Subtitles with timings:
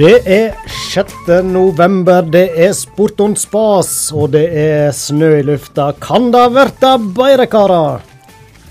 [0.00, 0.54] Det er
[0.94, 1.12] 6.
[1.44, 5.90] november, det er sport on spas, og det er snø i lufta.
[6.00, 7.98] Kan det verta bedre, karer?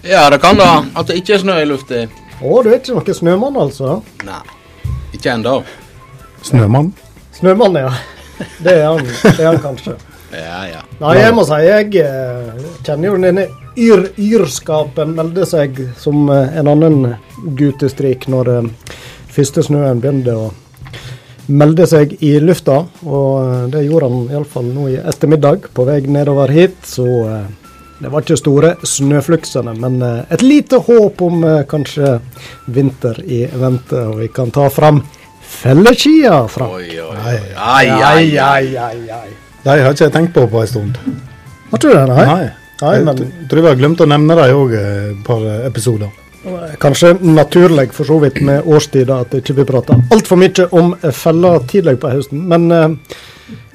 [0.01, 0.65] Ja, det kan det.
[0.97, 1.99] At det ikke er snø i lufta.
[2.41, 3.99] Å, du er ikke noen snømann, altså?
[4.25, 4.39] Nei,
[5.13, 5.53] ikke ennå.
[6.47, 6.89] Snømann.
[7.37, 7.91] Snømann, ja.
[8.65, 9.93] Det er han, det er han kanskje.
[10.33, 10.81] Ja, ja.
[11.03, 13.43] Nei, jeg må si jeg eh, kjenner jo denne
[13.77, 17.05] yr yrskapen melde seg som eh, en annen
[17.61, 18.97] gutestrik når eh,
[19.29, 20.49] første snøen begynner å
[21.49, 22.79] melde seg i lufta.
[23.05, 26.77] Og eh, det gjorde han iallfall nå i ettermiddag på vei nedover hit.
[26.85, 27.47] Så eh,
[27.99, 32.17] det var ikke store snøfluksene, men eh, et lite håp om eh, kanskje
[32.71, 34.05] vinter i vente.
[34.13, 35.01] Og vi kan ta fram
[35.49, 36.77] felleskia, Frank.
[36.77, 37.35] Oi, oi.
[37.57, 39.27] Ai, ai, ai.
[39.63, 40.99] De har ikke jeg tenkt på på en stund.
[41.71, 42.25] Har du det, nei?
[42.25, 42.47] Nei.
[42.79, 46.07] Nei, jeg men- Jeg tror vi har glemt å nevne dem òg et par episoder.
[46.79, 51.65] Kanskje naturlig for så vidt med årstida at ikke vi prater altfor mye om feller
[51.67, 52.45] tidlig på høsten.
[52.47, 53.17] Men eh,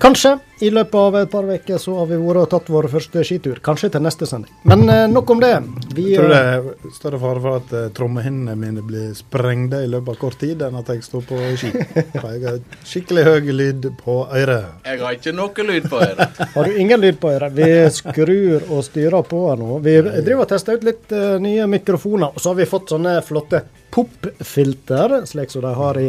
[0.03, 3.25] kanskje i løpet av et par uker så har vi vært og tatt vår første
[3.27, 3.59] skitur.
[3.65, 4.53] Kanskje til neste sending.
[4.71, 5.53] Men eh, nok om det.
[5.97, 9.83] Vi, Jeg tror det eh, er større fare for at uh, trommehinnene mine blir sprengte
[9.85, 11.73] i løpet av kort tid, enn at jeg står på ski.
[12.15, 14.87] For jeg har skikkelig høy lyd på øret.
[14.87, 16.41] Jeg har ikke noe lyd på øret.
[16.55, 17.59] har du ingen lyd på øret?
[17.59, 19.81] Vi skrur og styrer på her nå.
[19.85, 22.31] Vi driver og tester ut litt eh, nye mikrofoner.
[22.31, 23.65] Og så har vi fått sånne flotte
[23.95, 26.09] pop-filter, slik som de har i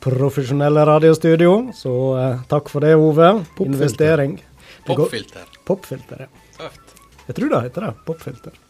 [0.00, 1.54] profesjonelle radiostudio.
[1.76, 3.32] Så eh, takk for det, Ove.
[3.56, 3.72] Popfilter.
[3.72, 4.36] Investering.
[4.86, 5.48] Popfilter.
[5.68, 6.44] Popfilter, ja.
[6.58, 6.94] Tøft.
[7.26, 7.92] Jeg tror det heter det.
[8.06, 8.60] Popfilter.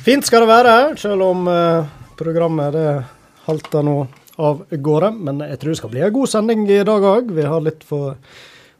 [0.00, 2.88] Fint skal det være, selv om eh, programmet det
[3.46, 3.98] halter nå
[4.40, 5.12] av gårde.
[5.20, 7.34] Men jeg tror det skal bli en god sending i dag òg.
[7.36, 8.16] Vi har litt for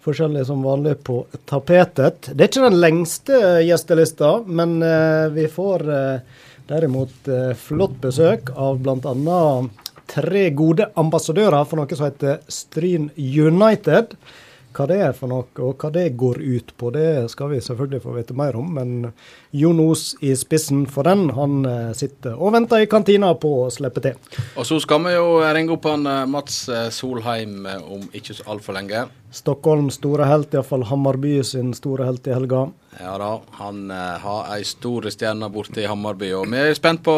[0.04, 2.30] forskjellig som vanlig på tapetet.
[2.32, 6.38] Det er ikke den lengste gjestelista, men eh, vi får eh,
[6.70, 9.42] derimot eh, flott besøk av bl.a.
[10.10, 14.16] tre gode ambassadører for noe som heter Stryn United.
[14.70, 18.02] Hva det er for noe, og hva det går ut på, det skal vi selvfølgelig
[18.04, 18.68] få vite mer om.
[18.76, 19.08] Men
[19.50, 23.70] Jon Os i spissen for den, han eh, sitter og venter i kantina på å
[23.74, 24.20] slippe til.
[24.54, 28.46] Og så skal vi jo ringe opp han eh, Mats eh, Solheim om ikke så
[28.54, 29.08] altfor lenge.
[29.34, 32.68] Stockholms store helt, iallfall Hammarby sin store helt i helga.
[33.00, 37.14] Ja da, han har ei stor stjerne borte i Hammarby, og vi er spent på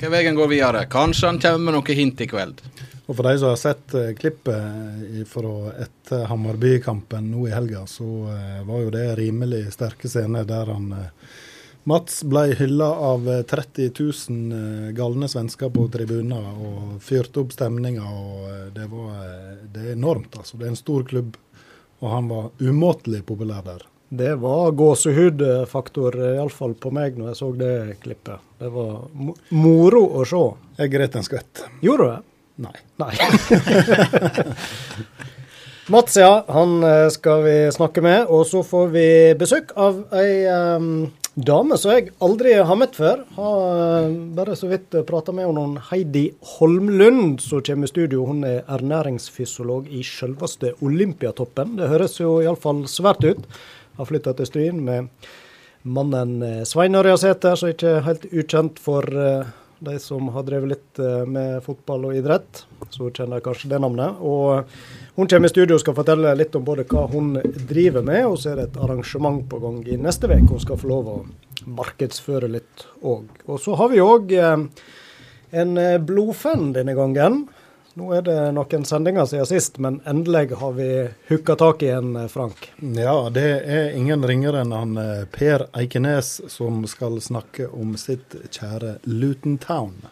[0.00, 0.86] hva veien går videre.
[0.88, 2.62] Kanskje han kommer med noen hint i kveld.
[3.10, 8.06] Og for de som har sett eh, klippet fra etter Hammarby-kampen nå i helga, så
[8.30, 11.32] eh, var jo det rimelig sterke scener der han eh,
[11.90, 17.56] Mats ble hylla av eh, 30 000 eh, galne svensker på tribuner og fyrte opp
[17.56, 18.14] stemninga.
[18.76, 19.24] Det var
[19.66, 20.60] det er enormt, altså.
[20.60, 21.34] Det er en stor klubb,
[21.98, 23.88] og han var umåtelig populær der.
[24.12, 28.42] Det var gåsehudfaktor, iallfall på meg når jeg så det klippet.
[28.58, 30.40] Det var mo moro å se.
[30.80, 31.62] Jeg gret en skvett.
[31.78, 32.18] Gjorde du det?
[32.66, 32.74] Nei.
[32.98, 33.14] Nei.
[35.94, 36.42] Mats, ja.
[36.48, 38.26] Han eh, skal vi snakke med.
[38.34, 39.06] Og så får vi
[39.38, 41.06] besøk av ei um,
[41.38, 43.22] dame som jeg aldri har møtt før.
[43.38, 45.80] Har eh, bare så vidt prata med henne.
[45.92, 48.26] Heidi Holmlund, som kommer i studio.
[48.26, 51.78] Hun er ernæringsfysiolog i selveste Olympiatoppen.
[51.78, 53.42] Det høres jo iallfall svært ut.
[53.98, 55.08] Har flytta til Stryn med
[55.82, 59.48] mannen Svein Svein Ørjasæter, som ikke er helt ukjent for eh,
[59.80, 62.64] de som har drevet litt eh, med fotball og idrett.
[62.92, 64.20] Så kjenner jeg kanskje det navnet.
[64.20, 64.68] Og
[65.16, 67.32] hun kommer i studio og skal fortelle litt om både hva hun
[67.68, 70.80] driver med, og så er det et arrangement på gang i neste uke hun skal
[70.80, 71.18] få lov å
[71.80, 73.28] markedsføre litt òg.
[73.48, 74.66] Og så har vi òg eh,
[75.62, 77.44] en eh, blodfan denne gangen.
[77.98, 80.86] Nå er det noen sendinger siden sist, men endelig har vi
[81.28, 82.70] hooka tak i en, eh, Frank.
[82.78, 88.36] Ja, det er ingen ringere enn han eh, Per Eikenes som skal snakke om sitt
[88.54, 90.06] kjære Luton Town.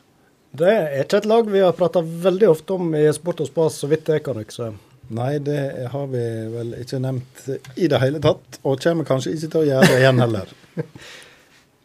[0.58, 3.78] Det er ikke et lag vi har prata veldig ofte om i Sport og Spas,
[3.78, 4.72] så vidt jeg kan huske.
[5.14, 7.46] Nei, det har vi vel ikke nevnt
[7.78, 10.52] i det hele tatt, og kommer kanskje ikke til å gjøre det igjen heller.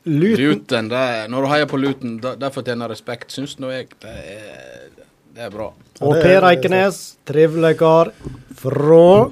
[0.04, 3.94] Luten, Luten, det, når du heier på Luten, det, det fortjener respekt, syns nå jeg.
[4.04, 4.90] Det er,
[5.38, 5.70] det er bra.
[6.02, 8.12] Og er- Per er Eikenes, trivelig kar
[8.56, 9.30] fra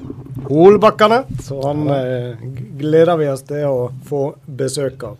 [0.50, 1.24] Holbakkene.
[1.42, 2.36] Så han eh,
[2.80, 5.18] gleder vi oss til å få besøk av.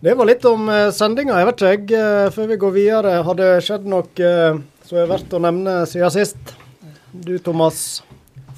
[0.00, 1.38] Det var litt om eh, sendinga.
[1.40, 4.98] Jeg vet ikke, jeg, eh, før vi går videre, har det skjedd noe eh, som
[5.00, 6.54] er verdt å nevne siden sist?
[7.12, 8.02] Du Thomas,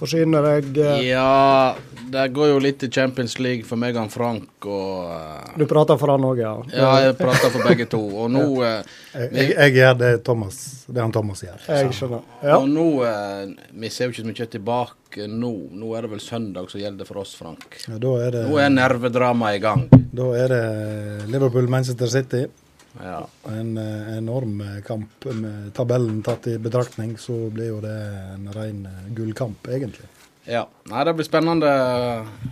[0.00, 1.74] forsyner deg eh, Ja,
[2.10, 5.98] det går jo litt i Champions League for meg og Frank og uh, Du prater
[6.00, 6.52] for han òg, ja?
[6.74, 8.00] Ja, jeg prater for begge to.
[8.22, 8.80] Og nå, uh,
[9.14, 11.66] Jeg, jeg, jeg gjør det Thomas, det han Thomas gjør.
[11.68, 12.24] Jeg skjønner.
[12.42, 12.58] Ja.
[12.58, 15.52] og nå uh, Vi ser jo ikke så mye tilbake nå.
[15.82, 17.78] Nå er det vel søndag som gjelder for oss, Frank.
[17.86, 19.86] Ja, da, er det, Nå er nervedramaet i gang.
[20.20, 20.64] da er det
[21.30, 22.44] Liverpool-Manchester City.
[22.98, 23.20] Ja.
[23.46, 27.98] En enorm kamp med tabellen tatt i betraktning, så blir jo det
[28.34, 30.10] en ren gullkamp, egentlig.
[30.44, 30.66] Ja.
[30.90, 31.72] Nei, det blir spennende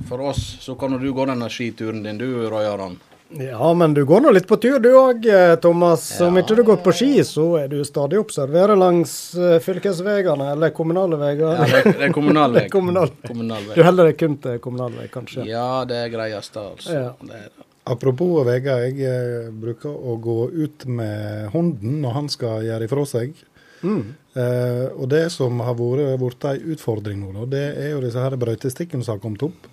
[0.09, 0.43] for oss.
[0.61, 2.99] Så kan du gå denne skituren din, du, Roy Aron.
[3.29, 5.27] Ja, men du går nå litt på tur du òg,
[5.61, 6.07] Thomas.
[6.25, 10.73] Om ikke du går på ski, så er du stadig observerer langs eh, fylkesveiene, eller
[10.73, 11.45] kommunale veier.
[11.45, 12.65] Ja, det, det er kommunal vei.
[12.73, 13.13] Kommunal.
[13.29, 15.45] Kommunal Du holder deg kun til kommunal vei, kanskje?
[15.49, 16.95] Ja, det er greiest, altså.
[16.95, 17.11] Ja.
[17.21, 17.67] Det er det.
[17.89, 23.05] Apropos veier, jeg eh, bruker å gå ut med hunden når han skal gjøre ifra
[23.09, 23.37] seg.
[23.83, 24.15] Mm.
[24.39, 28.23] Eh, og det som har vært blitt ei utfordring nå, da, det er jo disse
[28.23, 29.69] her brøytestikkene som har kommet opp.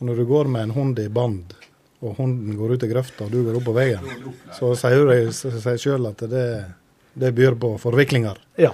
[0.00, 1.54] Og når du går med en hund i band,
[2.00, 4.06] og hunden går ut i grøfta, og du går opp på veien,
[4.56, 6.48] så sier du deg sjøl at det,
[7.12, 8.40] det byr på forviklinger.
[8.60, 8.72] Ja.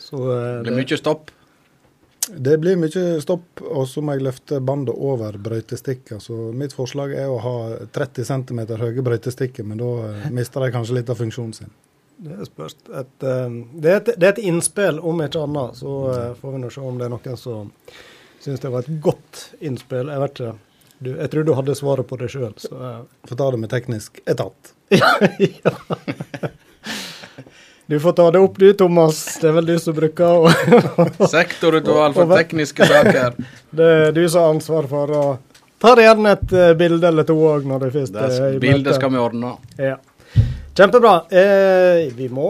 [0.00, 1.34] Så eh, Det blir mye stopp.
[2.24, 6.16] Det blir mye stopp, og så må jeg løfte bandet over brøytestikka.
[6.24, 7.56] Så mitt forslag er å ha
[7.92, 11.74] 30 cm høye brøytestikker, men da eh, mister de kanskje litt av funksjonen sin.
[12.16, 12.76] Det spørs.
[12.94, 15.78] Et, eh, det, er et, det er et innspill, om ikke annet.
[15.80, 17.72] Så eh, får vi nå se om det er noen som
[18.44, 20.12] syns det var et godt innspill.
[20.12, 20.52] Jeg vet ikke.
[21.04, 23.72] Du, jeg tror du hadde svaret på det sjøl, så eh, Får ta det med
[23.72, 24.74] teknisk etat.
[24.94, 25.74] ja.
[27.86, 29.18] Du får ta det opp du, Thomas.
[29.40, 33.34] Det er vel du som bruker å Sektorutvalg for tekniske saker.
[33.74, 35.24] Det er du som har ansvar for å
[35.82, 38.14] ta gjerne et bilde eller to òg når det fins.
[38.14, 39.56] Det bildet skal vi ordne.
[39.76, 39.98] Ja.
[40.74, 41.28] Kjempebra.
[41.30, 42.48] Eh, vi må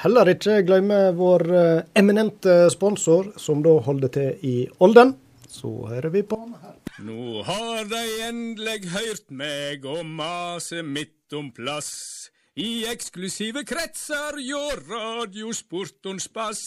[0.00, 5.10] heller ikke glemme vår eh, eminente sponsor, som da holder til i Olden.
[5.52, 6.78] Så hører vi på han her.
[7.04, 12.30] Nå har de endelig hørt meg og mase midt om plass.
[12.56, 16.62] I eksklusive kretser hjå radiosportons bass.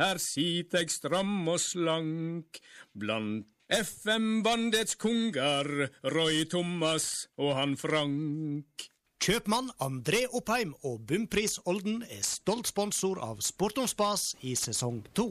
[0.00, 2.62] Her sit eg stram og slank
[2.96, 8.88] blant FM-bandets konger, Roy Thomas og han Frank.
[9.22, 14.96] Kjøpmann André Oppheim og Bumpris Olden er stolt sponsor av Sport om Spas i sesong
[15.14, 15.28] to.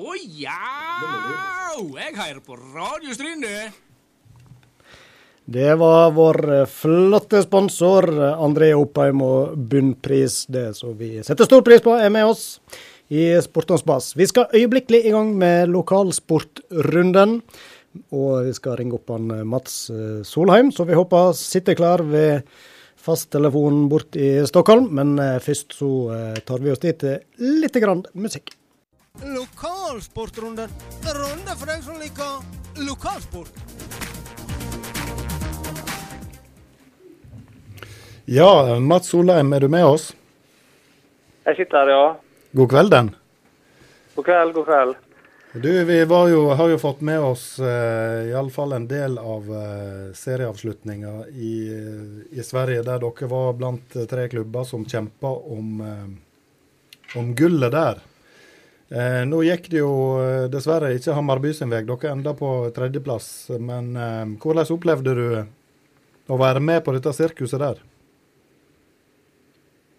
[0.00, 0.54] Å ja!
[1.76, 3.66] Jeg hører på Radio Stryne.
[5.44, 6.40] Det var vår
[6.72, 8.08] flotte sponsor,
[8.46, 10.46] André Oppheim og Bunnpris.
[10.48, 12.62] Det som vi setter stor pris på, er med oss
[13.12, 14.14] i Sport om spas.
[14.16, 17.42] Vi skal øyeblikkelig i gang med lokalsportrunden.
[18.08, 22.48] Og vi skal ringe opp han Mats eh, Solheim, som vi håper sitter klar ved
[23.08, 24.90] fasttelefonen bort i Stockholm.
[24.98, 27.20] Men eh, først så eh, tar vi oss dit til
[27.62, 28.52] litt grann musikk.
[29.24, 30.68] Lokalsportrunde.
[31.16, 33.64] Runde for deg som liker lokalsport.
[38.28, 40.10] Ja, Mats Solheim, er du med oss?
[41.48, 42.08] Jeg sitter her, ja.
[42.60, 43.08] God kveld, den.
[44.18, 45.07] God kveld, god kveld.
[45.62, 51.14] Du, vi jo, har jo fått med oss uh, iallfall en del av uh, serieavslutninga
[51.34, 51.54] i,
[52.30, 57.72] i Sverige, der dere var blant eh, tre klubber som kjempa om, eh, om gullet
[57.74, 57.98] der.
[58.88, 63.50] Eh, nå gikk det jo eh, dessverre ikke Hammarby sin vei, dere enda på tredjeplass.
[63.58, 65.26] Men eh, hvordan opplevde du
[66.28, 67.82] å være med på dette sirkuset der?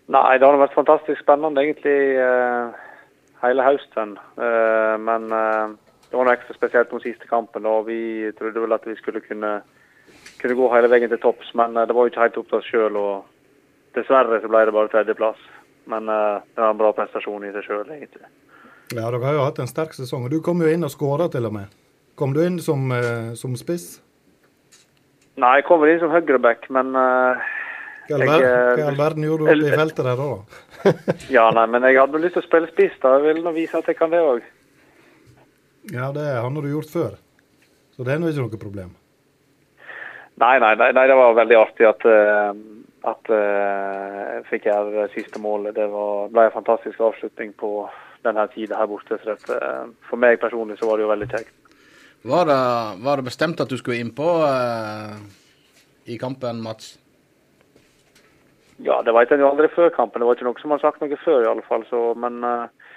[0.10, 2.88] Nei, det har vært fantastisk spennende egentlig eh,
[3.44, 4.16] hele høsten.
[4.38, 5.76] Eh, men eh,
[6.10, 7.68] det var noe ekstra spesielt den siste kampen.
[7.70, 9.60] og Vi trodde vel at vi skulle kunne,
[10.42, 12.60] kunne gå hele veien til topps, men eh, det var jo ikke helt opp til
[12.60, 13.00] oss sjøl.
[13.98, 15.48] Dessverre så ble det bare tredjeplass.
[15.90, 18.28] Men det var en bra prestasjon i seg sjøl, egentlig.
[18.94, 21.26] Ja, Dere har jo hatt en sterk sesong, og du kom jo inn og skåra
[21.34, 21.72] til og med.
[22.20, 22.92] Kom du inn som,
[23.34, 23.88] som spiss?
[25.42, 26.94] Nei, jeg kommer inn som høyreback, men
[28.10, 30.30] Hva i all eh, verden gjorde du oppe i feltet der da?
[31.38, 32.96] ja, nei, men jeg hadde lyst til å spille spiss.
[33.04, 33.18] da.
[33.18, 34.48] Jeg ville nå vise at jeg kan det òg.
[35.94, 37.20] Ja, det har du gjort før.
[37.96, 38.92] Så det er nå ikke noe problem.
[40.40, 42.60] Nei, nei, nei, nei, det var veldig artig at, eh,
[43.12, 45.76] at eh, jeg fikk gjøre det siste målet.
[45.76, 47.74] Det var, ble en fantastisk avslutning på
[48.24, 49.20] denne tida her borte.
[49.20, 51.54] Så det, eh, for meg personlig så var det jo veldig kjekt.
[52.30, 52.62] Var det,
[53.04, 55.16] var det bestemt at du skulle innpå uh,
[56.12, 56.98] i kampen, Mats?
[58.84, 60.22] Ja, det vet en jo aldri før kampen.
[60.22, 61.84] Det var ikke noe som har sagt noe før, i alle fall.
[61.90, 62.94] Så, men eh,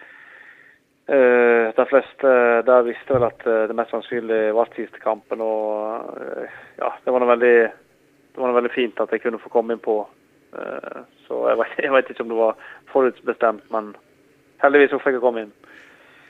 [1.10, 2.34] eh, de fleste
[2.68, 5.42] der visste vel at eh, det mest sannsynlig var siste kampen.
[5.42, 7.56] Og uh, ja, det var veldig,
[8.36, 10.04] det var veldig fint at jeg kunne få komme inn på.
[10.54, 13.94] Uh, så jeg vet, jeg vet ikke om det var forutbestemt, men
[14.62, 15.54] heldigvis så fikk jeg komme inn.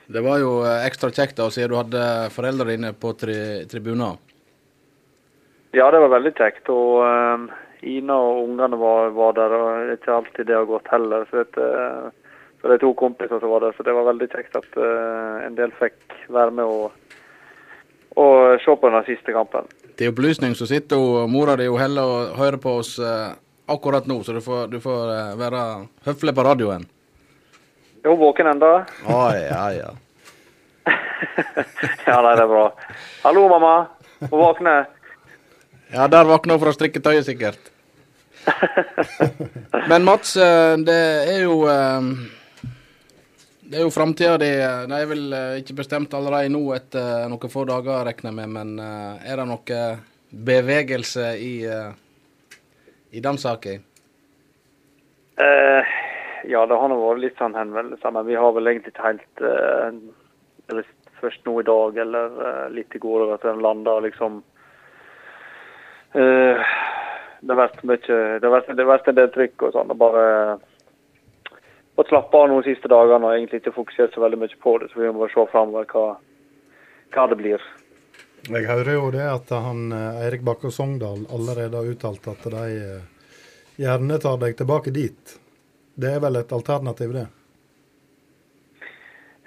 [0.05, 2.03] Det var jo eh, ekstra kjekt da, siden du hadde
[2.35, 3.35] foreldre dine på tri
[3.71, 4.19] tribunen.
[5.73, 6.69] Ja, det var veldig kjekt.
[6.73, 7.45] Og eh,
[7.83, 11.25] Ina og ungene var, var der, og det ikke alltid det har gått heller.
[11.29, 14.29] Så det, eh, så det er to kompiser som var der, så det var veldig
[14.31, 17.17] kjekt at eh, en del fikk være med og,
[18.23, 19.67] og se på den siste kampen.
[19.99, 23.35] Til opplysning så sitter jo mora di og Helle og hører på oss eh,
[23.67, 25.65] akkurat nå, så du får, du får være
[26.07, 26.87] høflig på radioen.
[28.03, 28.71] Er hun våken ennå?
[29.07, 29.91] Ja, ja.
[32.07, 32.65] ja, nei, det er bra.
[33.23, 33.75] Hallo, mamma.
[34.23, 34.89] Hun våkner.
[35.93, 37.72] Ja, der våkner hun fra strikketøyet, sikkert.
[39.89, 40.99] Men Mats, eh, det
[41.33, 42.09] er jo eh,
[43.63, 44.51] Det er jo framtida di.
[44.89, 48.53] Det er vel eh, ikke bestemt allerede nå etter noen få dager, regner jeg med.
[48.57, 49.81] Men er det noe
[50.33, 51.53] bevegelse i,
[53.13, 53.77] i den saka?
[55.41, 55.93] Eh,
[56.43, 59.43] ja, det har nå vært litt sånn henvendelser, men vi har vel egentlig ikke helt
[59.47, 60.81] eh,
[61.21, 64.41] først nå i dag eller eh, litt i går at den landa liksom
[66.19, 66.73] eh,
[67.43, 67.99] Det har vært mye
[68.39, 69.91] Det har vært, det har vært en del trykk og sånn.
[69.91, 70.25] og Bare
[71.95, 74.89] fått slappe av noen siste dagene og egentlig ikke fokusert så veldig mye på det.
[74.91, 76.05] Så vi må bare se framover hva,
[77.13, 77.67] hva det blir.
[78.43, 82.65] Jeg hører jo det at han eh, Eirik Bakke Sogndal allerede har uttalt at de
[82.75, 83.29] eh,
[83.79, 85.37] gjerne tar deg tilbake dit.
[85.95, 87.27] Det er vel et alternativ, det?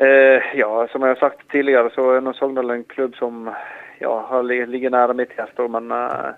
[0.01, 3.51] Eh, ja, som jeg har sagt tidligere, så er Sogndal en klubb som
[4.01, 5.69] ja, ligger nære mitt hjerte.
[5.69, 6.33] Men eh,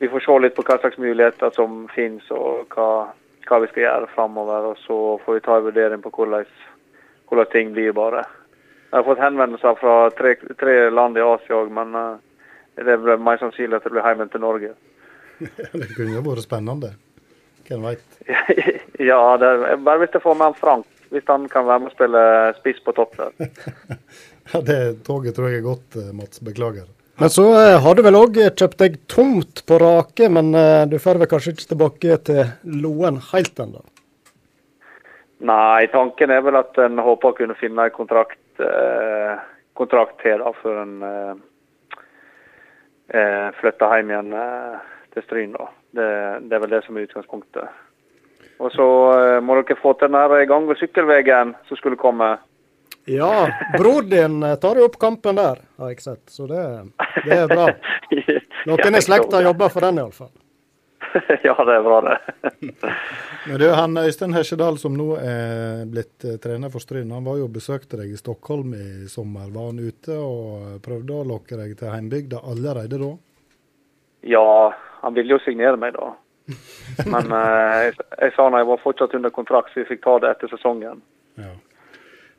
[0.00, 3.10] vi får se litt på hva slags muligheter som finnes, og hva,
[3.44, 4.70] hva vi skal gjøre framover.
[4.70, 6.46] Og så får vi ta en vurdering på hvordan,
[7.28, 8.22] hvordan ting blir, bare.
[8.88, 12.14] Jeg har fått henvendelser fra tre, tre land i Asia òg, men eh,
[12.80, 14.72] det er mer sannsynlig at det blir hjemme til Norge.
[15.80, 16.94] Det kunne jo vært spennende.
[17.68, 18.16] Hvem veit.
[19.10, 20.88] ja, det er, bare hvis jeg får med han Frank.
[21.12, 22.24] Hvis han kan være med og spille
[22.58, 23.36] spiss på topp der.
[24.50, 26.40] Ja, det toget tror jeg er gått, eh, Mats.
[26.42, 26.88] Beklager.
[27.20, 30.96] Men så eh, har du vel òg kjøpt deg tomt på Rake, men eh, du
[30.96, 33.82] får vel kanskje ikke tilbake til Loen helt ennå?
[35.44, 39.36] Nei, tanken er vel at en håper å kunne finne en kontrakt, eh,
[39.76, 41.36] kontrakt her da, før en eh,
[43.12, 44.80] eh, flytter hjem igjen eh,
[45.12, 45.54] til Stryn.
[45.58, 45.68] da.
[46.00, 46.10] Det,
[46.48, 47.80] det er vel det som er utgangspunktet.
[48.64, 48.86] Og så
[49.18, 52.38] eh, må dere få til den gang- og sykkelveien som skulle komme.
[53.10, 53.48] Ja,
[53.78, 56.22] bror din eh, tar jo opp kampen der, har jeg sett.
[56.30, 56.62] Så det,
[57.24, 57.66] det er bra.
[58.70, 60.30] Noen i slekta jobber for den iallfall.
[61.42, 62.18] ja, det er bra, det.
[63.48, 67.40] Men du, han Øystein Hesjedal som nå er blitt eh, trener for Stryn, han var
[67.40, 69.48] jo og besøkte deg i Stockholm i sommer.
[69.50, 73.10] Var han ute og prøvde å lokke deg til heimbygda allerede da?
[74.36, 74.44] Ja,
[75.00, 76.12] han ville jo signere meg, da.
[77.10, 80.20] Men eh, jeg, jeg sa når jeg var fortsatt under kontrakt, så vi fikk ta
[80.22, 81.02] det etter sesongen.
[81.40, 81.56] Ja.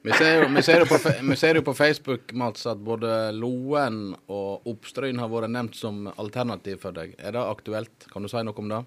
[0.03, 0.97] Vi ser, jo, vi, ser på,
[1.29, 6.07] vi ser jo på Facebook Mats, at både Loen og Oppstryn har vært nevnt som
[6.15, 7.13] alternativ for deg.
[7.21, 8.07] Er det aktuelt?
[8.09, 8.81] Kan du si noe om det?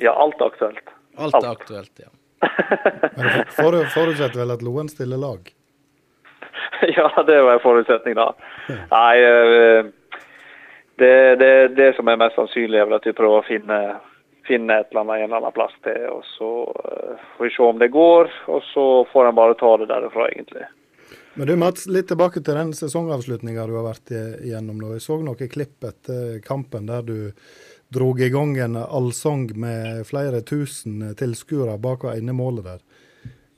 [0.00, 0.92] Ja, alt er aktuelt.
[1.20, 2.08] Alt er aktuelt, ja.
[3.18, 5.52] Men for, forutsetter vel at Loen stiller lag?
[6.96, 8.30] ja, det var en forutsetning, da.
[8.72, 9.90] Nei, eh,
[11.00, 13.80] det, det, det som er mest sannsynlig, er vel at vi prøver å finne,
[14.50, 16.04] finne et eller annet en eller annen plass til.
[16.10, 16.50] Og så
[16.82, 20.28] eh, får vi se om det går, og så får en bare ta det derifra,
[20.34, 20.68] egentlig.
[21.38, 24.80] Men du Mats, litt tilbake til den sesongavslutninga du har vært igjennom.
[24.82, 24.96] nå.
[24.98, 27.18] Jeg så noen klipp etter kampen der du
[27.90, 32.82] drog i gang en allsang med flere tusen tilskuere bak det ene målet der.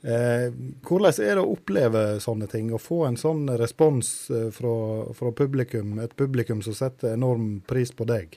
[0.03, 0.49] Eh,
[0.83, 4.73] hvordan er det å oppleve sånne ting, å få en sånn respons eh, fra,
[5.15, 8.35] fra publikum, et publikum som setter enorm pris på deg?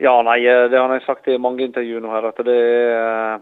[0.00, 3.40] Ja, nei, eh, det har jeg sagt i mange intervjuer nå her, at det er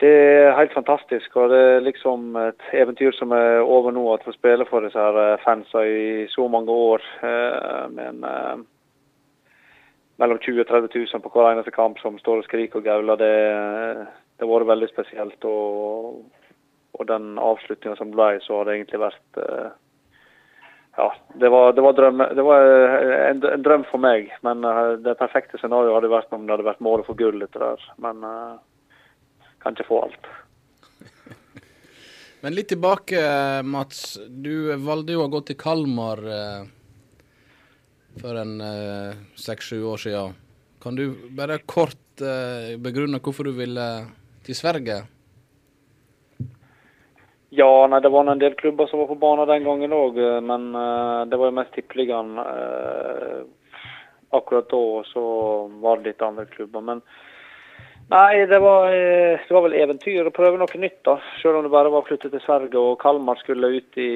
[0.00, 1.36] det er helt fantastisk.
[1.36, 4.98] og Det er liksom et eventyr som er over nå, at vi spiller for disse
[4.98, 7.02] her eh, fansa i så mange år.
[7.22, 8.58] eh, Med en, eh,
[10.18, 13.16] mellom 20 og 30 000 på hver eneste kamp som står og skriker og gauler.
[13.16, 14.06] Det,
[14.40, 15.44] har vært veldig spesielt.
[15.44, 16.22] Og,
[16.94, 19.70] og den avslutninga som ble, så har det egentlig vært eh,
[20.98, 24.32] ja, det var, det var, drøm, det var eh, en, en drøm for meg.
[24.42, 27.38] Men eh, det perfekte scenarioet hadde vært om det hadde vært målet for gull.
[27.38, 27.84] Dette der.
[28.02, 28.56] Men uh,
[29.62, 30.26] kan ikke få alt.
[32.42, 33.22] Men litt tilbake,
[33.62, 34.18] Mats.
[34.26, 36.66] Du valgte jo å gå til Kalmar uh,
[38.18, 38.58] for en
[39.38, 40.34] seks-sju år siden.
[40.82, 42.18] Kan du bare kort
[42.82, 43.86] begrunne hvorfor du ville
[44.42, 45.04] til Sverige?
[47.50, 50.68] Ja, nei, det var en del klubber som var på banen den gangen òg, men
[50.76, 53.46] uh, det var jo mest tippeligaen Uh,
[54.36, 54.82] akkurat da.
[55.08, 55.22] Så
[55.80, 56.82] var det litt andre klubber.
[56.84, 57.00] Men
[58.12, 61.16] nei, det var, uh, det var vel eventyr å prøve noe nytt, da.
[61.40, 64.10] Selv om det bare var å flytte til Sverige og Kalmar skulle ut i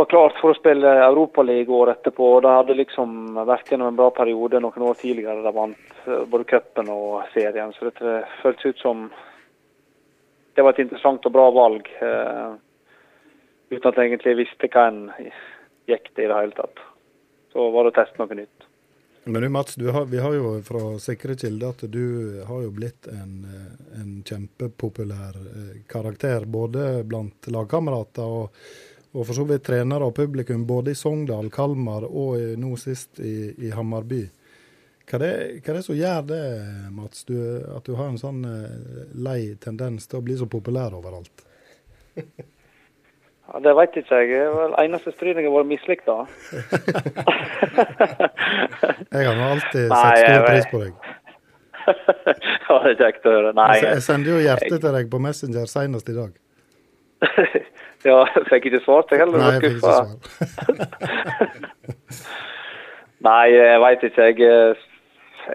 [0.00, 2.28] var klart for å spille Europaliga året etterpå.
[2.36, 5.42] og De hadde liksom vært gjennom en bra periode noen år tidligere.
[5.44, 7.74] De vant eh, både cupen og serien.
[7.76, 9.02] Så det føltes ut som
[10.60, 11.86] det var et interessant og bra valg.
[12.04, 12.50] eh,
[13.70, 15.06] uten at jeg egentlig visste hva en
[15.88, 16.82] gikk til i det hele tatt.
[17.54, 18.66] Så var det å teste noe nytt.
[19.24, 22.04] Men du Mats, du har, vi har jo fra sikre kilder at du
[22.44, 23.46] har jo blitt en,
[23.96, 26.44] en kjempepopulær eh, karakter.
[26.44, 28.60] Både blant lagkamerater og,
[29.14, 33.54] og, for så vidt trenere og publikum, både i Sogndal, Kalmar og nå sist i,
[33.64, 34.26] i Hammarby.
[35.10, 36.42] Hva det, hva det som gjør det,
[36.94, 37.34] Mats, du,
[37.74, 38.44] at du har en sånn
[39.18, 41.42] lei tendens til å bli så populær overalt?
[43.50, 44.30] Ja, Det veit ikke jeg.
[44.46, 46.20] Det eneste striden jeg har vært mislikt av.
[49.10, 50.92] jeg har nå alltid sett stor pris på deg.
[52.68, 53.50] ja, det er kjekt å høre.
[53.56, 53.70] Nei.
[53.72, 56.32] Altså, jeg sender jo hjertet til deg på Messenger senest i dag.
[58.06, 59.38] ja, jeg fikk ikke svart, jeg heller.
[59.42, 60.06] Nei, jeg fikk ikke svar.
[63.26, 64.24] Nei, jeg veit ikke.
[64.30, 64.38] Jeg,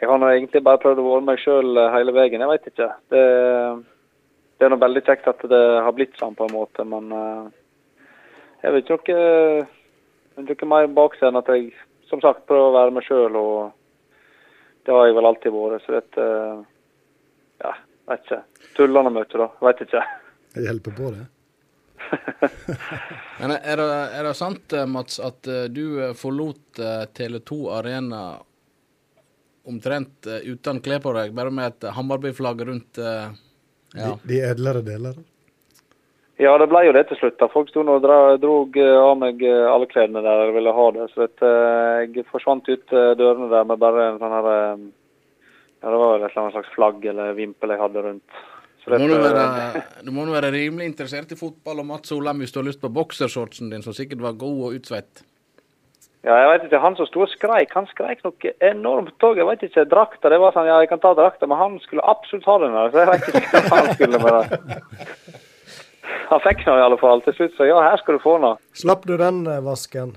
[0.02, 2.42] jeg har nå egentlig bare prøvd å være meg sjøl hele veien.
[2.42, 2.90] Jeg veit ikke.
[3.14, 3.24] Det,
[4.58, 7.48] det er nå veldig kjekt at det har blitt sånn på en måte, men uh,
[8.64, 11.70] jeg vet ikke noe, noe mer bak seg enn at jeg
[12.10, 13.38] som sagt prøver å være meg sjøl.
[13.40, 15.86] Og det har jeg vel alltid vært.
[15.86, 16.28] Så dette
[17.64, 17.72] Ja,
[18.10, 18.42] vet ikke.
[18.78, 19.50] Tullende møte, da.
[19.70, 20.04] Vet ikke.
[20.56, 21.26] Jeg hjelper på det.
[23.40, 28.22] Men er det, er det, sant, Mats, at eh, du forlot eh, Tele2 Arena
[29.70, 33.32] omtrent eh, uten klær på deg, bare med et Hammarby-flagg rundt ja.
[33.94, 35.18] de, de edlere deler?
[36.36, 37.38] Ja, det ble jo det til slutt.
[37.40, 37.48] da.
[37.52, 41.06] Folk sto og dro eh, av meg eh, alle klærne der jeg ville ha det.
[41.14, 44.50] Så vet, eh, jeg forsvant ut dørene der med bare en sånn her
[45.86, 48.44] Ja, det var vel et slags flagg eller vimpel jeg hadde rundt.
[48.84, 52.60] Så du, må nå være, være rimelig interessert i fotball og Mats Solheim hvis du
[52.60, 55.24] har lyst på boksershortsen din, som sikkert var god og utsvett.
[56.26, 56.82] Ja, jeg vet ikke.
[56.82, 59.38] Han som sto og skreik, han skreik noe enormt òg.
[59.38, 62.06] Jeg vet ikke, drakta Det var sånn, ja, jeg kan ta drakta, men han skulle
[62.06, 62.78] absolutt ha den.
[62.90, 64.62] Så jeg vet ikke hva han skulle med det.
[66.26, 67.22] Han fikk den i alle fall.
[67.22, 68.58] Til slutt så ja, her skal du få den.
[68.74, 70.16] Slapp du den eh, vasken?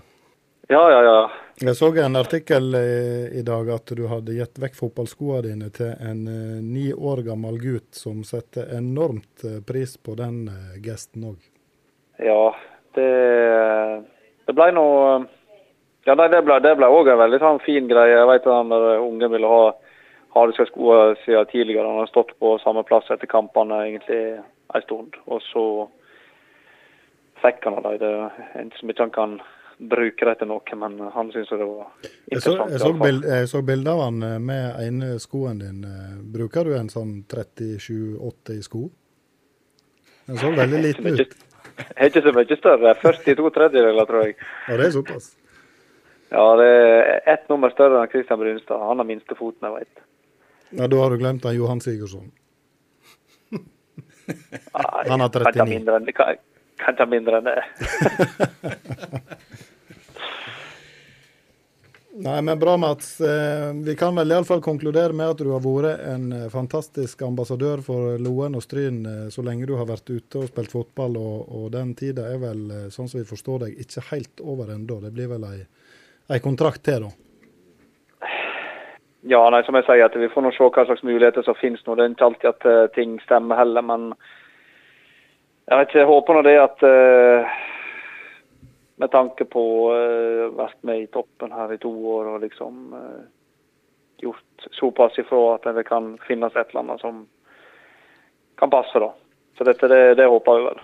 [0.69, 1.19] Ja, ja, ja.
[1.61, 2.93] Jeg så en artikkel i,
[3.41, 7.59] i dag at du hadde gitt vekk fotballskoene dine til en uh, ni år gammel
[7.61, 10.47] gutt som setter enormt pris på den
[10.85, 11.41] gesten òg.
[12.25, 12.55] Ja,
[12.97, 13.11] det,
[14.49, 15.03] det ble noe
[16.09, 18.15] Ja, nei, det ble òg en veldig sånn fin greie.
[18.17, 19.65] Jeg vet at han der ungen ville ha
[20.33, 21.85] harddiska skoene siden tidligere.
[21.85, 25.19] Han har stått på samme plass etter kampene egentlig en stund.
[25.27, 25.65] Og så
[27.43, 27.99] fikk han det.
[28.01, 29.35] Det er ikke så mye han kan
[29.79, 32.73] bruke det til noe, men han syns det var interessant.
[32.73, 35.85] Jeg så, jeg bild, så bilde av han eh, med ene skoen din.
[35.87, 38.89] Eh, bruker du en sånn 37-80 sko?
[40.27, 41.37] Den så veldig liten ut.
[41.79, 42.97] Jeg er ikke så mye større.
[43.05, 44.41] 42 tredjedeler, tror jeg.
[44.67, 45.31] Ja, det er såpass?
[46.31, 48.83] Ja, det er ett nummer større enn Christian Brunstad.
[48.91, 50.05] Han har minste foten, jeg vet.
[50.71, 52.31] Ja, Da har du glemt han Johan Sigurdsson.
[55.09, 56.37] han har 39.
[56.79, 57.63] Kan ta mindre enn, det.
[62.19, 63.21] Nei, men bra, Mats.
[63.21, 67.83] Eh, vi kan vel iallfall konkludere med at du har vært en eh, fantastisk ambassadør
[67.87, 71.45] for Loen og Stryn eh, så lenge du har vært ute og spilt fotball, og,
[71.47, 74.99] og den tida er vel, sånn som vi forstår deg, ikke helt over ennå.
[75.05, 75.61] Det blir vel ei,
[76.33, 77.15] ei kontrakt til, da?
[79.29, 81.83] Ja, nei, som jeg sier, at vi får nå se hva slags muligheter som finnes
[81.85, 81.97] nå.
[81.97, 84.13] Det er ikke alltid at uh, ting stemmer heller, men
[85.69, 87.57] jeg vet ikke, jeg håper nå det at uh,
[89.03, 92.95] med tanke på å uh, vært med i toppen her i to år og liksom
[92.95, 93.27] uh,
[94.23, 97.27] gjort såpass ifra at det kan finnes et eller annet som
[98.59, 99.13] kan passe, da.
[99.59, 100.81] Så dette, det, det håper jeg vel.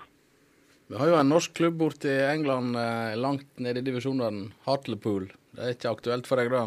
[0.87, 2.77] Vi har jo en norsk klubb borte i England
[3.16, 5.31] langt nede i divisjonene, Hartlepool.
[5.57, 6.66] Det er ikke aktuelt for deg da?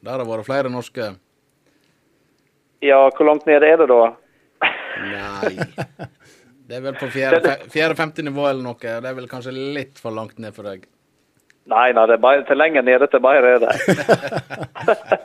[0.00, 1.10] Der har det vært flere norske.
[2.84, 4.02] Ja, hvor langt nede er det da?
[5.06, 5.52] Nei
[6.66, 8.78] Det er vel på fjerde-femte nivå eller noe.
[8.80, 10.88] Det er vel kanskje litt for langt ned for deg?
[11.70, 13.74] Nei, nei, det er bare, til lenger nede til bedre er det.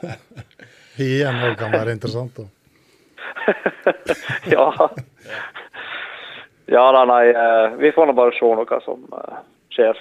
[1.02, 2.46] Igjen det kan være interessant, da.
[4.54, 4.68] ja.
[6.72, 7.30] Ja da, nei.
[7.30, 9.40] Eh, vi får nå bare se noe som eh,
[9.74, 9.98] skjer.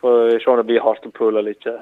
[0.00, 1.80] Får vi se om det blir Hartlepool eller ikke.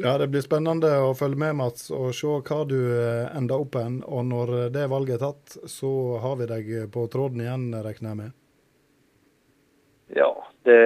[0.00, 3.78] Ja, Det blir spennende å følge med, Mats, og se hva du eh, ender opp
[3.80, 4.02] hen.
[4.04, 8.20] Og når det valget er tatt, så har vi deg på tråden igjen, regner jeg
[8.20, 8.36] med?
[10.20, 10.30] Ja,
[10.68, 10.78] det,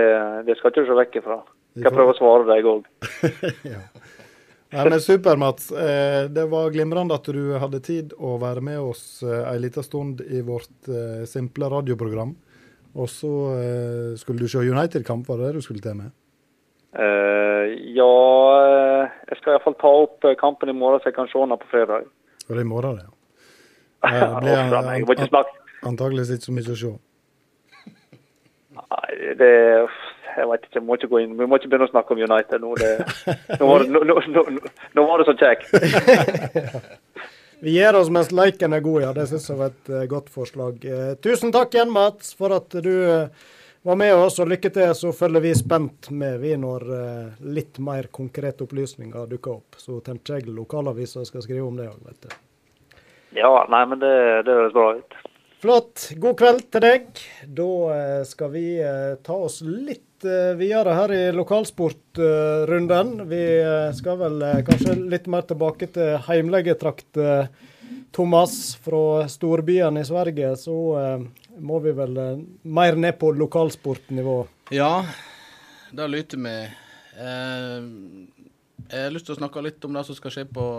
[0.47, 1.43] det skal ikke du se vekk ifra.
[1.81, 2.87] Skal prøve å svare deg òg.
[3.75, 3.83] ja.
[4.75, 5.71] Nei, men Super, Mats.
[5.71, 9.87] Eh, det var glimrende at du hadde tid å være med oss eh, en liten
[9.87, 10.91] stund i vårt
[11.31, 12.35] simple radioprogram.
[12.95, 13.31] Og så
[14.21, 16.13] skulle du se United-kamp, var det det du skulle til med?
[16.95, 18.13] Uh, ja,
[18.63, 21.59] eh, jeg skal iallfall ta opp eh, kampen i morgen, så jeg kan se den
[21.59, 22.07] på fredag.
[22.45, 23.09] Det er i morgen, det?
[23.09, 23.11] Ja.
[24.05, 25.51] Det blir an, an, an,
[25.89, 26.93] antakeligvis ikke så mye å se.
[28.79, 29.51] Nei, det
[30.37, 32.23] jeg vet ikke, jeg må ikke gå inn, Vi må ikke begynne å snakke om
[32.25, 32.75] United nå.
[32.81, 32.93] Det,
[33.61, 34.45] nå, var det, nå, nå,
[34.99, 35.73] nå, var det så kjekt.
[37.65, 39.11] Vi gir oss mens leiken er god, ja.
[39.17, 40.83] Det synes jeg var et eh, godt forslag.
[40.85, 43.47] Eh, tusen takk igjen, Mats, for at du eh,
[43.87, 44.91] var med oss, og lykke til.
[44.99, 46.85] Så følger vi spent med vi når
[47.57, 49.79] litt mer konkrete opplysninger dukker opp.
[49.81, 52.99] Så tenker jeg lokalavisa skal skrive om det òg, vet du.
[53.41, 54.15] Ja, nei, men det,
[54.47, 55.17] det høres bra ut.
[55.65, 56.11] Flott.
[56.21, 57.21] God kveld til deg.
[57.57, 63.15] Da eh, skal vi eh, ta oss litt eh, videre her i lokalsportrunden.
[63.31, 63.41] Vi
[63.97, 67.17] skal vel kanskje litt mer tilbake til heimlegetrakt,
[68.13, 68.59] Thomas.
[68.85, 70.77] Fra storbyen i Sverige så
[71.57, 72.23] må vi vel
[72.61, 74.39] mer ned på lokalsportnivå.
[74.77, 74.93] Ja,
[75.97, 76.57] det lytter vi.
[77.17, 80.71] Jeg har lyst til å snakke litt om det som skal skje på,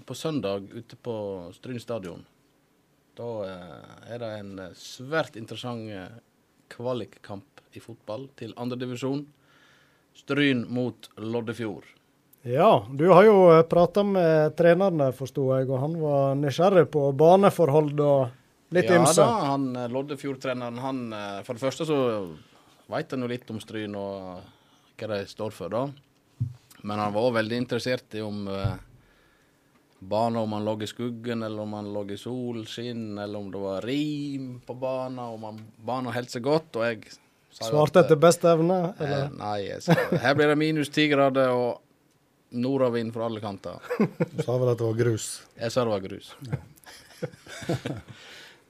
[0.00, 1.20] på søndag ute på
[1.60, 2.24] Stryn stadion.
[3.20, 6.08] Da eh, er det en eh, svært interessant eh,
[6.72, 9.26] kvalikkamp i fotball til andredivisjon.
[10.16, 11.84] Stryn mot Loddefjord.
[12.48, 13.36] Ja, du har jo
[13.68, 18.96] prata med treneren der, forsto jeg, og han var nysgjerrig på baneforhold og litt ja,
[18.96, 19.20] ymse.
[19.20, 21.02] da, han eh, Loddefjord-treneren, han
[21.44, 21.98] For det første så
[22.90, 24.40] veit han jo litt om Stryn og
[25.00, 25.84] hva de står for, da.
[26.82, 28.78] Men han var òg veldig interessert i om eh,
[30.00, 33.58] bana, om han lå i skuggen, eller om han lå i solskinn, eller om det
[33.60, 36.80] var rim på banen, om han banen holdt seg godt.
[36.80, 37.18] Og jeg
[37.50, 39.30] Svarte etter beste evne, eh, eller?
[39.34, 41.80] Nei, jeg sa her blir det minus ti grader og
[42.50, 43.82] nordavind fra alle kanter.
[44.30, 45.26] Du sa vel at det var grus.
[45.58, 46.30] Jeg sa det var grus.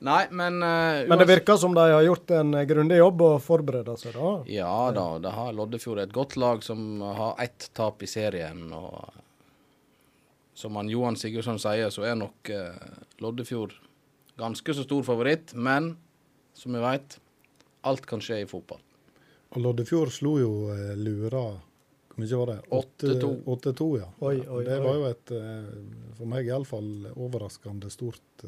[0.01, 3.35] Nei, men uh, Men det virker som de har gjort en eh, grundig jobb og
[3.45, 4.31] forbereder seg, da.
[4.49, 8.65] Ja da, det har Loddefjord et godt lag som har ett tap i serien.
[8.73, 9.13] og
[10.61, 12.75] Som han Johan Sigurdsson sier, så er nok eh,
[13.25, 13.73] Loddefjord
[14.41, 15.55] ganske så stor favoritt.
[15.57, 15.95] Men
[16.53, 17.17] som vi veit,
[17.89, 18.83] alt kan skje i fotball.
[19.55, 21.47] Og Loddefjord slo jo eh, Lura
[22.11, 22.59] Hvor mye var det?
[22.77, 23.33] 8-2.
[23.57, 24.11] 8-2, ja.
[24.21, 25.73] Oi, oi, det var jo et, eh,
[26.21, 28.45] for meg iallfall, overraskende stort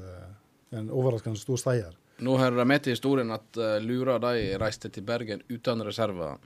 [0.77, 1.97] En overraskende stor seier.
[2.23, 6.37] Nå hører det med til historien at Lura de reiste til Bergen uten reserver.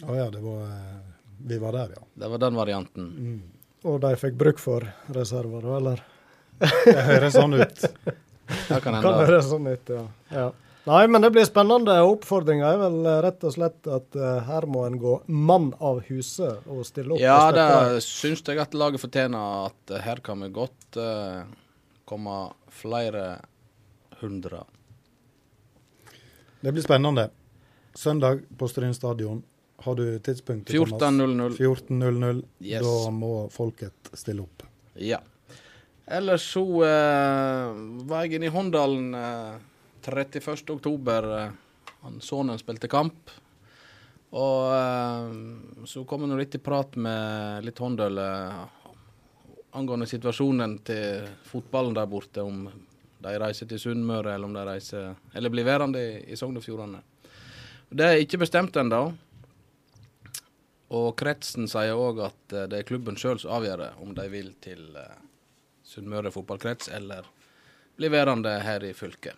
[0.00, 0.68] Å ja, det var
[1.40, 2.06] Vi var der, ja.
[2.24, 3.08] Det var den varianten.
[3.88, 6.02] Og de fikk bruk for reserver, eller?
[6.60, 7.78] Det høres sånn ut.
[7.80, 9.12] Det kan Kan hende.
[9.24, 10.02] høres sånn ut, ja.
[10.34, 10.50] ja.
[10.88, 11.94] Nei, men det blir spennende.
[12.08, 16.00] Oppfordringa er vel eh, rett og slett at uh, her må en gå mann av
[16.08, 17.22] huset og stille opp.
[17.22, 19.68] Ja, det syns jeg at laget fortjener.
[19.70, 21.44] At uh, her kan vi godt uh,
[22.08, 22.38] komme
[22.74, 23.26] flere
[24.22, 24.64] hundre.
[26.60, 27.28] Det blir spennende.
[27.96, 29.44] Søndag på Stryn stadion.
[29.80, 30.74] Har du tidspunktet?
[30.74, 31.02] Thomas?
[31.02, 31.56] 14.00.
[31.56, 32.42] 14.00.
[32.60, 32.82] Yes.
[32.84, 34.64] Da må folket stille opp.
[34.94, 35.20] Ja.
[36.10, 37.70] Ellers så eh,
[38.10, 39.54] var jeg inne i Håndalen eh,
[40.04, 40.70] 31.
[40.74, 41.28] oktober.
[41.38, 41.52] Eh,
[42.00, 43.30] han Sønnen spilte kamp.
[44.36, 48.60] Og eh, så kom jeg litt i prat med litt Håndøl eh,
[49.78, 52.44] angående situasjonen til fotballen der borte.
[52.44, 52.66] Om
[53.20, 56.64] de reiser til Sunnmøre, eller om de reiser Eller blir værende i, i Sogn og
[56.64, 57.02] Fjordane.
[57.90, 59.02] Det er ikke bestemt ennå.
[60.90, 64.52] Og kretsen sier òg at eh, det er klubben sjøl som avgjør om de vil
[64.64, 65.18] til eh,
[65.86, 67.26] Sunnmøre fotballkrets eller
[67.98, 69.34] bli værende her i fylket.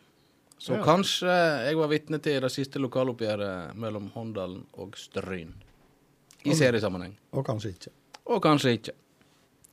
[0.63, 0.83] Så Ja.
[0.85, 1.33] kanskje
[1.67, 5.55] jeg var vitne til det siste lokaloppgjøret mellom Håndalen og Stryn.
[6.45, 7.17] I seriesammenheng.
[7.33, 7.91] Og kanskje ikke.
[8.27, 8.93] Og kanskje ikke.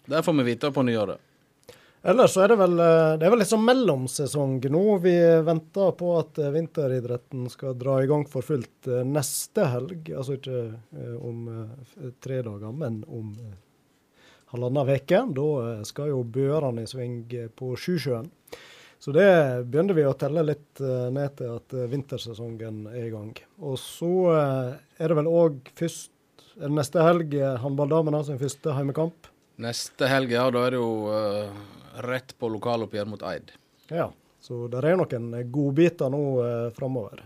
[0.09, 1.19] Det får vi vite på nyåret.
[2.01, 4.83] Ellers så er det vel eh, det er vel liksom mellomsesong nå.
[5.03, 10.07] Vi venter på at eh, vinteridretten skal dra i gang for fullt eh, neste helg.
[10.15, 10.61] Altså ikke
[11.19, 11.49] om
[12.23, 13.33] tre dager, men om
[14.53, 15.23] halvannen uke.
[15.35, 15.49] Da
[15.87, 17.25] skal jo bøerne i sving
[17.59, 18.29] på Sjusjøen.
[18.99, 19.27] Så det
[19.71, 23.31] begynner vi å telle litt ned til at vintersesongen er i gang.
[23.63, 26.11] Og så er det vel òg først
[26.67, 29.29] neste helg håndballdamene sin første heimekamp.
[29.63, 30.91] Neste helg, ja, da er det jo
[32.05, 33.51] rett på lokaloppgjør mot Eid.
[33.89, 34.09] Ja,
[34.43, 37.25] så det er noen godbiter nå eh, framover.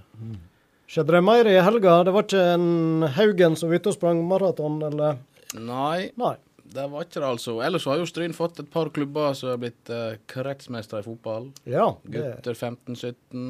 [0.89, 1.99] Skjedde det mer i helga?
[2.05, 5.21] Det var ikke en Haugen som var ute og sprang maraton, eller?
[5.57, 6.36] Nei, Nei.
[6.75, 7.57] det var ikke det, altså.
[7.65, 11.51] Ellers har jo Stryn fått et par klubber som er blitt eh, kretsmestere i fotball.
[11.69, 13.45] Ja, det, Gutter 15-17.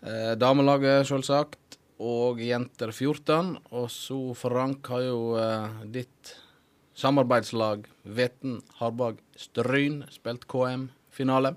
[0.00, 1.58] Eh, damelaget, selvsagt.
[2.00, 3.56] Og jenter 14.
[3.76, 6.34] Og så Frank har jo eh, ditt
[7.00, 11.54] samarbeidslag Veten Harbag Stryn spilte KM-finale.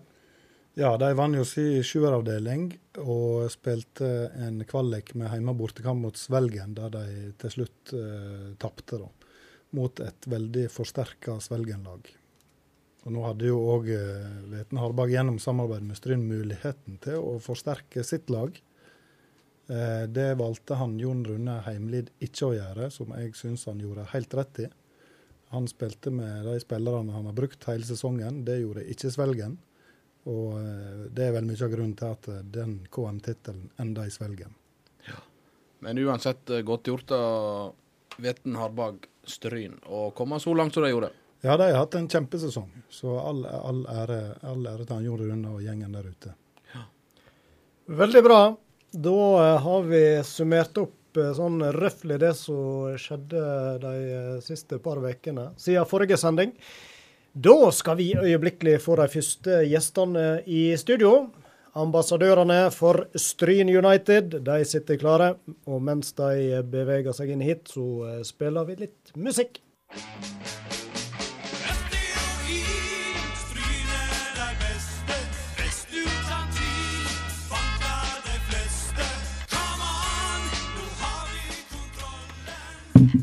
[0.79, 2.71] Ja, de vant jo sin sjueravdeling
[3.03, 4.09] og spilte
[4.41, 9.03] en kvalik med hjemme-bortekamp mot Svelgen, der de til slutt eh, tapte.
[9.77, 12.09] Mot et veldig forsterka Svelgen-lag.
[13.03, 17.37] Og nå hadde jo òg eh, Veten Harbag gjennom samarbeid med Stryn muligheten til å
[17.43, 18.57] forsterke sitt lag
[19.67, 24.09] Eh, det valgte han Jon Rune Heimlid ikke å gjøre, som jeg syns han gjorde
[24.11, 24.69] helt rett i.
[25.53, 28.41] Han spilte med de spillerne han har brukt hele sesongen.
[28.45, 29.59] Det gjorde ikke Svelgen.
[30.25, 34.13] Og eh, det er vel mye av grunnen til at eh, den KM-tittelen enda i
[34.13, 34.55] Svelgen.
[35.83, 40.89] Men uansett eh, godt gjort av Veten Harbag Stryn å komme så langt som de
[40.93, 41.11] gjorde.
[41.43, 42.71] Ja, de har hatt en kjempesesong.
[42.89, 46.33] Så all, all, ære, all ære til han Jon Rune og gjengen der ute.
[47.93, 48.41] Veldig bra.
[48.95, 49.17] Da
[49.59, 50.97] har vi summert opp
[51.37, 53.43] sånn røftlig det som skjedde
[53.83, 56.55] de eh, siste par ukene siden forrige sending.
[57.33, 61.31] Da skal vi øyeblikkelig få de første gjestene i studio.
[61.73, 65.31] Ambassadørene for Stryn United de sitter klare.
[65.65, 69.61] Og mens de beveger seg inn hit, så eh, spiller vi litt musikk.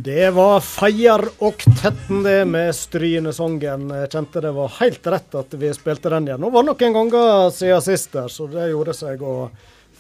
[0.01, 3.91] Det var Feier og Tetten det med Strynesongen.
[3.93, 6.41] Jeg kjente det var helt rett at vi spilte den igjen.
[6.41, 9.35] Nå var det noen ganger siden sist der, så det gjorde seg å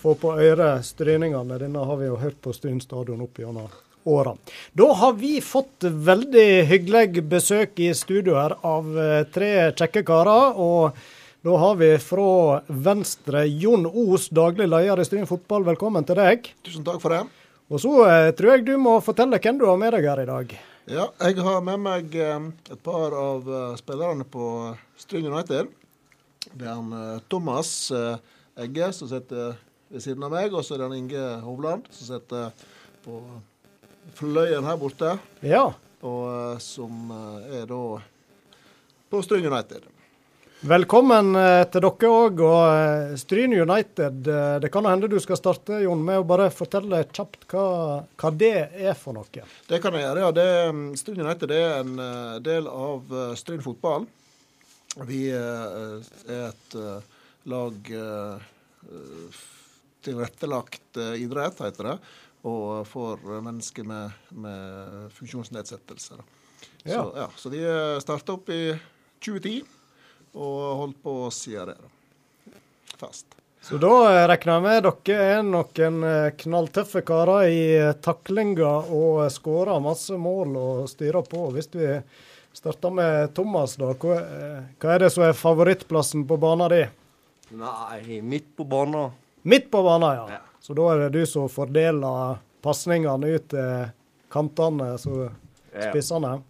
[0.00, 1.58] få på øret stryningene.
[1.60, 3.66] Denne har vi jo hørt på Stryn stadion opp gjennom
[4.08, 4.32] åra.
[4.72, 10.56] Da har vi fått veldig hyggelig besøk i studio her av eh, tre kjekke karer.
[10.56, 10.96] og
[11.44, 15.68] da har vi fra Venstre Jon Os, daglig leder i Stryn fotball.
[15.74, 16.48] Velkommen til deg.
[16.64, 17.39] Tusen takk for det.
[17.70, 20.28] Og så eh, tror jeg du må fortelle hvem du har med deg her i
[20.28, 20.54] dag.
[20.90, 24.46] Ja, jeg har med meg eh, et par av eh, spillerne på
[24.98, 25.70] Stryn United.
[26.50, 28.16] Det er han eh, Thomas eh,
[28.60, 29.54] Egge som sitter
[29.90, 32.50] ved siden av meg, og så er det han Inge Hovland som sitter
[33.04, 33.20] på
[34.18, 35.14] fløyen her borte,
[35.46, 35.68] Ja.
[36.02, 37.10] og som
[37.50, 37.78] er da
[39.10, 39.86] på Stryn United.
[40.60, 42.40] Velkommen eh, til dere òg.
[42.44, 46.50] Og eh, Stryn United, eh, det kan hende du skal starte Jon, med å bare
[46.52, 47.64] fortelle kjapt hva,
[48.20, 49.46] hva det er for noe.
[49.70, 50.34] Det kan jeg gjøre, ja.
[50.36, 50.46] Det,
[50.76, 51.94] mm, Stryn United er en
[52.44, 54.04] del av Stryn fotball.
[55.08, 56.78] Vi er et
[57.48, 57.90] lag
[60.04, 61.98] tilrettelagt idrett, heter det.
[62.50, 66.20] Og for mennesker med, med funksjonsnedsettelser.
[66.84, 67.00] Ja.
[67.00, 67.64] Så, ja, så vi
[68.04, 68.64] starta opp i
[69.24, 69.79] 2010
[70.34, 71.76] og holdt på siden det.
[71.80, 72.56] da.
[73.00, 73.26] Fast.
[73.60, 78.70] Så da eh, regner jeg med dere er noen eh, knalltøffe karer i eh, taklinga
[78.88, 81.50] og skårer masse mål og styrer på.
[81.54, 81.90] Hvis vi
[82.56, 83.92] starter med Thomas, da.
[83.92, 86.96] Hva, eh, er det som er favorittplassen på banen din?
[87.60, 89.12] Nei, midt på banen.
[89.42, 90.38] Midt på banen, ja.
[90.38, 90.40] Ja.
[90.60, 93.92] Så da er det du som fordeler pasningene ut til
[94.32, 95.30] kantene, så
[95.70, 95.92] Ja.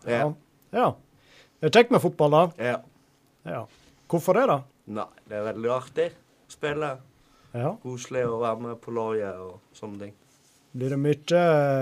[0.07, 0.33] Ja.
[0.73, 0.87] ja.
[1.61, 2.43] Det er kjekt med fotball, da.
[2.57, 2.79] Ja.
[3.51, 3.67] Ja.
[4.11, 4.59] Hvorfor det, da?
[4.97, 6.91] Nei, det er veldig artig å spille.
[7.51, 7.75] Ja.
[7.83, 10.17] Koselig å være med på laget og sånne ting.
[10.71, 11.41] Blir det mye,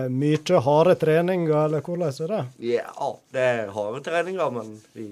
[0.08, 2.44] mye harde treninger, eller hvordan er det?
[2.70, 5.10] Ja, det er harde treninger, men vi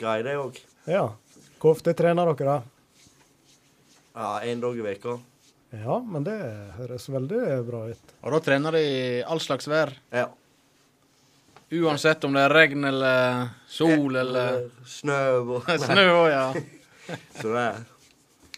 [0.00, 0.60] greier det òg.
[0.88, 1.10] Ja.
[1.60, 3.02] Hvor ofte trener dere, da?
[4.14, 5.18] Ja, én dag i veka.
[5.74, 6.36] Ja, men det
[6.78, 8.16] høres veldig bra ut.
[8.22, 9.92] Og da trener de i all slags vær.
[10.14, 10.28] Ja.
[11.70, 16.44] Uansett om det er regn eller sol eller Snø og snø òg, ja.
[17.40, 17.80] Så det er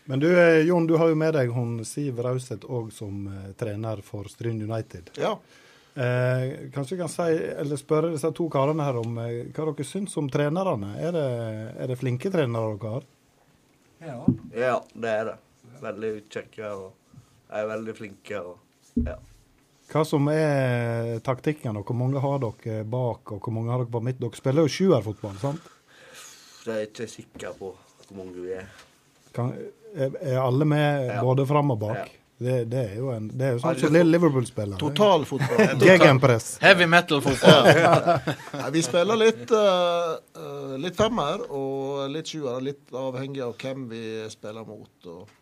[0.07, 3.53] Men du eh, Jon, du har jo med deg hun Siv Rauseth òg som eh,
[3.59, 5.11] trener for Stryn United.
[5.19, 5.37] Ja.
[5.97, 9.87] Eh, kanskje vi kan si, eller spørre disse to karene her om eh, hva dere
[9.89, 10.93] syns om trenerne.
[11.01, 11.29] Er det,
[11.81, 13.09] er det flinke trenere dere har?
[14.55, 15.39] Ja, det er det.
[15.81, 16.93] Veldig kjekke og
[17.53, 19.17] er veldig flinke og ja.
[19.87, 23.93] Hva som er taktikken, og hvor mange har dere bak, og hvor mange har dere
[23.95, 24.19] på midt?
[24.23, 25.73] Dere spiller jo sjuerfotball, sant?
[26.67, 27.73] Det er jeg ikke sikker på
[28.07, 28.67] hvor mange vi er.
[29.37, 29.53] Kan,
[29.95, 31.21] er, alle med Ja.
[31.23, 31.97] både fram og bak?
[31.97, 32.23] Ja.
[32.39, 34.77] Det, det er jo en, det er jo sånn Altså, som Liverpool-spiller.
[34.83, 35.79] Totalfotball.
[35.89, 36.49] Gegenpress.
[36.61, 37.71] Heavy metal-fotball.
[38.61, 44.03] ja, vi spiller litt, eh, litt femmer og litt sjuer, litt avhengig av hvem vi
[44.35, 45.09] spiller mot.
[45.15, 45.33] Og,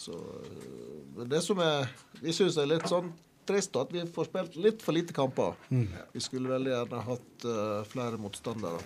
[0.00, 1.92] så eh, Det som er,
[2.22, 3.12] vi syns er litt sånn
[3.48, 5.54] trist, at vi får spilt litt for lite kamper.
[6.12, 8.82] Vi skulle veldig gjerne hatt uh, flere motstandere.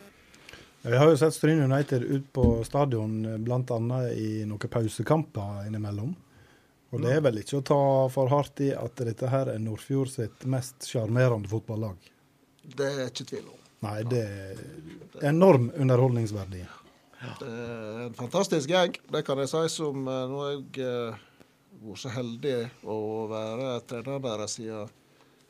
[0.87, 4.01] Vi har jo sett Stryn United ut på stadion bl.a.
[4.15, 6.15] i noen pausekamper innimellom.
[6.95, 7.83] Og det er vel ikke å ta
[8.15, 11.99] for hardt i at dette her er Nordfjord sitt mest sjarmerende fotballag.
[12.63, 13.63] Det er ikke tvil om.
[13.85, 16.63] Nei, det er enorm underholdningsverdi.
[17.41, 21.23] Det er en fantastisk gjeng, det kan jeg si som eh, jeg eh,
[21.83, 22.57] vært så heldig
[22.89, 22.99] å
[23.31, 24.93] være trener deres siden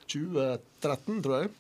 [0.07, 1.53] 2013, tror jeg.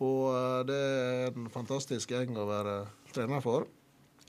[0.00, 2.76] Og eh, det er en fantastisk gjeng å være
[3.14, 3.68] trener for.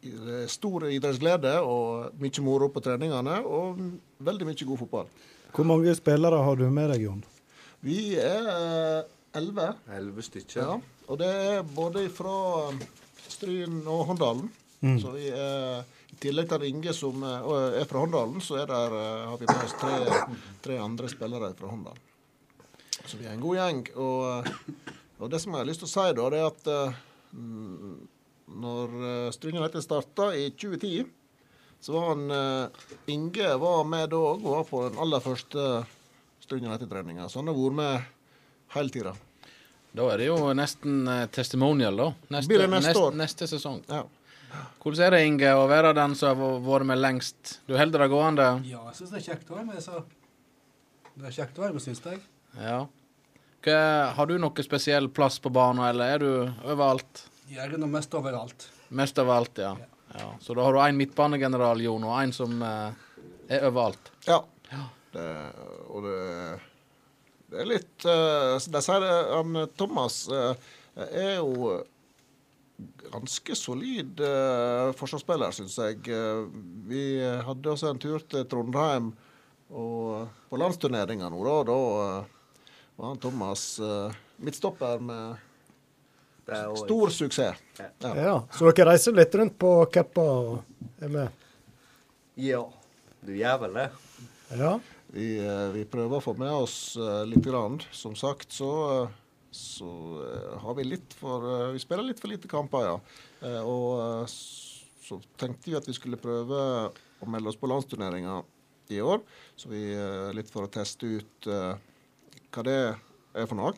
[0.02, 3.78] Det er stor idrettsglede og mye moro på treningene, og
[4.26, 5.12] veldig mye god fotball.
[5.52, 7.22] Hvor mange spillere har du med deg, Jon?
[7.86, 9.72] Vi er eh, elleve.
[9.94, 10.62] Elleve stykker.
[10.64, 10.80] Ja.
[11.12, 12.34] Og det er både fra
[13.28, 14.50] Stryn og Håndalen.
[14.82, 15.84] Så vi er,
[16.22, 19.64] tillegg til Inge som eh, er fra Håndalen, så er der, eh, har vi med
[19.66, 20.24] oss tre,
[20.64, 22.08] tre andre spillere fra Håndalen.
[23.06, 23.86] Så vi er en god gjeng.
[23.98, 26.70] Og, eh, og det som jeg har lyst til å si, da, det er at
[26.76, 27.02] eh,
[28.52, 31.10] når Stryngen Stryn United starta i 2010,
[31.82, 35.68] så var han eh, Inge var med da òg, og var på den aller første
[36.44, 37.30] Stryngen United-treninga.
[37.30, 38.10] Så han har vært med
[38.76, 39.14] hele tida.
[39.92, 42.12] Da er det jo nesten eh, testimonial, da.
[42.38, 43.82] Neste, neste, neste neste sesong.
[43.90, 44.06] Ja.
[44.82, 47.60] Hvordan er det, Inge, å være den som har vært med lengst?
[47.68, 48.48] Du holder det gående?
[48.68, 50.04] Ja, jeg syns det er kjekt å være med, så
[51.12, 52.22] Det er kjekt å være med, syns jeg.
[52.58, 52.80] Ja.
[53.62, 53.82] Hva,
[54.18, 56.32] har du noe spesiell plass på banen, eller er du
[56.66, 57.26] overalt?
[57.52, 58.70] Jeg er nå mest overalt.
[58.96, 59.76] Mest overalt, ja.
[60.16, 60.32] ja.
[60.42, 63.06] Så da har du én midtbanegeneral, Jon, og én som eh,
[63.52, 64.12] er overalt.
[64.28, 64.42] Ja.
[65.12, 65.24] Det,
[65.92, 66.20] og det,
[67.52, 70.54] det er litt uh, De sier det, han Thomas uh,
[70.96, 71.82] er jo
[73.12, 76.00] ganske solid uh, forsvarsspiller, syns jeg.
[76.12, 76.46] Eh,
[76.88, 77.04] vi
[77.46, 79.12] hadde også en tur til Trondheim
[79.72, 81.56] og på landsturneringa nå, da.
[81.68, 84.12] Da eh, var han Thomas uh,
[84.44, 85.48] midtstopper med
[86.82, 87.62] stor suksess.
[87.80, 88.14] Ja.
[88.16, 91.46] Ja, Så dere reiser litt rundt på cappa og er med?
[92.40, 92.66] Ja,
[93.24, 93.88] du gjør vel det.
[94.60, 94.74] Ja.
[95.12, 95.28] Vi,
[95.76, 97.44] vi prøver å få med oss uh, litt.
[97.44, 97.80] Grann.
[97.96, 98.72] Som sagt så,
[99.52, 99.92] så
[100.24, 102.98] eh, har vi litt for eh, Vi spiller litt for lite kamper, ja.
[103.44, 106.58] Eh, og så tenkte vi at vi skulle prøve
[107.22, 108.40] å melde oss på landsturneringa
[108.96, 109.20] i år.
[109.60, 109.82] Så vi
[110.36, 113.74] litt for å teste ut hva det er for noe.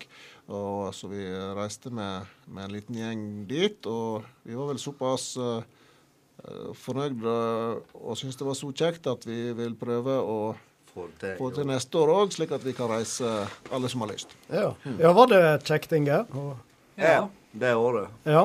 [0.54, 1.26] Og så vi
[1.58, 5.32] reiste med, med en liten gjeng dit, og vi var vel såpass
[6.84, 7.34] fornøyde
[7.94, 10.38] og syntes det var så kjekt at vi vil prøve å
[10.94, 11.66] Få det få til.
[11.66, 13.26] neste år òg, slik at vi kan reise
[13.74, 14.36] alle som har lyst.
[14.54, 16.20] Ja, ja var det kjekt, Inge?
[16.38, 16.58] Og-
[16.96, 18.08] Ja, det var det.
[18.30, 18.44] Ja.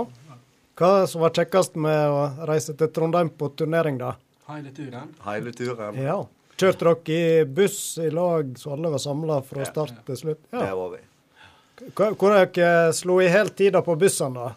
[0.78, 4.14] Hva som var kjekkest med å reise til Trondheim på turnering, da?
[4.48, 5.10] Hele turen.
[5.26, 5.98] Hele turen.
[6.00, 6.22] Ja.
[6.58, 10.40] Kjørte dere i buss i lag så alle var samla fra start til slutt?
[10.52, 10.62] Ja.
[10.64, 11.02] Det var vi.
[11.94, 14.52] Hvor dere slo i hel tida på bussen, da?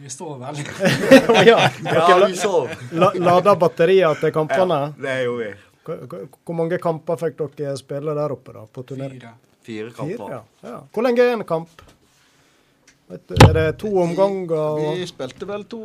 [0.00, 0.56] Vi står vel.
[1.50, 1.68] Ja.
[1.84, 2.70] Ja, vi sov.
[2.92, 4.94] la, lada batterier til kampene?
[4.96, 5.52] Det gjorde vi.
[5.84, 9.22] Hvor, mange kamper fikk dere spille der oppe da, på turnering?
[9.22, 9.36] Fire.
[9.64, 9.96] Fire Fire?
[9.96, 10.36] kamper.
[10.36, 10.42] Ja.
[10.68, 10.76] ja.
[10.92, 11.82] Hvor lenge er en kamp?
[13.10, 14.76] Du, er det to omganger?
[14.78, 15.80] Vi, Vi spilte vel to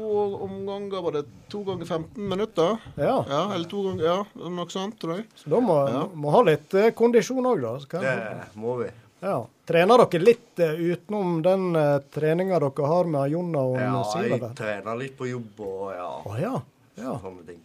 [0.46, 2.78] omganger, var det to ganger 15 minutter?
[3.02, 3.16] Ja.
[3.30, 5.26] Ja, eller to ganger, ja, noe sånt, tror jeg.
[5.40, 6.04] Så da må, Ja.
[6.36, 8.02] ha litt eh, kondisjon òg, da.
[8.04, 8.92] Det må vi.
[9.26, 9.40] Ja.
[9.66, 14.52] Trener dere litt eh, utenom den uh, treninga dere har med Jonna og Ja, jeg
[14.60, 16.54] trener litt på jobb og ja, Å ja.
[17.00, 17.16] ja.
[17.24, 17.64] sånne ting.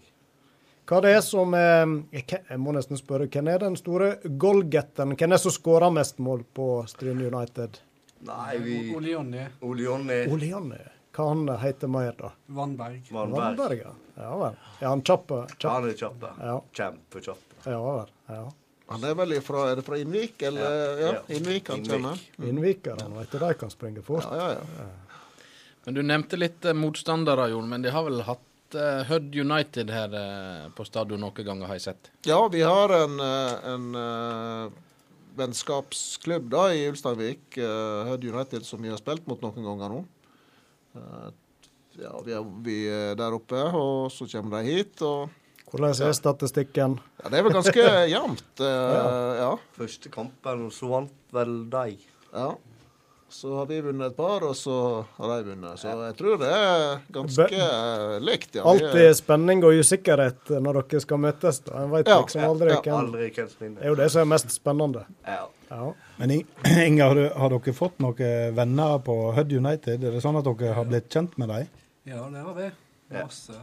[0.90, 5.12] Hva det er som eh, jeg, jeg må nesten spørre, hvem er den store goalgetteren?
[5.14, 7.79] Hvem er det som skårer mest mål på Stryn United?
[8.26, 10.81] Nei, vi Ole Jonny Ole Jonny
[11.14, 12.33] Hva han heter mer, da?
[12.59, 13.07] Vannberg.
[13.11, 13.38] Vannberg.
[13.44, 13.94] Vannberg, ja.
[14.18, 14.59] Ja vel.
[14.81, 15.31] Er han kjapp?
[15.55, 15.70] kjapp?
[15.70, 16.26] Han er kjapp.
[16.42, 16.57] Ja.
[16.81, 17.55] Kjempekjapp.
[17.70, 18.12] Ja vel.
[18.35, 18.42] Ja.
[18.90, 20.76] Han er vel fra, er det fra Innvik, eller?
[21.00, 21.22] Ja, Ja.
[21.37, 21.92] Innvik han Innvik.
[21.92, 22.26] kommer.
[22.50, 24.26] Innvikerne, vet du, de kan springe fort.
[24.26, 24.90] Ja, ja, ja.
[25.85, 28.42] Men Du nevnte litt eh, motstandere, Jon, men de har vel hatt
[28.78, 32.11] eh, Hud United her uh, på stadion noen ganger, har jeg sett.
[32.28, 34.78] Ja, vi har en, eh, en uh,
[35.38, 40.00] vennskapsklubb da i Ulsteinvik, uh, Hud United, som vi har spilt mot noen ganger nå.
[40.96, 41.28] Eh,
[42.00, 45.02] ja, vi er, vi er der oppe, og så kommer de hit.
[45.06, 45.28] og
[45.70, 46.96] Hvordan er statistikken?
[47.22, 48.64] ja, Det er vel ganske jevnt.
[48.64, 49.12] ja.
[49.44, 49.52] ja.
[49.76, 51.98] Første kampen, så vant vel de.
[52.33, 52.50] ja.
[53.31, 55.79] Så har vi vunnet et par, og så har de vunnet.
[55.79, 57.61] Så jeg tror det er ganske
[58.27, 58.57] likt.
[58.59, 58.64] Ja.
[58.66, 61.61] Alltid spenning og usikkerhet når dere skal møtes.
[61.69, 61.85] da.
[61.85, 65.05] En vet Ja, liksom aldri ja, hvem Det er jo det som er mest spennende.
[65.27, 65.45] Ja.
[65.71, 65.93] Ja.
[66.19, 70.03] Men Inger, Inge, har, har dere fått noen venner på Hud United?
[70.03, 71.71] Er det sånn at dere har blitt kjent med dem?
[72.11, 72.69] Ja, det har vi.
[73.14, 73.23] Ja.
[73.25, 73.62] Masse.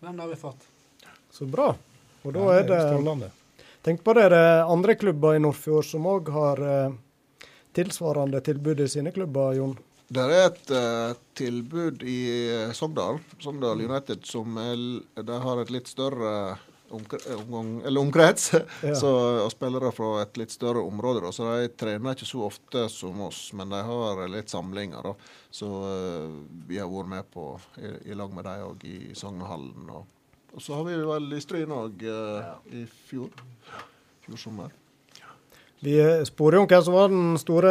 [0.00, 0.64] Hvem har vi fått?
[1.32, 1.74] Så bra.
[2.24, 3.30] Og da Ja, er det strålende.
[3.84, 6.92] Tenk på det, det er andre klubber i Nordfjord som òg har eh,
[7.72, 9.76] tilsvarende tilbud i sine klubber, Jon.
[10.12, 12.18] Det er et uh, tilbud i
[12.52, 14.82] eh, Sogndal, Sogndal United, som er,
[15.24, 16.58] de har et litt større
[16.92, 18.50] omkre, omgang, eller omkrets.
[18.84, 18.92] Ja.
[19.02, 19.12] så,
[19.46, 21.22] og spillere fra et litt større område.
[21.24, 21.30] Da.
[21.32, 25.08] Så de trener ikke så ofte som oss, men de har litt samlinger.
[25.08, 25.40] Da.
[25.48, 26.36] Så uh,
[26.68, 27.48] vi har vært med på
[27.80, 29.88] i, i lag med dem òg i Sognehallen.
[29.96, 30.04] Og,
[30.52, 33.32] og så har vi vel i Stryn òg i fjor.
[34.26, 34.81] Fjor sommer.
[35.82, 35.96] Vi
[36.28, 37.70] sporer jo hvem som var den store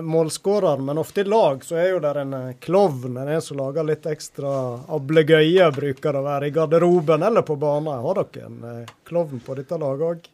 [0.00, 3.58] målskåreren, men ofte i lag så er jo der en eh, klovn, en en som
[3.60, 4.52] lager litt ekstra
[4.88, 8.00] ablegøye, bruker det å være i garderoben eller på banen.
[8.00, 10.30] Har dere en eh, klovn på dette laget òg?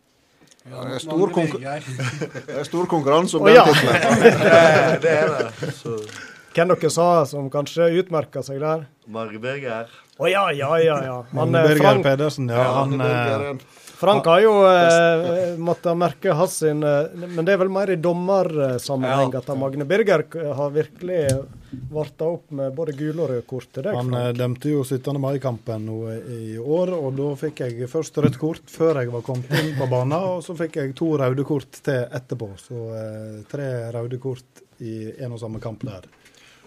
[0.71, 1.35] Ja, det er stor,
[2.47, 3.67] det er stor konkurranse om den ja.
[4.23, 4.33] Det,
[5.03, 5.73] det er det.
[5.75, 5.97] Så
[6.55, 8.87] Hvem dere sa som kanskje utmerka seg der?
[9.11, 9.91] Margeberger.
[10.17, 11.01] Å ja, ja, ja.
[11.11, 11.19] ja.
[11.35, 13.61] Han, eh, Frank, Pedersen, ja, han han en-
[13.97, 17.97] Frank har jo eh, måttet merke hans sin eh, Men det er vel mer i
[17.97, 19.41] dommersammenheng Ja.
[19.41, 20.25] at Magne Birger
[20.59, 21.23] har virkelig
[21.93, 23.97] varta opp med både gule og røde kort til deg.
[23.97, 24.27] Han Frank.
[24.29, 25.19] eh, dømte jo 17.
[25.21, 25.97] mai-kampen nå
[26.37, 29.89] i år, og da fikk jeg først rødt kort før jeg var kommet inn på
[29.91, 32.51] banen, og så fikk jeg to røde kort til etterpå.
[32.61, 36.05] Så eh, tre røde kort i en og samme kamp der.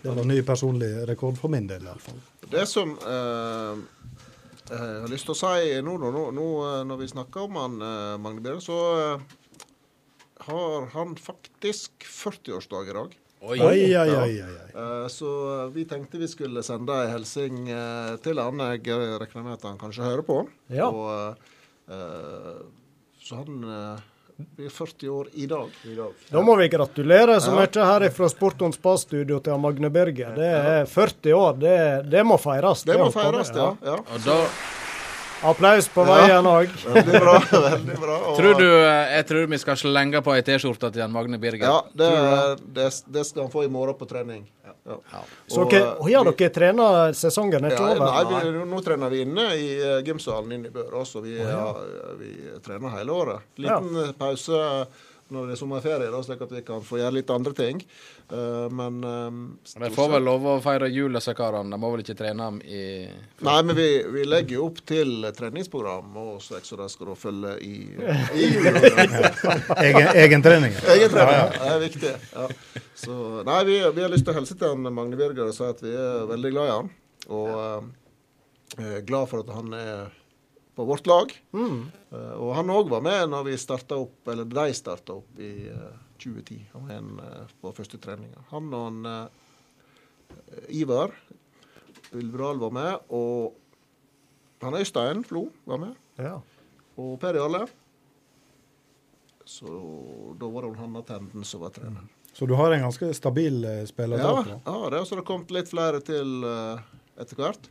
[0.01, 2.19] Det var en ny personlig rekord for min del, iallfall.
[2.49, 3.81] Det som eh,
[4.69, 7.57] jeg har lyst til å si nå, nå, nå, nå eh, når vi snakker om
[7.59, 9.23] han, eh, Magne Bjørn, så eh,
[10.49, 13.17] har han faktisk 40-årsdag i dag.
[13.39, 13.55] Oi.
[13.63, 14.31] Oi, oi, oi.
[14.75, 15.29] Eh, Så
[15.71, 18.59] vi tenkte vi skulle sende ei hilsing eh, til han.
[18.73, 20.41] Jeg eh, regner med at han kanskje hører på.
[20.75, 20.89] Ja.
[20.91, 21.37] Og,
[21.87, 22.59] eh, eh,
[23.23, 24.08] så han eh,
[24.55, 25.69] blir 40 år i dag.
[26.31, 27.59] Da må vi gratulere så Ja.
[27.59, 30.35] mye her fra Sporton Spa-studio til Magne Birger.
[30.35, 31.59] Det er 40 år.
[31.59, 32.83] Det, det må feires.
[32.83, 33.75] Det må feires, ja.
[33.83, 33.97] ja.
[33.99, 34.37] Og da
[35.45, 36.71] Applaus på veien òg.
[36.93, 37.35] Veldig bra.
[37.71, 38.15] veldig bra.
[38.27, 41.63] Og, tror du eh, Jeg tror vi skal slenge på ei T-skjorte til Magne Birger.
[41.69, 42.09] Ja, det,
[42.75, 44.43] det, det skal han få i morgen på trening.
[44.89, 45.21] Ja.
[45.47, 48.31] Så Og, eh, oh, ja, vi- dere trener sesongen er ikke Ja, over?
[48.33, 51.21] nei, vi, nå trener vi inne i eh, gymsalen inne i Bør også.
[51.25, 51.67] Vi, ja,
[52.19, 52.33] vi
[52.65, 53.47] trener hele året.
[53.61, 54.59] Liten eh, pause
[55.33, 57.81] når det er sommerferie, da, slik at vi kan få gjøre litt andre ting.
[58.29, 59.03] Men men
[59.75, 61.71] eh, De får vel lov å feire jul, disse karene.
[61.73, 62.83] De må vel ikke trene i
[63.45, 67.15] Nei, men vi, vi legger jo opp til treningsprogram, og så så de skal da
[67.17, 67.75] følge i,
[68.35, 68.79] i julen.
[69.87, 70.75] Egen, egentrening.
[70.95, 72.13] Egen trening, det er viktig.
[72.33, 72.47] Ja.
[72.99, 73.15] Så,
[73.47, 75.83] nei, vi, vi har lyst til å hilse til han Magne Birger og si at
[75.83, 76.91] vi er veldig glad i han.
[77.29, 80.18] Og eh, er glad for at han er
[80.79, 81.33] på vårt lag.
[81.53, 85.67] Eh, og han òg var med når vi starta opp, eller de starta opp i
[85.67, 86.59] eh, 2010.
[86.71, 88.45] Han var en eh, på første treninga.
[88.53, 91.11] Han og han, eh, Ivar
[92.15, 95.99] Ulvdal var med, og han Øystein Flo var med.
[96.15, 96.37] Ja.
[96.95, 97.65] Og Per Jarle.
[99.43, 99.67] Så
[100.39, 102.07] da var det Hanna Tenden som var trener.
[102.33, 106.47] Så du har en ganske stabil spiller Ja, ja det har kommet litt flere til
[106.47, 106.87] eh,
[107.19, 107.69] etter hvert.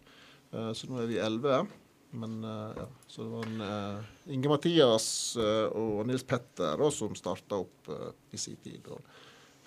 [0.52, 1.62] Eh, så nå er vi elleve.
[2.10, 6.90] Men eh, ja, så det var en, eh, Inge Mathias eh, og Nils Petter da,
[6.94, 7.90] som starta opp
[8.32, 8.88] i sin tid.
[8.88, 9.02] Og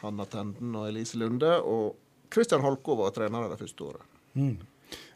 [0.02, 1.54] Hanna Tenden og Elise Lunde.
[1.62, 1.96] Og
[2.32, 4.20] Kristian Holko var trener det første året.
[4.34, 4.56] Mm.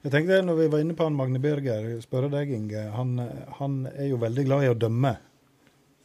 [0.05, 2.83] Jeg tenkte når vi var inne på han Magne Birger, spørre deg, Inge.
[2.95, 3.17] Han,
[3.59, 5.15] han er jo veldig glad i å dømme.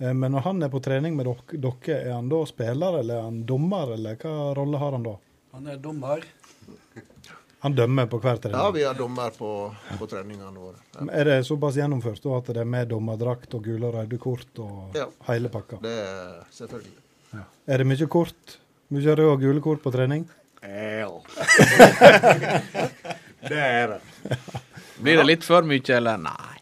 [0.00, 3.28] Eh, Men når han er på trening med dere, er han da spiller, eller er
[3.28, 5.16] han dommer, eller hva rolle har han da?
[5.52, 6.24] Han er dommer.
[7.60, 8.56] Han dømmer på hver trening.
[8.56, 9.48] Ja, vi har dommer på,
[10.00, 10.78] på treningene våre.
[10.96, 11.04] Ja.
[11.20, 14.62] Er det såpass gjennomført da at det er med dommerdrakt og gule og røde kort
[14.64, 15.04] og Ja.
[15.28, 15.76] hele pakka?
[15.84, 16.96] Det er selvfølgelig.
[17.68, 18.56] Er det mye kort?
[18.90, 20.24] Mye røde og gule kort på trening?
[20.64, 21.10] Ja.
[23.48, 24.00] det er det.
[25.00, 26.18] Blir det litt for mye, eller?
[26.20, 26.59] Nei.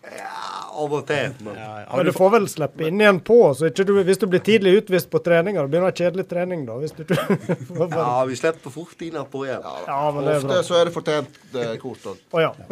[0.78, 1.32] Av og til.
[1.42, 1.56] Men
[1.90, 4.76] Men du får vel slippe inn igjen på, så ikke du, hvis du blir tidlig
[4.82, 6.76] utvist på treninger, det blir det kjedelig trening da.
[6.82, 7.18] Hvis du ikke
[7.96, 9.66] ja, vi slipper fort inn på igjen.
[9.88, 10.58] Ja, men det er bra.
[10.60, 12.22] Ofte så er det fortjent eh, kort òg.
[12.30, 12.52] Oh, ja.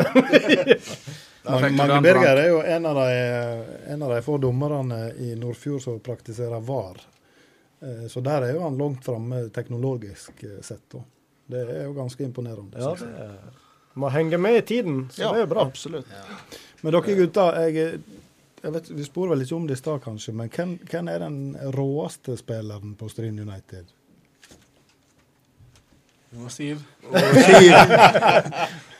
[1.46, 3.10] Magne Birger er jo en av, de,
[3.92, 6.98] en av de få dommerne i Nordfjord som praktiserer VAR.
[7.82, 10.82] Eh, Så der er jo han langt framme teknologisk eh, sett.
[10.92, 11.02] da.
[11.46, 12.78] Det er jo ganske imponerende.
[12.82, 13.36] ja det er...
[13.96, 15.62] Man må henge med i tiden, så Ja, det er bra.
[15.70, 16.06] absolutt.
[16.82, 18.00] Men dere gutter, jeg,
[18.62, 21.22] jeg vet, vi spurte vel ikke om det i stad, kanskje, men hvem, hvem er
[21.24, 21.38] den
[21.76, 23.92] råeste spilleren på Stryn United?
[26.36, 26.82] Og Siv.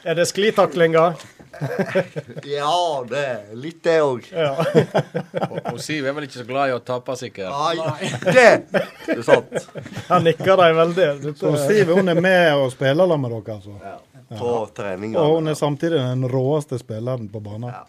[0.07, 1.17] Er det sklitaklinger?
[2.45, 4.27] Ja, det er litt det òg.
[4.29, 4.51] Ja.
[5.47, 7.49] Og, og Siv er vel ikke så glad i å tape, sikkert.
[7.49, 9.55] Nei, det er sant.
[10.11, 11.07] Her nikker de veldig.
[11.65, 13.97] Siv hun er med og spiller sammen med dere, altså.
[14.29, 15.17] På trening.
[15.17, 17.71] Og hun er samtidig den råeste spilleren på banen.
[17.71, 17.85] Ja.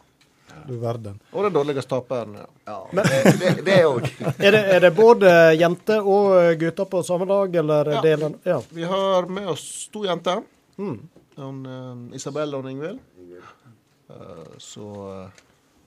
[0.67, 1.19] Du verden.
[1.31, 2.33] Og den dårligste taperen.
[2.67, 2.77] Ja.
[2.91, 4.07] Ja, det- det òg.
[4.45, 8.01] er, det, er det både jenter og gutter på samme lag, eller Ja.
[8.01, 8.61] deler Ja.
[8.69, 10.43] Vi har med oss to jenter.
[10.77, 11.07] Mm.
[11.38, 12.99] Eh, Isabel og Ingvild.
[14.09, 14.85] Uh, så
[15.23, 15.29] eh,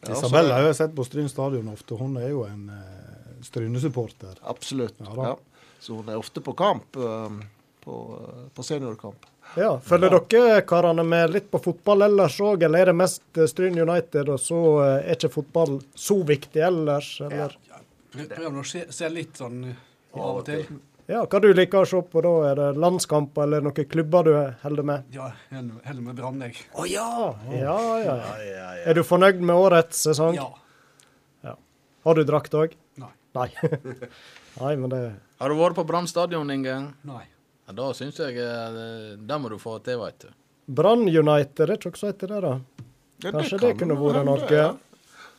[0.06, 1.96] ja, Isabella har jeg sett på Stryn stadion ofte.
[1.96, 4.36] Hun er jo en uh, Stryne-supporter.
[4.42, 4.94] Absolutt.
[5.00, 5.14] Ja.
[5.16, 5.36] Ja,
[5.80, 6.92] Så hun er ofte på kamp.
[7.84, 7.94] på,
[8.54, 9.26] på seniorkamp.
[9.56, 9.70] Ja.
[9.84, 13.78] Følger dere karene med litt på fotball ellers òg, eller er det mest eh, Stryn
[13.80, 17.16] United, og så eh, er ikke fotball så viktig ellers?
[17.26, 17.56] Eller?
[18.10, 20.64] Prøv prøv å se, se litt sånn av og til.
[21.10, 22.32] Ja, Hva du liker å se på da?
[22.52, 24.32] Er det landskamper eller noen klubber du
[24.62, 25.08] holder med?
[25.14, 26.60] Ja, jeg holder med Brann, jeg.
[26.78, 27.06] Å ja.
[27.50, 28.68] Ja, ja, ja.
[28.86, 30.38] Er du fornøyd med årets sesong?
[30.38, 30.52] Ja.
[32.06, 32.76] Har du drakt òg?
[33.00, 33.10] Nei.
[33.36, 33.48] Nei.
[34.60, 35.00] Nei, men det
[35.40, 36.76] Har du vært på Brann stadion, Inge?
[37.06, 37.24] Nei.
[37.70, 40.30] Ja, da syns jeg eh, det må du få til, veit du.
[40.74, 42.56] Brann United, det er ikke også etter det, da?
[43.22, 44.48] Ja, Kanskje kan det kunne vært hende, noe?
[44.50, 44.72] ja.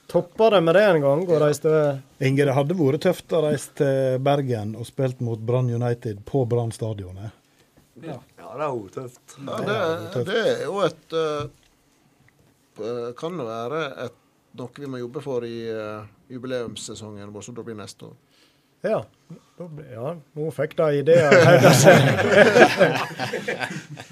[0.07, 1.73] Toppa det med det en gang og reiste
[2.23, 6.45] Inge, det hadde vært tøft å reise til Bergen og spilt mot Brann United på
[6.47, 7.19] Brann stadion.
[7.19, 8.15] Ja.
[8.39, 9.35] Ja, det er jo tøft.
[9.35, 14.19] Ja, det, det er jo et uh, Kan det være et,
[14.55, 18.15] noe vi må jobbe for i uh, jubileumssesongen vår, som da blir neste år.
[18.87, 19.03] Ja.
[19.61, 21.31] Ble- Ja, nå fikk de ideer.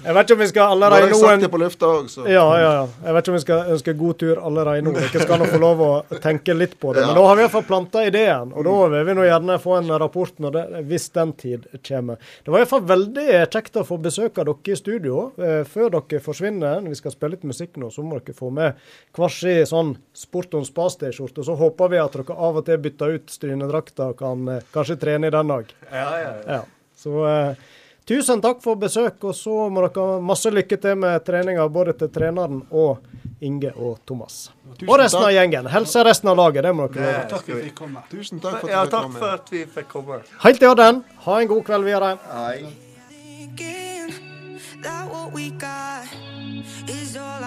[0.04, 2.44] jeg vet ikke om vi skal allerede nå sagt det på lufta òg, så Ja,
[2.60, 2.84] ja, ja.
[3.06, 4.92] Jeg vet ikke om vi skal ønske god tur allerede nå.
[4.96, 5.90] Dere skal nå få lov å
[6.22, 7.02] tenke litt på det.
[7.08, 9.90] Men da har vi iallfall planta ideen, og da vil vi nå gjerne få en
[10.04, 12.20] rapport når det, hvis den tid kommer.
[12.44, 15.26] Det var iallfall veldig kjekt å få besøk av dere i studio.
[15.40, 18.52] Eh, før dere forsvinner, når vi skal spille litt musikk nå, så må dere få
[18.54, 18.78] med
[19.16, 21.42] hver sin sånn Sport on spa-T-skjorte.
[21.46, 24.62] Så håper vi at dere av og til bytter ut strynedrakta og kan eh,
[25.10, 25.66] kanskje trene i den òg.
[25.90, 26.54] Ja, ja, ja.
[26.54, 26.62] Ja.
[26.96, 27.56] Så eh,
[28.06, 31.92] tusen takk for besøk, og så må dere ha masse lykke til med treninga både
[31.98, 32.98] til treneren og
[33.40, 34.50] Inge og Thomas.
[34.76, 35.66] Tusen Og resten av gjengen.
[35.66, 37.28] Helse resten av laget, det må dere gjøre.
[37.30, 37.96] Takk for at vi kom.
[38.10, 40.20] Tusen takk for at Ja, takk for at vi fikk komme.
[40.44, 41.02] Helt i orden.
[41.24, 42.16] Ha en god kveld videre.
[42.28, 42.70] Hei.
[44.82, 46.06] that what we got
[46.88, 47.39] is all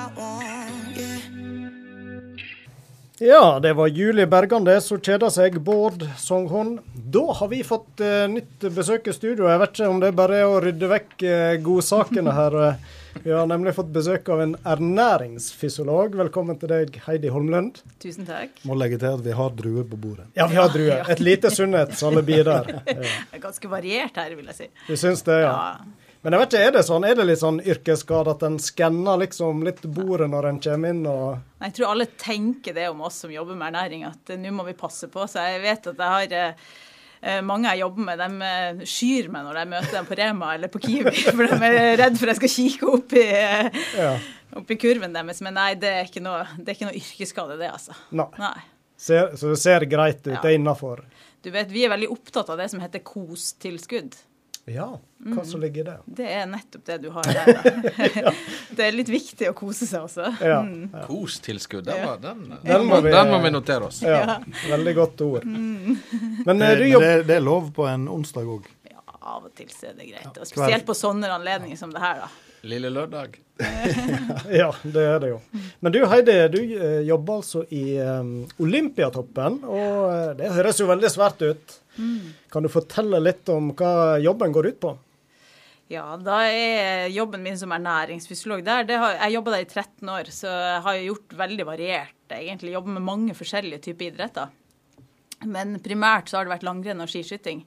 [3.23, 5.55] Ja, det var Julie Bergande som kjeda seg.
[5.63, 6.73] Bård Songhorn.
[6.93, 9.45] Da har vi fått uh, nytt besøk i studio.
[9.47, 12.57] Jeg vet ikke om det er bare å rydde vekk uh, godsakene her.
[12.67, 12.83] Eh,
[13.23, 16.17] Vi har nemlig fått besøk av en ernæringsfysiolog.
[16.19, 17.79] Velkommen til deg, Heidi Holmlund.
[18.03, 18.59] Tusen takk.
[18.67, 20.27] Må legge til at vi har druer på bordet.
[20.35, 21.07] Ja, vi har druer.
[21.13, 22.73] Et lite sunnhetsalibi der.
[22.93, 23.39] Ja.
[23.39, 24.67] Ganske variert her, vil jeg si.
[24.89, 25.53] Du syns det, ja?
[25.53, 26.02] Ja.
[26.23, 29.17] Men jeg vet ikke, er det sånn, er det litt sånn yrkesskade at en skanner
[29.25, 33.17] liksom litt bordet når en kommer inn og Jeg tror alle tenker det om oss
[33.25, 35.25] som jobber med ernæring, at nå må vi passe på.
[35.27, 36.63] Så jeg vet at jeg har eh,
[37.19, 40.53] eh, mange jeg jobber med, de eh, skyr meg når jeg møter dem på Rema
[40.55, 43.27] eller på Kiwi, for de er redd for jeg skal kikke opp i,
[43.99, 44.13] Ja.
[44.63, 45.43] opp i kurven deres.
[45.43, 47.99] Men nei, det er ikke noe, det ikke noe yrkesskade, det, altså.
[48.15, 48.29] Nei.
[48.39, 48.57] Nei.
[49.03, 50.39] Ser, så det ser greit ut, Ja.
[50.39, 51.03] det er innafor.
[51.43, 54.15] Du vet, Vi er veldig opptatt av det som heter KOS-tilskudd.
[54.65, 54.85] Ja,
[55.27, 55.95] hva som ligger i det?
[56.05, 58.33] Det er nettopp det du har der.
[58.77, 60.29] Det er litt viktig å kose seg også.
[60.39, 60.61] Ja.
[60.63, 60.85] Mm.
[61.07, 63.99] Kos-tilskudd, den, den, Den må vi- den må vi notere oss.
[64.07, 64.37] Ja,
[64.69, 65.43] veldig godt ord.
[66.47, 68.71] Men Det, eh, du men det, det er lov på en onsdag òg.
[68.89, 70.31] Ja, av og til så er det greit.
[70.39, 72.31] Og spesielt på sånne anledninger som det her, da.
[72.63, 73.35] Lille lørdag.
[74.47, 75.39] Ja, det er det jo.
[75.83, 81.11] Men du Heidi, du eh, jobber altså i um, Olympiatoppen, og det høres jo veldig
[81.11, 81.75] svært ut.
[82.49, 84.93] Kan du fortelle litt om hva jobben går ut på?
[85.91, 88.85] Ja, da er jobben min som ernæringsfysiolog der.
[88.87, 92.73] Det har, jeg jobba der i 13 år, så jeg har gjort veldig variert, egentlig.
[92.73, 94.53] Jobber med mange forskjellige typer idretter.
[95.43, 97.65] Men primært så har det vært langrenn og skiskyting.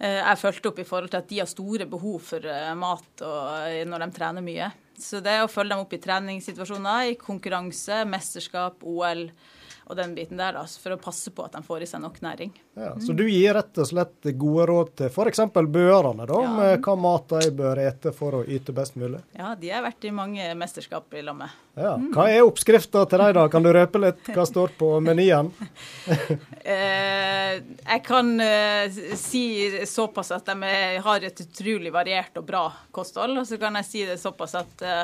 [0.00, 3.22] Eh, Jeg fulgte opp i forhold til at de har store behov for eh, mat
[3.22, 4.70] eh, når de trener mye.
[4.98, 9.28] Så det å følge dem opp i treningssituasjoner, i konkurranse, mesterskap, OL
[9.86, 12.20] og den biten der, da, for å passe på at de får i seg nok
[12.24, 12.52] næring.
[12.80, 15.42] Ja, så du gir rett og slett gode råd til f.eks.
[15.52, 16.52] bøerne, da, Ja.
[16.56, 19.20] med hva mat de bør ete for å yte best mulig?
[19.36, 21.52] Ja, de har vært i mange mesterskap i lag med.
[21.76, 21.96] Ja.
[22.14, 23.48] Hva er oppskrifta til deg, da?
[23.52, 25.52] Kan du røpe litt hva står på menyen?
[26.64, 28.88] Eh, jeg kan eh,
[29.20, 29.42] si
[29.86, 30.70] såpass at de
[31.04, 32.62] har et utrolig variert og bra
[32.94, 33.36] kosthold.
[33.42, 35.02] Og så kan jeg si det såpass at eh,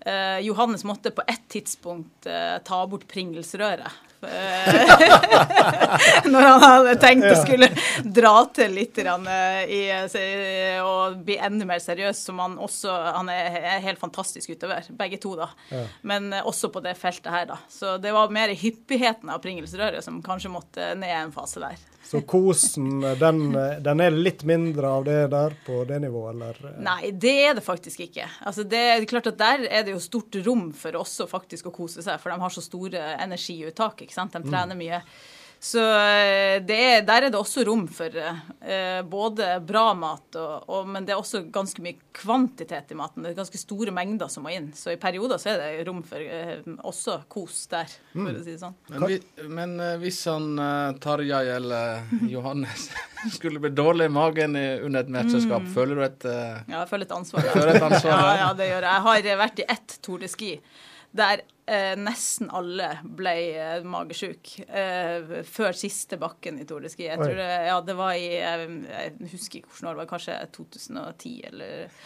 [0.00, 4.04] eh, Johannes måtte på ett tidspunkt eh, ta bort Pringles-røret.
[4.20, 4.74] Eh,
[6.32, 7.68] Når han hadde tenkt å skulle
[8.02, 9.82] dra til litt eh, i,
[10.82, 12.90] og bli enda mer seriøs, som han også
[13.20, 15.52] Han er, helt fantastisk utøver, begge to, da.
[16.02, 17.60] Men eh, også på det feltet her, da.
[17.70, 21.78] Så det var mer hyppigheten av Pringles-røret som kanskje måtte ned en fase der.
[22.08, 23.40] Så kosen, den,
[23.84, 26.78] den er litt mindre av det der på det nivået, eller?
[26.80, 28.24] Nei, det er det faktisk ikke.
[28.48, 31.74] Altså det er klart at Der er det jo stort rom for også faktisk å
[31.74, 34.06] kose seg, for de har så store energiuttak.
[34.06, 34.32] ikke sant?
[34.32, 35.02] De trener mye.
[35.60, 40.68] Så eh, det er, der er det også rom for eh, både bra mat, og,
[40.70, 43.24] og, men det er også ganske mye kvantitet i maten.
[43.24, 44.70] Det er ganske store mengder som må inn.
[44.78, 48.54] Så i perioder så er det rom for eh, også kos der, for å si
[48.54, 48.76] det sånn.
[48.92, 49.18] Men, vi,
[49.50, 52.88] men eh, hvis han uh, Tarjei eller Johannes
[53.36, 56.92] skulle bli dårlig i magen i, under et mesterskap, føler du et eh, Ja, jeg
[56.92, 57.50] føler et ansvar.
[57.56, 58.38] Føler et ansvar, ja, ja.
[58.44, 59.24] ja, det gjør jeg.
[59.26, 60.52] Jeg har vært i ett Tour de Ski
[61.16, 67.06] der eh, nesten alle ble eh, magesjuk eh, før siste bakken i Tour de Ski.
[67.08, 70.10] Jeg tror det, ja, det var i eh, Jeg husker ikke hvordan år det var,
[70.12, 72.04] kanskje 2010 eller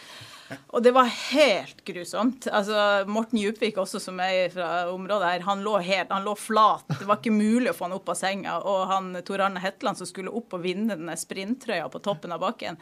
[0.67, 2.47] Og det var helt grusomt.
[2.51, 6.85] Altså, Morten Djupvik også, som er fra området her, han lå helt, han lå flat.
[6.99, 8.59] Det var ikke mulig å få han opp av senga.
[8.69, 12.43] Og han Tor Arne Hetland som skulle opp og vinne denne sprinttrøya på toppen av
[12.43, 12.79] bakken,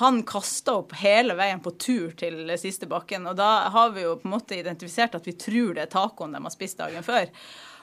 [0.00, 3.26] han kasta opp hele veien på tur til siste bakken.
[3.26, 6.36] Og da har vi jo på en måte identifisert at vi tror det er tacoen
[6.36, 7.26] de har spist dagen før.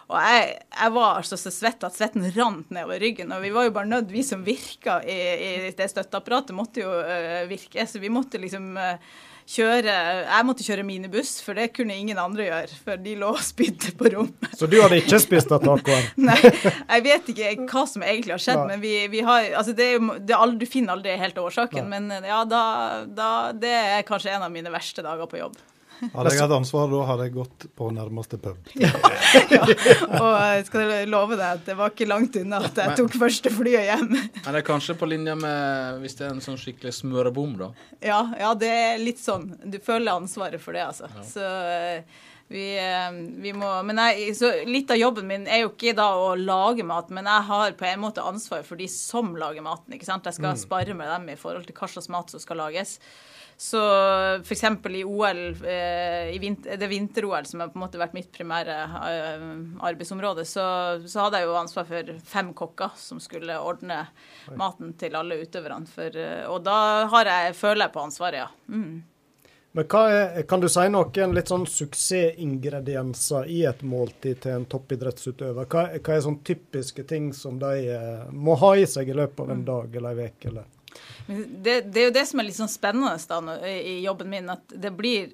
[0.07, 3.31] Og jeg, jeg var altså så svett at svetten rant nedover ryggen.
[3.35, 6.93] Og vi var jo bare nødt, vi som virka i, i det støtteapparatet, måtte jo
[6.95, 7.83] uh, virke.
[7.83, 8.95] Så vi måtte liksom uh,
[9.47, 12.79] kjøre Jeg måtte kjøre minibuss, for det kunne ingen andre gjøre.
[12.87, 14.47] For de lå og spydde på rommet.
[14.55, 16.07] Så du hadde ikke spist av tacoen?
[16.29, 18.67] Nei, jeg vet ikke hva som egentlig har skjedd, Nei.
[18.71, 21.43] men vi, vi har Altså, det er jo det er aldri, Du finner aldri helt
[21.43, 22.61] årsaken, men ja, da,
[23.07, 25.59] da Det er kanskje en av mine verste dager på jobb.
[26.13, 28.57] Hadde jeg hatt ansvar da, hadde jeg gått på nærmeste pub.
[30.21, 33.51] Og jeg skal love deg at det var ikke langt unna at jeg tok første
[33.53, 34.11] flyet hjem.
[34.13, 37.71] Men det er kanskje på linje med hvis det er en sånn skikkelig smørebom, da.
[38.05, 39.49] Ja, ja, det er litt sånn.
[39.65, 41.09] Du føler ansvaret for det, altså.
[41.27, 43.09] Så eh, vi, eh,
[43.43, 46.85] vi må Men jeg, så litt av jobben min er jo ikke da å lage
[46.87, 49.97] mat, men jeg har på en måte ansvar for de som lager maten.
[49.97, 50.25] ikke sant?
[50.29, 50.61] Jeg skal Mm.
[50.61, 52.99] spare med dem i forhold til hva slags mat som skal lages.
[53.59, 53.79] Så
[54.43, 54.63] f.eks.
[54.89, 58.75] i OL, eh, i vinter, det vinter-OL, som har på en måte vært mitt primære
[58.85, 59.47] eh,
[59.81, 60.65] arbeidsområde, så,
[61.09, 64.03] så hadde jeg jo ansvar for fem kokker som skulle ordne
[64.61, 65.89] maten til alle utøverne.
[65.89, 66.77] For, eh, og da
[67.09, 68.47] har jeg, føler jeg på ansvaret, ja.
[68.69, 69.01] Mm.
[69.77, 75.65] Men er, kan du si noen litt sånn suksessingredienser i et måltid til en toppidrettsutøver?
[75.65, 77.97] Hva, hva er sånn typiske ting som de
[78.37, 80.67] må ha i seg i løpet av en dag eller en uke?
[81.27, 84.71] Det, det er jo det som er litt sånn spennende da, i jobben min, at
[84.71, 85.33] det blir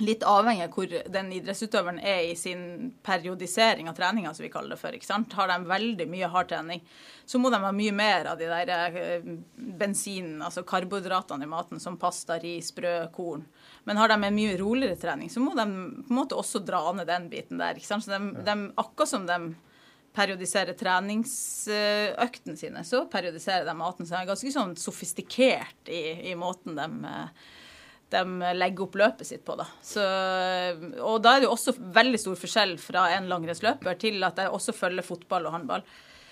[0.00, 4.76] litt avhengig av hvor den idrettsutøveren er i sin periodisering av treninga, som vi kaller
[4.76, 4.94] det for.
[4.94, 5.34] ikke sant?
[5.34, 6.82] Har de veldig mye hardtrening,
[7.26, 9.26] så må de ha mye mer av de der
[9.56, 13.46] bensinen, altså karbohydratene i maten, som pasta, ris, brød, korn.
[13.88, 16.84] Men har de en mye roligere trening, så må de på en måte også dra
[16.92, 17.78] ned den biten der.
[17.78, 18.06] ikke sant?
[18.06, 19.40] Så de, de, akkurat som de
[20.16, 24.06] periodiserer treningsøktene sine, så periodiserer de maten.
[24.06, 27.14] Så de er ganske sånn sofistikert i, i måten de,
[28.14, 28.24] de
[28.56, 29.56] legger opp løpet sitt på.
[29.60, 29.68] Da.
[29.84, 30.04] Så,
[31.04, 34.54] og da er det jo også veldig stor forskjell fra en langrennsløper til at jeg
[34.54, 35.86] også følger fotball og håndball.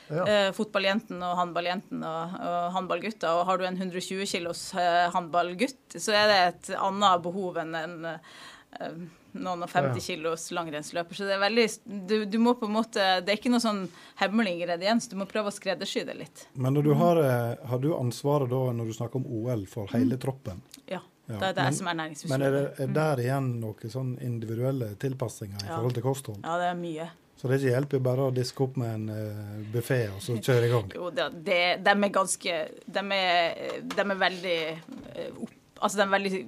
[0.08, 0.22] Ja.
[0.24, 3.34] fotballjentene fotballjenten og håndballjentene og, og håndballgutta.
[3.40, 7.74] Og har du en 120 kilos eh, håndballgutt, så er det et annet behov enn
[7.74, 8.98] en eh,
[9.36, 10.04] noen og 50 Ja.
[10.06, 11.14] kilos langrennsløper.
[11.18, 11.66] Så det er veldig
[12.08, 13.82] du, du må på en måte Det er ikke noe sånn
[14.22, 15.08] hemmelig ingrediens.
[15.10, 16.46] Du må prøve å skreddersy det litt.
[16.54, 19.90] Men når du har, eh, har du ansvaret da, når du snakker om OL, for
[19.92, 20.62] hele troppen?
[20.88, 21.02] Ja.
[21.28, 22.28] Ja, Det er det men- som er næringsutstyr.
[22.30, 25.76] Men er, det, er der igjen noen sånn individuelle tilpassinger i Ja.
[25.80, 26.40] forhold til kosthold?
[26.44, 27.08] Ja, det er mye.
[27.36, 30.38] Så det er ikke hjelper bare å diske opp med en uh, buffé og så
[30.40, 30.90] kjøre i gang?
[30.98, 36.04] Jo, det, det, de er ganske De er, de er veldig eh, opp, Altså, de
[36.06, 36.44] er veldig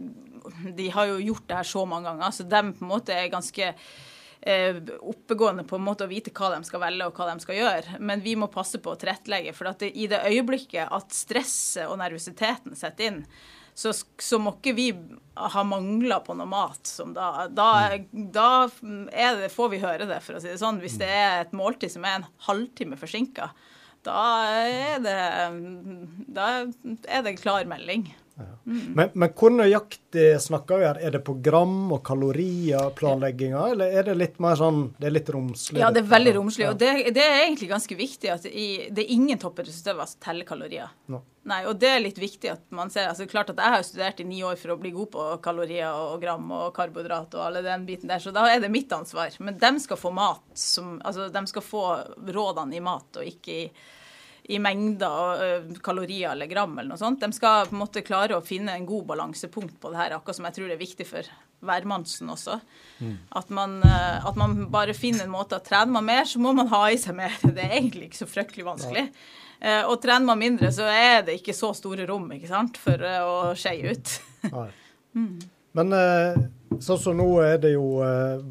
[0.79, 3.29] De har jo gjort det her så mange ganger, så de på en måte er
[3.29, 4.79] ganske eh,
[5.13, 7.99] oppegående på en måte å vite hva de skal velge og hva de skal gjøre.
[8.01, 9.53] Men vi må passe på å tilrettelegge.
[9.53, 13.21] For at det, i det øyeblikket at stresset og nervøsiteten setter inn,
[13.79, 14.89] så, så må ikke vi
[15.39, 16.83] ha mangla på noe mat.
[16.89, 18.51] Som da, da, da
[19.15, 20.81] er det, får vi høre det, for å si det sånn.
[20.83, 23.53] Hvis det er et måltid som er en halvtime forsinka,
[24.07, 24.23] da
[24.65, 25.19] er det,
[26.35, 28.09] da er det klar melding.
[28.69, 31.01] Men, men hvor nøyaktig snakker vi her?
[31.03, 35.15] Er det på gram og kalorier, planlegginga, eller er det litt mer sånn Det er
[35.17, 35.81] litt romslig?
[35.83, 36.69] Ja, det er veldig romslig.
[36.71, 40.49] Og det, det er egentlig ganske viktig at i, det er ingen toppidrettsutøvere som teller
[40.49, 40.95] kalorier.
[41.11, 41.23] No.
[41.49, 44.19] Nei, og det er litt viktig at man ser altså klart at Jeg har studert
[44.21, 47.63] i ni år for å bli god på kalorier og gram og karbohydrat og alle
[47.65, 49.33] den biten der, så da er det mitt ansvar.
[49.41, 51.85] Men de skal få mat som Altså, de skal få
[52.35, 53.65] rådene i mat, og ikke i
[54.49, 57.21] i mengder og kalorier eller gram eller noe sånt.
[57.21, 60.39] De skal på en måte klare å finne en god balansepunkt på det her, akkurat
[60.39, 61.29] som jeg tror det er viktig for
[61.69, 62.57] hvermannsen også.
[63.37, 66.71] At man, at man bare finner en måte å trene man mer, så må man
[66.73, 67.35] ha i seg mer.
[67.45, 69.05] Det er egentlig ikke så fryktelig vanskelig.
[69.11, 69.77] Nei.
[69.91, 73.39] Og trener man mindre, så er det ikke så store rom ikke sant, for å
[73.59, 74.19] skeie ut.
[75.19, 75.41] Mm.
[75.75, 75.95] Men
[76.85, 78.43] sånn som nå er det jo eh,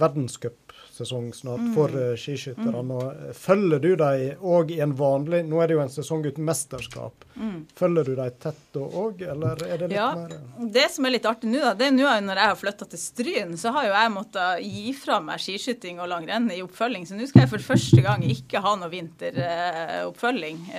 [0.97, 1.73] verdenscupsesong snart Mm.
[1.75, 2.91] for eh, skiskytterne.
[2.91, 6.23] og, eh, Følger du dem òg i en vanlig Nå er det jo en sesong
[6.25, 7.13] uten mesterskap.
[7.37, 7.65] Mm.
[7.75, 10.29] Følger du dem tett òg, eller er det litt Ja, mer
[10.71, 12.99] Det som er litt artig nå, da, det er nå når jeg har flytta til
[12.99, 17.05] Stryn, så har jo jeg måttet gi fra meg skiskyting og langrenn i oppfølging.
[17.07, 20.57] Så nå skal jeg for første gang ikke ha noe vinteroppfølging.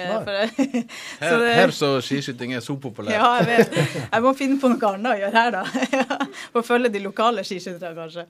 [1.19, 3.15] Her, her så skiskyting er så populært.
[3.15, 3.75] Ja, jeg vet.
[4.13, 5.65] Jeg må finne på noe annet å gjøre her, da.
[6.55, 8.27] Få følge de lokale skiskytterne, kanskje.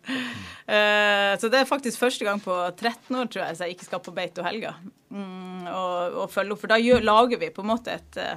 [0.69, 3.89] Eh, Så det er faktisk første gang på 13 år, tror jeg, så jeg ikke
[3.89, 4.75] skal på Beito helga.
[5.11, 6.63] Mm, og, og følge opp.
[6.63, 8.37] For da gjør, lager vi på en måte et eh,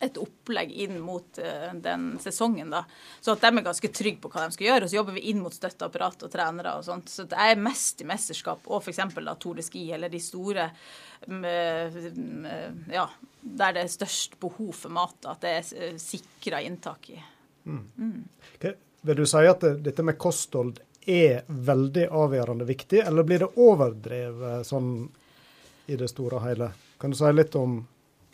[0.00, 2.70] et opplegg inn mot eh, den sesongen.
[2.70, 2.84] da,
[3.20, 4.84] Så at de er ganske trygge på hva de skal gjøre.
[4.84, 7.12] Og så jobber vi inn mot støtteapparat og trenere og sånt.
[7.12, 9.00] Så jeg er mest i mesterskap og f.eks.
[9.40, 10.68] Tour de Ski eller de store
[11.32, 13.06] med, med, ja,
[13.40, 15.16] der det er størst behov for mat.
[15.24, 17.20] da, At det er sikra inntak i.
[17.66, 18.68] Ok,
[19.06, 20.76] Vil du si at det, dette med kosthold
[21.06, 24.90] er veldig avgjørende viktig, eller blir det overdrevet sånn
[25.86, 26.70] i det store og hele?
[26.98, 27.78] Kan du si litt om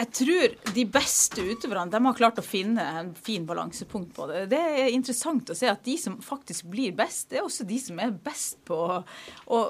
[0.01, 4.47] Jeg tror de beste utøverne har klart å finne en fin balansepunkt på det.
[4.51, 7.79] Det er interessant å se at de som faktisk blir best, det er også de
[7.79, 9.61] som er best på å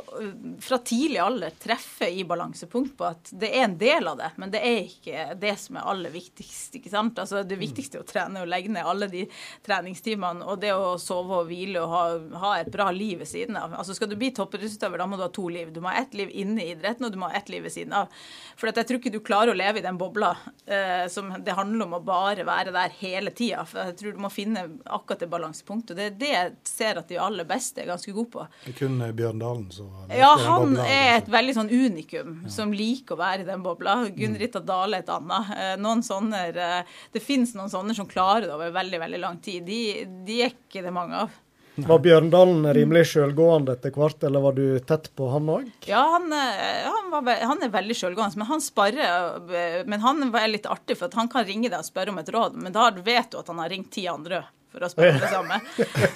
[0.63, 4.55] fra tidlig alder treffe i balansepunkt på at det er en del av det, men
[4.55, 6.79] det er ikke det som er aller viktigst.
[6.79, 7.19] ikke sant?
[7.19, 9.27] Altså Det viktigste er å trene og legge ned alle de
[9.67, 12.05] treningstimene, og det å sove og hvile og ha,
[12.47, 13.77] ha et bra liv ved siden av.
[13.83, 15.75] Altså Skal du bli toppidrettsutøver, da må du ha to liv.
[15.75, 17.75] Du må ha ett liv inne i idretten, og du må ha ett liv ved
[17.75, 18.13] siden av.
[18.57, 21.55] For at jeg tror ikke du klarer å leve i den bobla eh, som det
[21.57, 23.65] handler om å bare være der hele tida.
[23.73, 25.97] Jeg tror du må finne akkurat det balansepunktet.
[25.99, 28.47] Det er det jeg ser at de aller beste er ganske gode på.
[28.65, 32.75] Det er kun eh, Bjørn Dalen som Ja, han er et veldig sånn unikum som
[32.77, 33.99] liker å være i den bobla.
[34.17, 35.55] Gunn Rita Dale et annet.
[35.57, 39.65] Eh, Noen sånne, det finnes noen sånne som klarer det over veldig veldig lang tid.
[39.67, 39.81] De,
[40.27, 41.42] de er ikke det mange av.
[41.75, 45.71] Var Bjørndalen rimelig sjølgående etter hvert, eller var du tett på han òg?
[45.89, 49.39] Ja, han, eh, han, var, han er veldig sjølgående, men han sparer.
[49.57, 52.29] eh, Men han er litt artig, for han kan ringe deg og spørre om et
[52.29, 55.21] råd, men da vet du at han har ringt ti andre for å spørre om
[55.21, 55.59] det samme.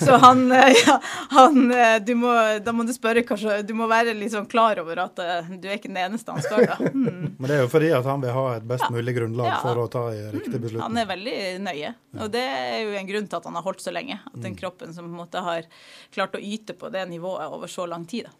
[0.00, 0.94] Så han, eh, ja,
[1.36, 2.32] han eh, du må,
[2.64, 5.68] Da må du spørre kanskje Du må være litt sånn klar over at eh, du
[5.68, 6.78] er ikke den eneste han spør, da.
[6.96, 7.36] Mm.
[7.36, 9.59] Men det er jo fordi at han vil ha et best mulig grunnlag Ja.
[9.62, 10.82] for å ta en riktig beslutning.
[10.86, 11.36] Han er veldig
[11.66, 11.92] nøye,
[12.24, 14.18] og det er jo en grunn til at han har holdt så lenge.
[14.26, 14.42] At Mm.
[14.48, 15.68] den kroppen som på en måte har
[16.14, 18.24] klart å yte på det nivået over så lang tid.
[18.26, 18.34] da.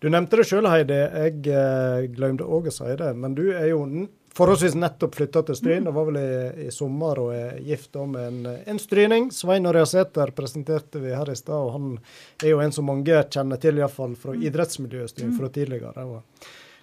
[0.00, 0.96] Du nevnte det sjøl, Heidi.
[0.96, 3.10] Jeg eh, glemte òg å si det.
[3.16, 3.82] Men du er jo
[4.36, 5.88] forholdsvis nettopp flytta til Stryn.
[5.88, 8.38] Det var vel i, i sommer og er gift med en,
[8.72, 9.30] en stryning.
[9.34, 11.90] Svein Ørjasæter presenterte vi her i stad, og han
[12.42, 16.08] er jo en som mange kjenner til, iallfall fra idrettsmiljøet Stryn fra tidligere.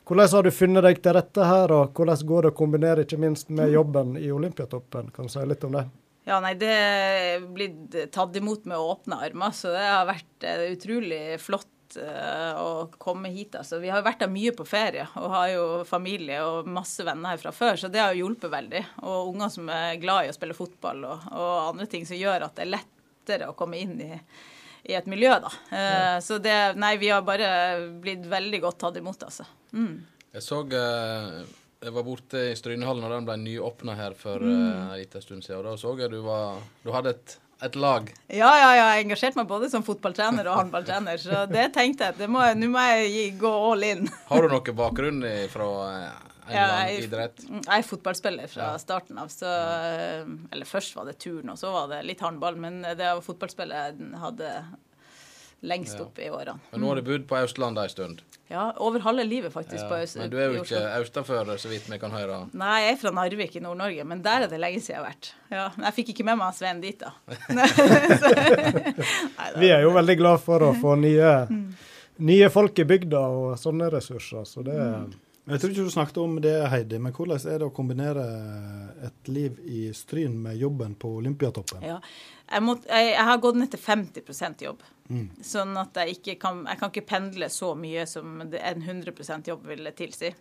[0.06, 3.22] Hvordan har du funnet deg til rette her, og hvordan går det å kombinere ikke
[3.22, 5.10] minst med jobben i Olympiatoppen?
[5.16, 5.88] Kan du si litt om det?
[6.26, 10.64] Ja, nei, det er blitt tatt imot med åpne armer, så det har vært eh,
[10.74, 13.56] utrolig flott eh, å komme hit.
[13.60, 13.80] Altså.
[13.84, 17.34] Vi har jo vært der mye på ferie og har jo familie og masse venner
[17.36, 18.84] her fra før, så det har jo hjulpet veldig.
[19.04, 22.48] Og unger som er glad i å spille fotball og, og andre ting som gjør
[22.50, 24.12] at det er lettere å komme inn i,
[24.86, 25.52] i et miljø, da.
[25.72, 26.18] Ja.
[26.22, 27.52] Så det Nei, vi har bare
[28.02, 29.48] blitt veldig godt tatt imot, altså.
[29.74, 29.96] Mm.
[30.36, 31.40] Jeg så eh,
[31.86, 34.52] Jeg var borte i Strynehallen da den ble nyåpna her for Mm.
[34.52, 35.60] eh, en liten stund siden.
[35.62, 37.36] Og da så jeg du var Du hadde et,
[37.66, 38.12] et lag.
[38.30, 38.70] Ja, ja, ja.
[38.76, 42.18] Jeg har engasjert meg både som fotballtrener og håndballtrener, så det tenkte jeg.
[42.22, 44.08] det må Nå må jeg gi, gå all in.
[44.30, 45.22] Har du noen bakgrunn
[45.54, 46.08] fra eh,
[46.46, 47.46] en Ja, eller annen jeg- idrett?
[47.50, 49.50] Jeg er fotballspiller fra starten av, så
[50.54, 54.02] Eller først var det turn, og så var det litt håndball, men det å fotballspillet
[54.22, 54.52] hadde
[55.64, 56.04] lengst Ja.
[56.06, 56.60] opp i årene.
[56.72, 58.22] Men nå har du bodd på Østlandet en stund.
[58.48, 61.68] Ja, over halve livet faktisk Ja, på Øst, Men du er jo ikke østafor, så
[61.68, 62.48] vidt vi kan høre.
[62.54, 65.10] Nei, jeg er fra Narvik i Nord-Norge, men der er det lenge siden jeg har
[65.10, 65.34] vært.
[65.50, 67.12] Ja, men jeg fikk ikke med meg Sven dit, da.
[69.60, 71.32] Vi er jo veldig glad for å få nye,
[72.30, 74.44] nye folk i bygda og sånne ressurser.
[74.48, 74.76] Så det
[75.46, 78.24] Jeg tror ikke du snakket om det, Heidi, men hvordan er det å kombinere
[79.06, 81.84] et liv i Stryn med jobben på Olympiatoppen?
[81.86, 82.00] Ja.
[82.50, 84.82] Jeg, må, jeg, jeg har gått ned til 50% jobb.
[85.10, 85.28] Mm.
[85.46, 89.48] Sånn at jeg ikke kan, jeg kan ikke pendle så mye som det en 100%
[89.52, 90.32] jobb ville tilsi.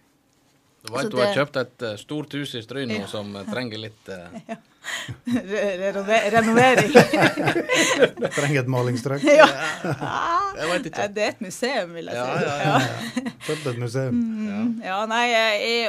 [0.84, 3.06] Du vet Så du har det- kjøpt et uh, stort hus i Stryn nå Ja.
[3.08, 4.26] som uh, trenger litt uh...
[4.50, 4.56] ja.
[5.32, 6.92] renove- Renovering.
[8.36, 9.24] Trenger et malingstrøk.
[9.40, 9.46] ja.
[10.58, 11.06] Jeg vet ikke.
[11.16, 12.44] Det er et museum, vil jeg Ja, si.
[12.44, 13.32] ja, ja.
[13.46, 14.20] Kjøpt et museum.
[14.20, 15.26] Mm, ja, nei,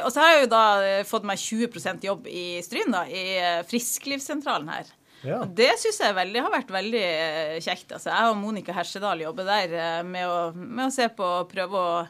[0.04, 0.64] Og så har jeg jo da
[1.08, 3.24] fått meg 20% jobb i Stryn, da, i
[3.68, 4.95] Frisklivssentralen her.
[5.24, 5.40] Ja.
[5.42, 7.92] Og Det syns jeg veldig, har vært veldig eh, kjekt.
[7.96, 11.48] Altså, jeg og Monica Hersedal jobber der eh, med å, med å se på og
[11.52, 12.02] prøve å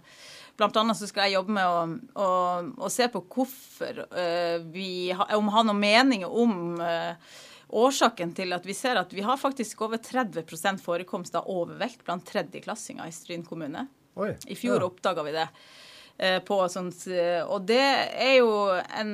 [0.56, 1.80] Blant annet så skal jeg jobbe med å,
[2.16, 2.28] å,
[2.86, 7.12] å se på hvorfor uh, vi ha, Om har noen meninger om uh,
[7.76, 12.24] årsaken til at vi ser at vi har faktisk over 30% forekomst av overvekt blant
[12.24, 13.84] tredjeklassinger i Stryn kommune.
[14.16, 14.30] Oi.
[14.48, 14.86] I fjor Ja.
[14.88, 15.44] oppdaga vi det.
[16.16, 17.04] eh, På sånt,
[17.50, 17.82] og det
[18.16, 19.12] er jo en,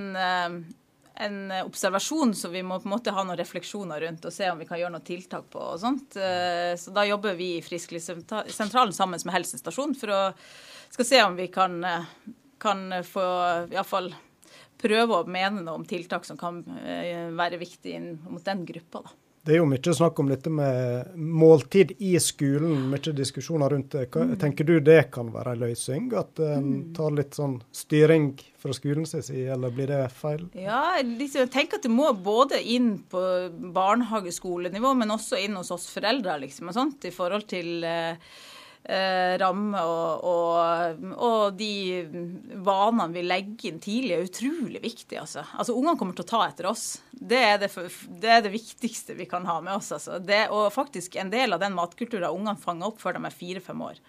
[1.15, 4.61] en observasjon som vi må på en måte ha noen refleksjoner rundt og se om
[4.61, 5.61] vi kan gjøre noen tiltak på.
[5.61, 6.17] og sånt.
[6.17, 10.21] Eh, Så da jobber vi i Frisklivssentralen sammen med helsestasjonen for å
[10.91, 12.05] skal se om vi kan, eh,
[12.59, 13.25] kan få
[13.73, 14.13] iallfall
[14.79, 17.97] prøve å mene noe om tiltak som kan eh, være viktig
[18.29, 19.03] mot den gruppa.
[19.03, 19.22] da.
[19.43, 24.05] Det er jo mye snakk om dette med måltid i skolen, mye diskusjoner rundt det.
[24.15, 26.13] Hva, tenker du det kan være en løsning?
[26.15, 30.47] At en tar litt sånn styring fra skolen sin side, eller blir det feil?
[30.55, 33.25] Ja, liksom, jeg tenker at det må både inn på
[33.75, 38.15] barnehageskolenivå, men også inn hos oss foreldre, liksom, og sånt, i forhold til eh,
[38.85, 42.03] eh, ramme og, og, og de
[42.65, 45.19] vanene vi legger inn tidlig, er utrolig viktig.
[45.21, 45.45] Altså.
[45.57, 46.87] altså Ungene kommer til å ta etter oss.
[47.13, 47.71] Det er det,
[48.23, 49.93] det er det viktigste vi kan ha med oss.
[49.95, 50.19] Altså.
[50.23, 53.89] Det, og faktisk en del av den matkulturen ungene fanger opp før de er fire-fem
[53.91, 54.03] år.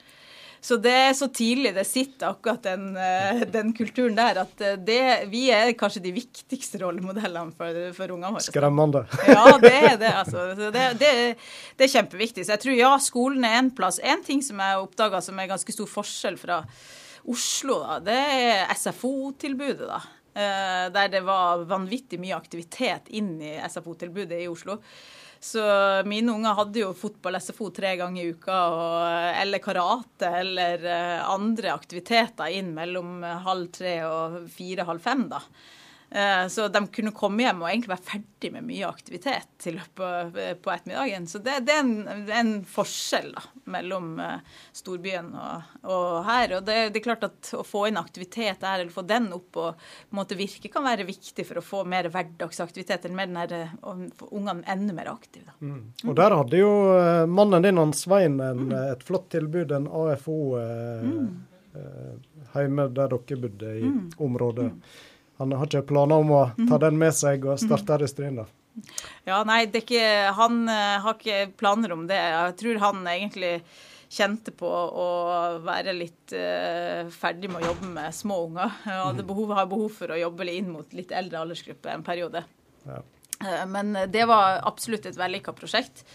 [0.64, 4.78] Så det er så tidlig det sitter akkurat den, eh, den kulturen der, at eh,
[4.80, 8.46] det, vi er kanskje de viktigste rollemodellene for, for ungene våre.
[8.46, 9.02] Skremmende.
[9.28, 10.46] Ja, det er det, altså.
[10.56, 11.12] Det, det,
[11.76, 12.46] det er kjempeviktig.
[12.48, 14.00] Så jeg tror ja, skolen er en plass.
[14.00, 16.62] En ting som jeg oppdaga som er ganske stor forskjell fra
[17.28, 20.00] Oslo, da, det er SFO-tilbudet, da.
[20.34, 24.80] Eh, Der det var vanvittig mye aktivitet inn i SFO-tilbudet i Oslo.
[25.44, 25.64] Så
[26.08, 29.00] mine unger hadde jo fotball-SFO tre ganger i uka, og,
[29.42, 35.42] eller karate eller eh, andre aktiviteter inn mellom halv tre og fire-halv fem, da.
[36.14, 40.08] Eh, Så de kunne komme hjem og egentlig være ferdig med mye aktivitet til på,
[40.62, 41.24] på ettermiddagen.
[41.26, 43.42] Så det, det er en, det er en forskjell da,
[43.74, 46.54] mellom eh, storbyen og, og her.
[46.60, 49.58] Og det, det er klart at å få inn aktivitet der, eller få den opp
[49.58, 54.12] og måte virke, kan være viktig for å få mer hverdagsaktivitet, eller mer den eh,
[54.20, 55.48] få ungene enda mer aktive.
[55.50, 55.56] Da.
[55.66, 55.80] Mm.
[56.12, 58.76] Og der hadde jo eh, mannen din, han Svein, en, mm.
[58.92, 61.10] et flott tilbud, en AFO eh,
[61.80, 62.14] eh,
[62.54, 63.90] hjemme der dere bodde i
[64.22, 64.70] området.
[65.44, 68.50] Han har ikke planer om å ta den med seg og starte i Stryn, da.
[69.28, 72.18] Ja, nei, det ikke, han eh, har ikke planer om det.
[72.18, 73.58] Jeg tror han egentlig
[74.14, 75.08] kjente på å
[75.66, 78.76] være litt uh, ferdig med å jobbe med små unger.
[78.86, 82.44] Og hadde behov, har behov for å jobbe inn mot litt eldre aldersgruppe en periode.
[82.86, 83.00] Ja.
[83.42, 86.06] Eh, Men det var absolutt et vellykka prosjekt.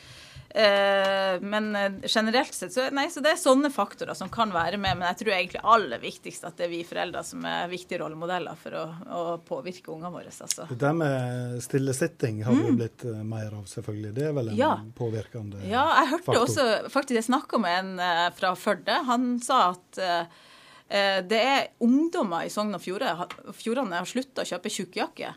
[0.50, 4.78] Eh, Men eh, generelt sett så, nei, så det er sånne faktorer som kan være
[4.80, 4.96] med.
[4.98, 8.56] Men jeg tror egentlig aller viktigst at det er vi foreldre som er viktige rollemodeller
[8.56, 10.32] for å, å påvirke ungene våre.
[10.32, 10.66] Altså.
[10.70, 14.12] Det med stillesitting har det jo blitt eh, mer av, selvfølgelig.
[14.16, 14.60] Det er vel en Mm.
[14.62, 14.74] Ja.
[14.98, 16.44] påvirkende Ja, jeg hørte faktor.
[16.46, 18.96] også faktisk Jeg snakka med en fra Førde.
[19.06, 24.72] Han sa at eh, det er ungdommer i Sogn og Fjordane har slutta å kjøpe
[24.72, 25.34] tjukkjakke.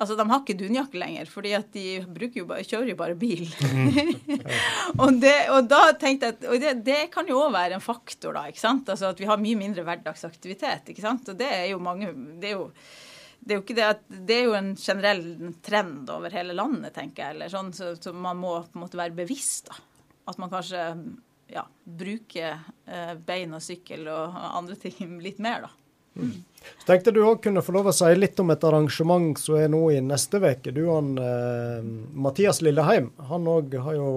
[0.00, 3.44] Altså, De har ikke dunjakke lenger, fordi at de jo bare, kjører jo bare bil.
[5.02, 7.84] og, det, og da tenkte jeg at og det, det kan jo òg være en
[7.84, 8.46] faktor, da.
[8.48, 8.88] ikke sant?
[8.88, 10.88] Altså At vi har mye mindre hverdagsaktivitet.
[10.88, 11.28] ikke sant?
[11.28, 12.70] Og det er jo mange det er jo,
[13.40, 15.24] det er jo det at det er jo en generell
[15.64, 17.36] trend over hele landet, tenker jeg.
[17.36, 19.68] eller sånn, Så, så man må på en måte være bevisst.
[19.68, 19.76] da.
[20.32, 20.86] At man kanskje
[21.50, 25.76] ja, bruker eh, bein og sykkel og andre ting litt mer, da.
[26.14, 29.70] Så tenkte du òg kunne få lov å si litt om et arrangement som er
[29.72, 30.72] nå i neste uke.
[30.74, 31.82] Du og han, eh,
[32.12, 34.10] Mathias Lilleheim, han òg har jo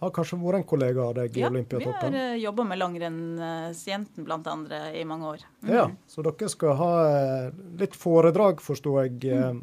[0.00, 2.14] har kanskje vært en kollega av deg i Ja, vi har Olympiatoppen?
[2.14, 5.44] uh, jobba med langrennsjenten blant andre i mange år.
[5.64, 5.70] Mm.
[5.72, 9.16] Ja, så dere skal ha eh, litt foredrag, forsto jeg.
[9.24, 9.62] Mm.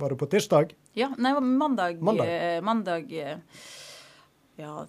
[0.00, 0.74] Var det på tirsdag?
[0.94, 2.00] Ja, nei, mandag.
[2.02, 2.28] Mandag.
[2.28, 3.38] eh, mandag eh,
[4.60, 4.84] ja,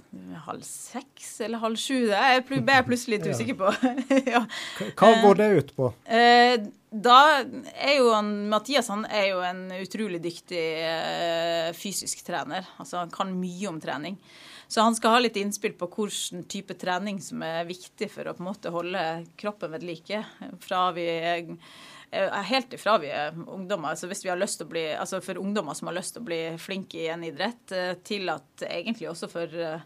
[0.45, 2.07] halv seks eller halv sju.
[2.09, 3.72] Det er jeg ble plutselig litt usikker på.
[4.34, 4.43] ja.
[4.99, 5.89] Hva går det ut på?
[6.05, 6.55] Eh,
[6.91, 12.67] da er jo han, Mathias han er jo en utrolig dyktig eh, fysisk trener.
[12.82, 14.19] Altså Han kan mye om trening.
[14.72, 18.36] Så han skal ha litt innspill på hvilken type trening som er viktig for å
[18.38, 19.01] på en måte holde
[19.39, 20.22] kroppen ved like.
[20.63, 21.55] Fra vi er, eh,
[22.12, 23.93] helt ifra vi er ungdommer.
[23.93, 26.24] Altså hvis vi har lyst til å bli, altså For ungdommer som har lyst til
[26.24, 29.84] å bli flinke i en idrett, eh, til at egentlig også for eh,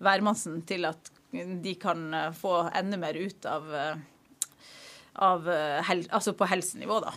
[0.00, 3.72] hvermannsen, til at de kan eh, få enda mer ut av
[5.16, 5.46] av,
[5.88, 6.98] hel, altså på helsenivå.
[7.00, 7.12] da.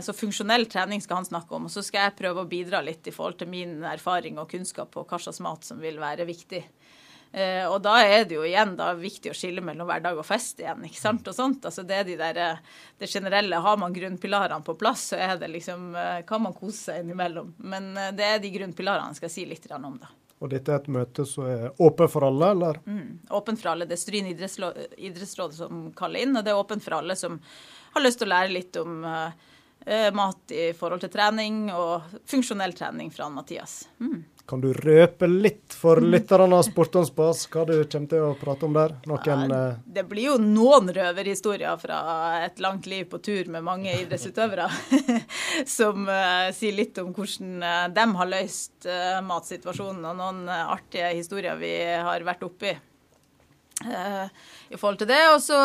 [0.00, 1.66] Så funksjonell trening skal han snakke om.
[1.68, 4.94] Og så skal jeg prøve å bidra litt i forhold til min erfaring og kunnskap
[4.94, 6.62] på hva slags mat som vil være viktig.
[7.32, 10.60] Eh, og da er det jo igjen da viktig å skille mellom hverdag og fest
[10.62, 10.84] igjen.
[10.86, 11.64] ikke sant, og sånt.
[11.68, 12.58] Altså Det er de der, eh,
[12.98, 13.56] det generelle.
[13.60, 17.54] Har man grunnpilarene på plass, så er det liksom, eh, kan man kose seg innimellom.
[17.58, 19.98] Men det er de grunnpilarene jeg skal si litt om.
[19.98, 20.06] da.
[20.40, 22.78] Og dette er et møte som er åpent for alle, eller?
[22.86, 23.18] Mm.
[23.30, 23.86] Åpent for alle.
[23.86, 27.40] Det er Stryn idrettsråd, som kaller inn, og det er åpent for alle som
[27.94, 32.76] har lyst til å lære litt om eh, mat i forhold til trening, og funksjonell
[32.76, 33.88] trening fra Mathias.
[33.98, 34.24] Mm.
[34.46, 38.68] Kan du røpe litt for lytterne av Sportons Spas hva du kommer til å prate
[38.68, 38.94] om der?
[39.10, 39.62] Noen ja,
[39.98, 41.98] Det blir jo noen røverhistorier fra
[42.44, 44.68] et langt liv på tur med mange idrettsutøvere,
[45.78, 50.74] som uh, sier litt om hvordan uh, de har løst uh, matsituasjonen, og noen eh,
[50.76, 51.72] artige historier vi
[52.06, 52.76] har vært oppi.
[53.84, 54.28] Eh,
[54.68, 55.20] i forhold til det.
[55.34, 55.58] Og så,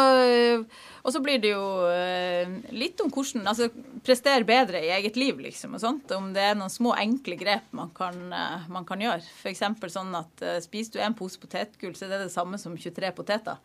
[1.01, 3.70] og så blir det jo eh, litt om hvordan Altså
[4.05, 5.76] prestere bedre i eget liv, liksom.
[5.78, 6.12] og sånt.
[6.16, 9.24] Om det er noen små, enkle grep man kan, eh, man kan gjøre.
[9.41, 9.64] F.eks.
[9.93, 13.14] sånn at eh, spiser du en pose potetgull, så er det det samme som 23
[13.18, 13.62] poteter.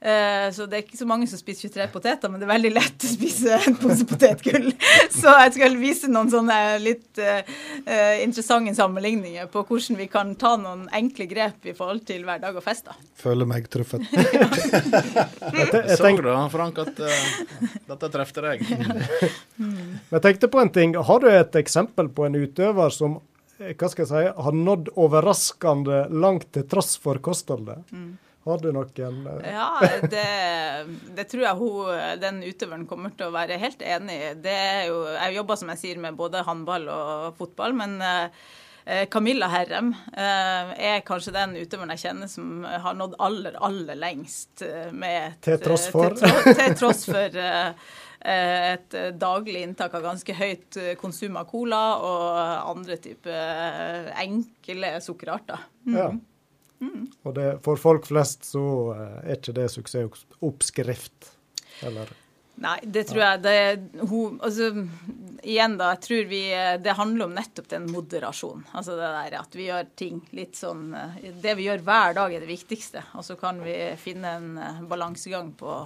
[0.00, 2.70] Eh, Så det er ikke så mange som spiser 23 poteter, men det er veldig
[2.70, 4.70] lett å spise en pose potetgull.
[5.20, 7.42] Så jeg skal vise noen sånne litt eh,
[7.82, 12.60] eh, interessante sammenligninger på hvordan vi kan ta noen enkle grep i forhold til hverdag
[12.60, 12.92] og fest.
[13.18, 14.04] Føler meg truffet.
[14.14, 17.26] jeg Så du da, Frank, at uh,
[17.90, 18.62] dette trefte deg?
[18.62, 20.94] Jeg tenkte på en ting.
[20.94, 23.18] Har du et eksempel på en utøver som
[23.58, 27.82] hva skal jeg si, har nådd overraskende langt til tross for kostholdet?
[27.90, 28.12] Mm.
[28.48, 29.70] Har du noen eh, Ja,
[30.08, 30.28] det,
[31.16, 34.30] det tror jeg hun, den utøveren kommer til å være helt enig i.
[34.44, 39.04] Det er jo, jeg jobber som jeg sier med både håndball og fotball, men eh,
[39.12, 44.64] Camilla Herrem eh, er kanskje den utøveren jeg kjenner som har nådd aller, aller lengst
[44.96, 46.16] med et, Til tross for?
[46.16, 47.40] Til, til tross for
[48.28, 52.24] et daglig inntak av ganske høyt konsum av cola og
[52.72, 55.68] andre typer enkle sukkerarter.
[55.86, 55.94] Mm.
[55.94, 56.08] Ja.
[57.26, 58.64] Og det, for folk flest så
[58.94, 61.32] eh, er ikke det suksessoppskrift.
[61.86, 62.10] Eller
[62.58, 63.58] Nei, det tror jeg det,
[64.10, 64.72] hun, altså,
[65.46, 65.92] Igjen, da.
[65.94, 66.42] Jeg tror vi
[66.82, 68.64] Det handler om nettopp den moderasjonen.
[68.72, 72.34] Altså det der at vi gjør ting litt sånn eh, Det vi gjør hver dag,
[72.34, 73.04] er det viktigste.
[73.14, 75.76] Og så kan vi finne en eh, balansegang på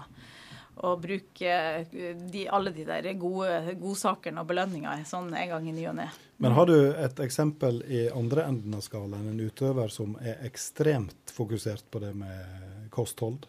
[0.80, 5.74] å bruke eh, de, alle de der gode godsakene og belønninger sånn en gang i
[5.76, 6.08] ny og ne.
[6.42, 11.34] Men har du et eksempel i andre enden av skalaen, en utøver som er ekstremt
[11.34, 13.46] fokusert på det med kosthold?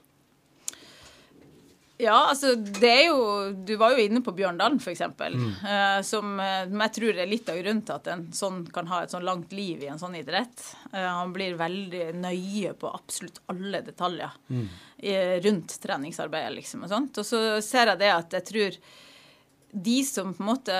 [2.04, 3.20] Ja, altså det er jo
[3.66, 5.04] Du var jo inne på Bjørndalen, f.eks.
[5.20, 5.46] Mm.
[5.64, 9.04] Uh, som eh, jeg tror er litt av grunnen til at en sånn kan ha
[9.04, 10.66] et sånn langt liv i en sånn idrett.
[10.92, 14.68] Uh, han blir veldig nøye på absolutt alle detaljer Mm.
[14.98, 16.84] i, rundt treningsarbeidet, liksom.
[16.86, 17.18] Og sånt.
[17.22, 18.78] Og så ser jeg det at jeg tror
[19.88, 20.78] de som på en måte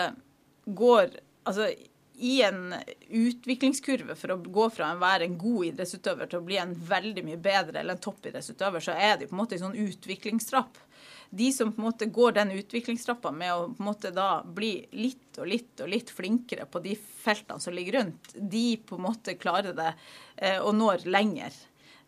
[0.66, 1.66] går Altså
[2.24, 2.70] i en
[3.12, 7.24] utviklingskurve for å gå fra å være en god idrettsutøver til å bli en veldig
[7.28, 10.78] mye bedre eller en toppidrettsutøver, så er det på en måte en sånn utviklingstrapp.
[11.34, 14.76] De som på en måte går den utviklingstrappa med å på en måte da bli
[14.94, 19.08] litt og litt og litt flinkere på de feltene som ligger rundt, de på en
[19.08, 19.94] måte klarer det
[20.38, 21.56] eh, og når lenger.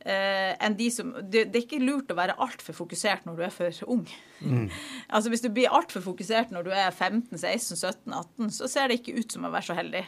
[0.05, 3.55] Eh, de som, det, det er ikke lurt å være altfor fokusert når du er
[3.55, 4.05] for ung.
[5.09, 8.91] Altså Hvis du blir altfor fokusert når du er 15, 16, 17, 18, så ser
[8.91, 10.05] det ikke ut som å være så heldig.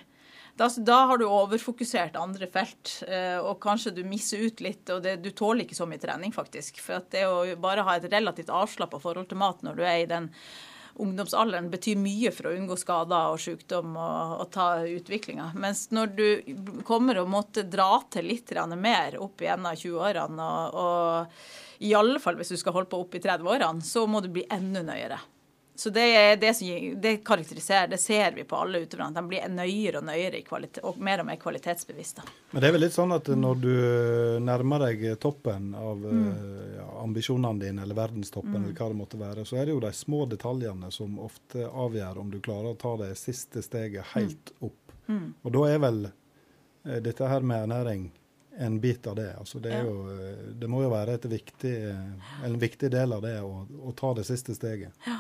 [0.58, 4.90] Da, da har du overfokusert andre felt, eh, og kanskje du misser ut litt.
[4.90, 6.82] Og det, du tåler ikke så mye trening, faktisk.
[6.82, 10.10] For det å bare ha et relativt avslappa forhold til mat når du er i
[10.10, 10.32] den
[10.98, 15.52] ungdomsalderen, betyr mye for å unngå skader og sykdom og, og ta utviklinga.
[15.62, 16.28] Mens når du
[16.88, 21.94] kommer og måtte dra til litt mer opp i en av 20-årene, og, og i
[21.94, 24.82] alle fall hvis du skal holde på opp i 30-årene, så må du bli enda
[24.82, 25.22] nøyere.
[25.78, 26.68] Så det er det som
[27.02, 29.14] det karakteriserer, det ser vi på alle utøverne.
[29.14, 32.24] De blir nøyere og nøyere i kvalitet, og mer og mer kvalitetsbevisste.
[32.52, 33.74] Men det er vel litt sånn at når du
[34.42, 36.28] nærmer deg toppen av Mm.
[36.32, 38.64] eh, ja, ambisjonene dine, eller verdenstoppen, Mm.
[38.64, 42.18] eller hva det måtte være, så er det jo de små detaljene som ofte avgjør
[42.18, 44.92] om du klarer å ta det siste steget helt opp.
[45.08, 45.34] Mm.
[45.46, 46.06] Og da er vel
[46.86, 48.10] eh, dette her med ernæring
[48.60, 49.36] en bit av det.
[49.38, 53.38] Altså det, jo, eh, det må jo være viktig, eh, en viktig del av det
[53.42, 54.92] å, å ta det siste steget.
[55.06, 55.20] Ja,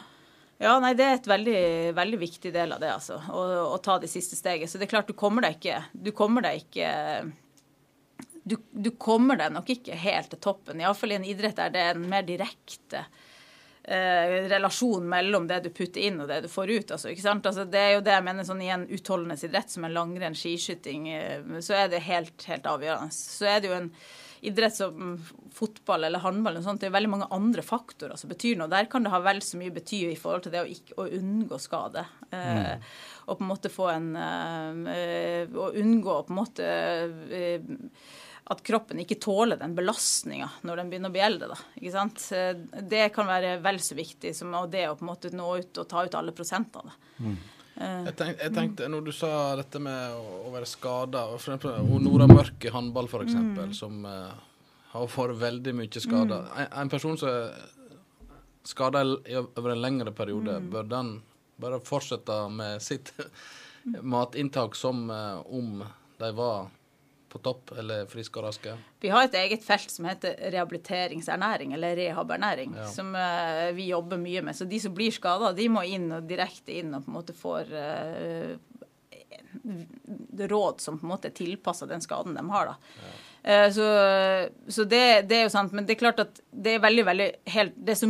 [0.82, 1.60] nei, det er et veldig,
[1.98, 3.20] veldig viktig del av det, altså.
[3.30, 3.44] Å,
[3.76, 4.72] å ta det siste steget.
[4.72, 6.94] Så det er klart, du kommer deg ikke Du kommer deg ikke
[8.48, 10.80] du, du kommer deg nok ikke helt til toppen.
[10.82, 13.02] Iallfall i en idrett der det er en mer direkte
[13.84, 16.94] eh, relasjon mellom det du putter inn og det du får ut.
[16.96, 17.50] Altså, ikke sant?
[17.50, 21.10] Altså, det er jo det jeg mener sånn i en utholdenhetsidrett som en langrenn, skiskyting,
[21.12, 23.16] eh, så er det helt, helt avgjørende.
[23.16, 23.92] Så er det jo en
[24.42, 25.16] idrett som
[25.54, 28.70] fotball eller håndball sånt, det er veldig mange andre faktorer som betyr noe.
[28.72, 31.08] Der kan det ha vel så mye bety i forhold til det å, ikke, å
[31.20, 32.06] unngå skade.
[32.32, 32.86] Mm.
[33.26, 36.66] og på en måte få en eh, Å unngå på en måte
[37.32, 37.70] eh,
[38.48, 41.52] at kroppen ikke tåler den belastninga når den begynner å bli eldre.
[41.52, 42.24] Da, ikke sant?
[42.36, 42.54] Eh,
[42.94, 45.90] Det kan være vel så viktig som det å på en måte nå ut og
[45.92, 46.96] ta ut alle prosentene.
[47.20, 51.26] Eh, Jeg tenkte, jeg tenkte, når du sa dette med å, å være skada
[52.02, 53.74] Nora Mørk i håndball, eksempel, Mm.
[53.74, 54.32] som uh,
[54.94, 56.48] har fått veldig mye skader.
[56.48, 56.58] Mm.
[56.64, 57.52] En, en person som er
[58.66, 60.72] skada over en lengre periode, Mm.
[60.74, 61.22] bør den
[61.60, 63.14] bare fortsette med sitt
[64.02, 65.84] matinntak som uh, om
[66.18, 66.70] de var
[67.38, 68.74] på topp eller friske og raske?
[69.04, 72.88] Vi har et eget felt som heter rehabiliteringsernæring, eller rehabernæring, Ja.
[72.92, 74.58] som eh, vi jobber mye med.
[74.58, 77.36] Så de som blir skada, de må inn og direkte inn og på en måte
[77.38, 78.58] får uh,
[80.48, 82.74] råd som på en måte er tilpassa den skaden de har.
[82.74, 82.76] da.
[83.48, 83.70] Ja.
[83.72, 83.86] Så,
[84.68, 85.72] så det, det er jo sant.
[85.72, 88.10] Men det er klart at det er veldig, veldig helt, Det er så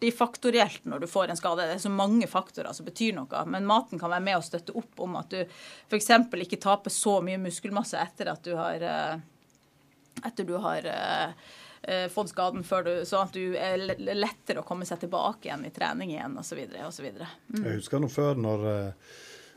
[0.00, 1.66] multifaktorielt når du får en skade.
[1.66, 3.44] Det er så mange faktorer som betyr noe.
[3.46, 5.44] Men maten kan være med og støtte opp om at du
[5.88, 6.10] f.eks.
[6.34, 9.16] ikke taper så mye muskelmasse etter at du har eh,
[10.24, 11.30] etter du har eh,
[11.82, 15.66] eh, fått skaden, før du, sånn at du er lettere å komme seg tilbake igjen
[15.66, 16.60] i trening igjen osv.
[16.66, 17.62] Mm.
[17.62, 18.68] Jeg husker nå før når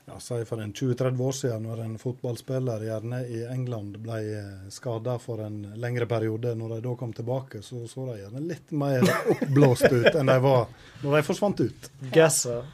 [0.10, 4.20] ja, si for en 20-30 år siden, når en fotballspiller gjerne i England ble
[4.74, 6.56] skada for en lengre periode.
[6.58, 9.06] Når de da kom tilbake, så så de gjerne litt mer
[9.36, 10.68] oppblåst ut enn de var
[11.04, 11.90] når de forsvant ut.
[12.14, 12.66] Gasser.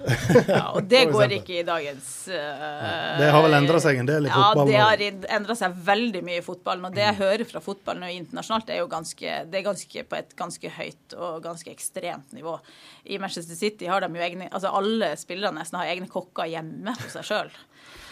[0.48, 4.30] Ja, og det går ikke i dagens eh, Det har vel endret seg en del
[4.30, 6.88] i Ja, fotballen det har endra seg veldig mye i fotballen.
[6.90, 10.20] Og det jeg hører fra fotballen og internasjonalt, er jo ganske, det er ganske på
[10.20, 12.58] et ganske høyt og ganske ekstremt nivå.
[13.06, 16.94] I Manchester City har de jo egne Altså alle spillerne nesten har egne kokker hjemme
[16.98, 17.54] hos seg sjøl.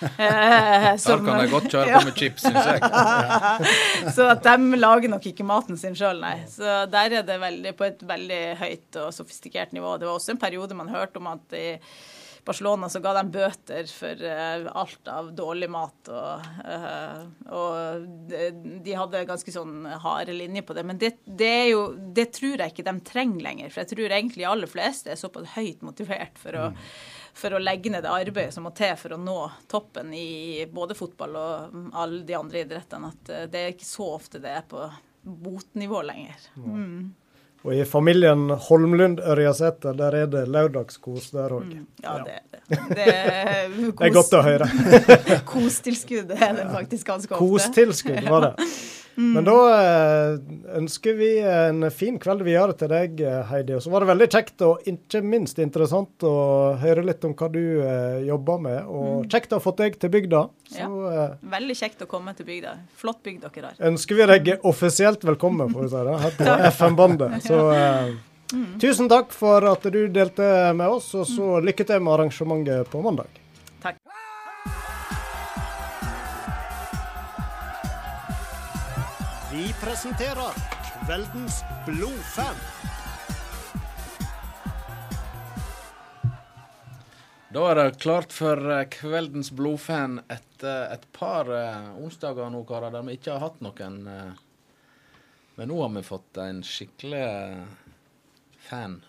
[0.17, 4.09] Der kan de godt kjøre på med chips, syns jeg.
[4.15, 6.35] så at de lager nok ikke maten sin sjøl, nei.
[6.51, 9.95] Så der er det veldig, på et veldig høyt og sofistikert nivå.
[10.01, 11.67] Det var også en periode man hørte om at i
[12.43, 16.11] Barcelona så ga de bøter for uh, alt av dårlig mat.
[16.11, 17.21] Og, uh,
[17.55, 18.49] og de,
[18.83, 20.83] de hadde ganske sånn harde linjer på det.
[20.89, 23.71] Men det, det, er jo, det tror jeg ikke de trenger lenger.
[23.71, 26.69] For jeg tror egentlig de aller fleste er såpass høyt motivert for å,
[27.33, 29.39] for å legge ned det arbeidet som må til for å nå
[29.71, 33.09] toppen i både fotball og alle de andre idrettene.
[33.09, 34.85] At eh, det er ikke så ofte det er på
[35.23, 36.47] botnivå lenger.
[36.59, 37.13] Mm.
[37.63, 41.69] Og i familien Holmlund Ørjasæter, der er det lørdagskos der òg.
[42.03, 42.63] Ja, det er det.
[42.89, 43.69] Det er,
[43.99, 44.67] Det er godt å høre.
[45.53, 47.45] Kostilskudd er det faktisk ganske ofte.
[47.45, 48.67] Kostilskudd var det.
[49.15, 49.33] Mm.
[49.35, 50.37] Men da eh,
[50.79, 53.75] ønsker vi en fin kveld videre til deg, eh, Heidi.
[53.77, 56.33] Og så var det veldig kjekt og ikke minst interessant å
[56.81, 58.79] høre litt om hva du eh, jobber med.
[58.87, 59.29] Og Mm.
[59.29, 60.43] kjekt å ha fått deg til bygda.
[60.73, 61.27] Så Ja.
[61.53, 62.73] Veldig kjekt å komme til bygda.
[62.97, 63.75] Flott bygd dere har.
[63.91, 67.41] ønsker vi deg offisielt velkommen, får vi si det, her på FM-bandet.
[67.43, 68.13] Så eh,
[68.79, 73.01] tusen takk for at du delte med oss, og så lykke til med arrangementet på
[73.03, 73.29] mandag.
[79.53, 80.55] Vi presenterer
[81.05, 82.55] kveldens blodfan.
[87.53, 92.95] Da er det klart for eh, kveldens blodfan etter et par eh, onsdager nå, karer,
[92.97, 94.01] der vi ikke har hatt noen.
[94.09, 94.33] eh,
[95.59, 97.29] men nå har vi fått en skikkelig
[98.71, 99.03] fan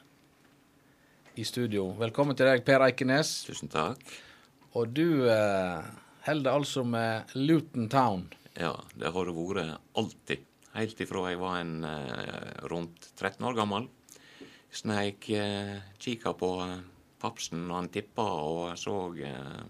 [1.41, 1.89] i studio.
[2.05, 3.33] Velkommen til deg, Per Eikenes.
[3.49, 4.05] Tusen takk.
[4.77, 5.93] Og du eh,
[6.29, 8.29] holder altså med Luton Town.
[8.61, 10.45] Ja, det har det vært alltid.
[10.75, 13.89] Helt ifra jeg var en eh, rundt 13 år gammel.
[14.75, 16.79] Sneik eh, kikka på eh,
[17.23, 19.65] papsen når han tippa, og så eh,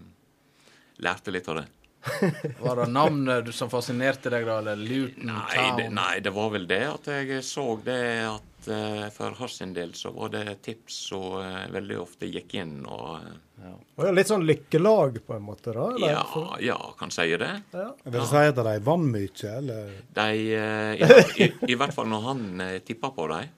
[1.05, 1.65] lærte litt av det.
[2.61, 4.59] Var det navnet du- som fascinerte deg, da?
[4.61, 5.77] Eller Luton Nei Town?
[5.79, 9.93] det, nei, det var vel det at jeg så det at eh, for hans del
[9.97, 13.19] så var det tips som eh, veldig ofte gikk inn, og
[13.61, 14.11] ja.
[14.11, 15.71] Litt sånn lykkelag, på en måte?
[15.71, 15.85] da?
[15.95, 16.11] eller?
[16.11, 17.51] ja, ja, kan si det.
[17.71, 19.93] Vil du si at de vant mye, eller?
[20.17, 20.27] De,
[20.59, 23.53] eh, i, i, I hvert fall når han eh, tippa på dem.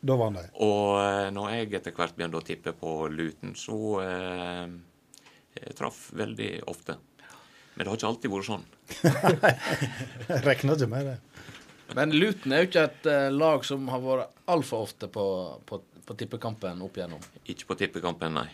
[0.00, 0.46] Da vant de.
[0.62, 4.66] Og eh, når jeg etter hvert begynte å tippe på Luton, så eh,
[5.58, 6.98] jeg traff veldig ofte.
[7.74, 8.64] Men det har ikke alltid vært sånn.
[10.48, 11.16] Regner ikke med det.
[11.96, 15.24] Men Luton er jo ikke et eh, lag som har vært altfor ofte på,
[15.68, 17.22] på, på tippekampen opp igjennom.
[17.48, 18.48] Ikke på tippekampen, nei.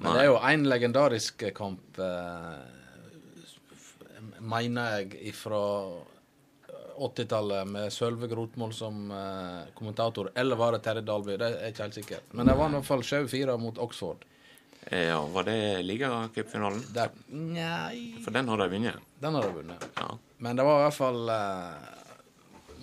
[0.00, 2.64] Men det er jo én legendarisk kamp, eh,
[4.42, 5.60] mener jeg, fra
[6.98, 10.30] 80-tallet med Sølve Grotmål som eh, kommentator.
[10.38, 11.36] Eller var det Terje Dalby?
[11.40, 12.28] Det er ikke helt sikkert.
[12.38, 14.22] Men det var i hvert fall 7-4 mot Oxford.
[14.90, 16.82] Eh, Ja, Var det ligacupfinalen?
[17.54, 19.10] Nei For den har de vunnet.
[19.22, 19.86] Den har de vunnet.
[19.98, 20.10] Ja.
[20.44, 22.03] Men det var i hvert fall eh,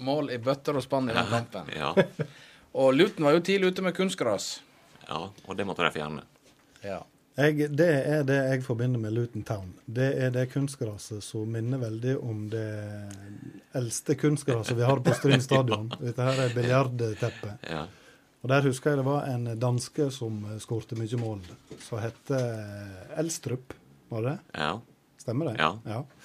[0.01, 1.71] mål i bøtter og spann i den kampen.
[1.77, 1.93] Ja.
[2.82, 4.61] Og Luton var jo tidlig ute med kunstgras.
[5.07, 6.21] ja, og det måtte de fjerne.
[6.86, 7.01] Ja.
[7.36, 9.73] Jeg, det er det jeg forbinder med Luton Town.
[9.86, 12.67] Det er det kunstgraset som minner veldig om det
[13.75, 15.89] eldste kunstgraset vi har på Stryn stadion.
[16.05, 17.67] Dette her er biljardteppet.
[17.67, 17.86] Ja.
[18.41, 21.43] Og Der husker jeg det var en danske som skårte mye mål,
[21.83, 22.32] som het
[23.19, 23.75] Elstrup,
[24.09, 24.37] var det?
[24.55, 24.71] Ja.
[25.21, 25.57] Stemmer det?
[25.59, 25.75] Ja.
[25.86, 26.20] Eh,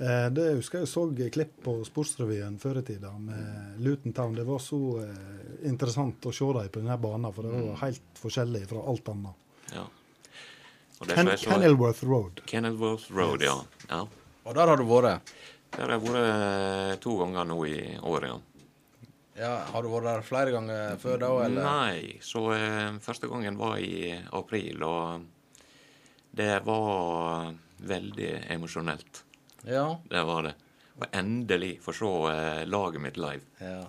[0.00, 1.02] Det husker jeg så
[1.34, 4.32] klipp på Sportsrevyen før i tida med Luton Town.
[4.38, 7.80] Det var så eh, interessant å se dem på denne banen, for det var Mm.
[7.82, 9.34] helt forskjellig fra alt annet.
[9.74, 9.84] ja.
[11.00, 12.40] Ken Kenilworth Road.
[12.46, 13.54] Kenilworth Road, ja.
[13.88, 14.00] ja.
[14.44, 15.30] Og der har du vært?
[15.76, 18.38] Der har jeg vært eh, to ganger nå i året, ja.
[19.40, 21.30] Ja, Har du vært der flere ganger før da?
[21.46, 21.64] Eller?
[21.64, 25.24] Nei, så eh, første gangen var i april, og
[26.36, 29.22] det var veldig emosjonelt.
[29.68, 29.86] Ja.
[30.10, 30.54] Det var det.
[31.00, 33.40] Og endelig få se eh, laget mitt live.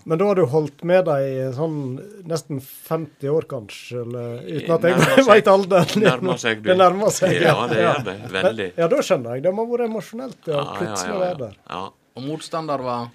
[0.07, 1.79] Men da har du holdt med deg i sånn
[2.29, 4.03] nesten 50 år, kanskje?
[4.05, 6.05] Eller, uten at jeg veit alderen.
[6.05, 6.69] Nærmer seg, du.
[6.71, 8.15] Det nærmer seg, Ja, det gjør det.
[8.37, 8.69] Veldig.
[8.79, 9.43] Ja, da skjønner jeg.
[9.47, 11.57] Det må ha vært emosjonelt å Ja, ja, plutselig ja, være der.
[11.67, 11.81] ja.
[12.15, 13.09] Og motstander var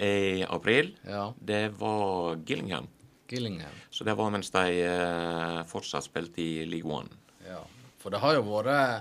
[0.00, 1.24] I april, Ja.
[1.40, 2.86] det var Gillingham.
[3.28, 3.72] Gillingham.
[3.92, 7.08] Så det var mens de eh, fortsatt spilte i League One.
[7.48, 7.60] Ja.
[8.00, 9.00] For det har jo vært ja,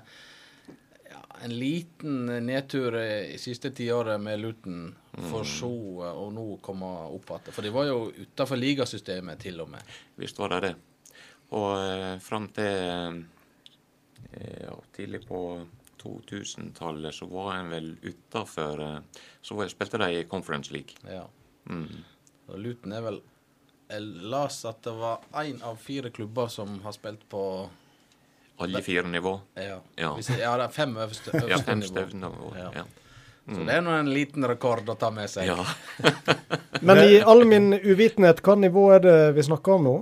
[1.44, 4.96] en liten nedtur i siste tiåret med Luton,
[5.30, 5.52] for Mm.
[5.52, 5.70] så
[6.06, 6.86] eh, å nå komme
[7.16, 7.54] opp igjen.
[7.54, 9.82] For de var jo utafor ligasystemet, til og med.
[10.18, 10.76] Visst var de det.
[11.52, 13.24] Og eh, fram til
[14.34, 15.42] eh, ja, tidlig på
[16.04, 19.00] 2000-tallet så var en vel utafor eh,
[19.42, 20.94] Så var- spilte de i Conference League.
[21.10, 21.26] Ja.
[21.70, 22.04] Mm.
[22.48, 23.22] Og Luton er vel
[23.90, 27.70] Jeg las at det var én av fire klubber som har spilt på
[28.60, 29.40] Alle fire nivå.
[29.56, 30.16] Ja, Ja.
[30.40, 32.54] Ja det er fem øverste, øverste Ja, fem nivå.
[32.58, 32.72] Ja.
[32.76, 32.84] Ja.
[33.48, 33.66] Så Mm.
[33.66, 35.46] det er nå en liten rekord å ta med seg.
[35.48, 35.64] Ja.
[36.82, 39.94] Men i all min uvitenhet, hva nivå er det vi snakker om nå?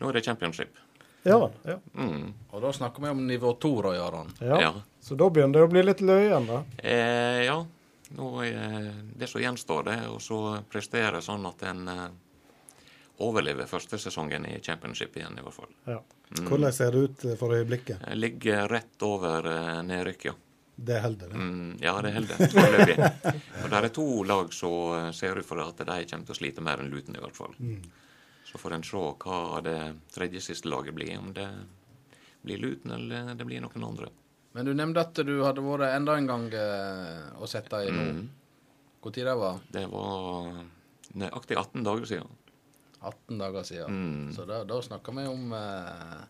[0.00, 0.74] Nå er det championship.
[1.24, 1.38] Ja.
[1.64, 1.76] Ja.
[1.96, 2.32] Mm.
[2.52, 4.34] Og da snakker vi om nivå to, da, Jarand.
[4.40, 4.60] Ja.
[4.60, 4.72] Ja.
[5.00, 6.62] Så da begynner det å bli litt løyen, da.
[6.82, 7.64] Eh, ja.
[8.18, 12.08] Nå, eh, det som gjenstår, det er å så prestere sånn at en eh,
[13.22, 15.72] overlever første sesongen i championship igjen, i hvert fall.
[15.86, 15.98] Ja.
[16.32, 16.46] Mm.
[16.48, 18.02] Hvordan ser det ut for øyeblikket?
[18.08, 20.34] Jeg ligger rett over eh, nedrykk, ja.
[20.82, 21.34] Det holder, det.
[21.36, 22.96] Mm, ja, det holder foreløpig.
[23.62, 26.38] Og det er to lag som eh, ser ut for at de kommer til å
[26.38, 27.54] slite mer enn Luton, i hvert fall.
[27.60, 27.84] Mm.
[28.48, 29.78] Så får en se hva det
[30.12, 31.14] tredje siste laget blir.
[31.20, 31.48] Om det
[32.42, 34.10] blir Luton eller det blir noen andre.
[34.52, 38.06] Men du nevnte at du hadde vært enda en gang eh, å sette i nå.
[38.10, 38.22] Mm.
[39.02, 39.62] Tid det var?
[39.74, 40.50] Det var
[41.18, 42.36] nøyaktig 18 dager siden.
[43.02, 43.98] 18 dager siden.
[43.98, 44.32] Mm.
[44.36, 46.22] Så da, da snakker vi om eh,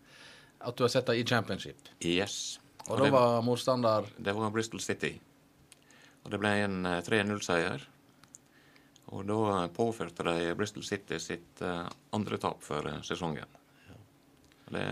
[0.63, 1.89] at du har sett det i championship.
[2.01, 2.59] Yes.
[2.89, 5.15] Og da det, var motstander det var Bristol City.
[6.23, 7.89] Og det ble en eh, 3-0-seier.
[9.13, 11.85] Og da påførte de Bristol City sitt uh,
[12.17, 13.59] andre tap for eh, sesongen.
[14.73, 14.85] Det,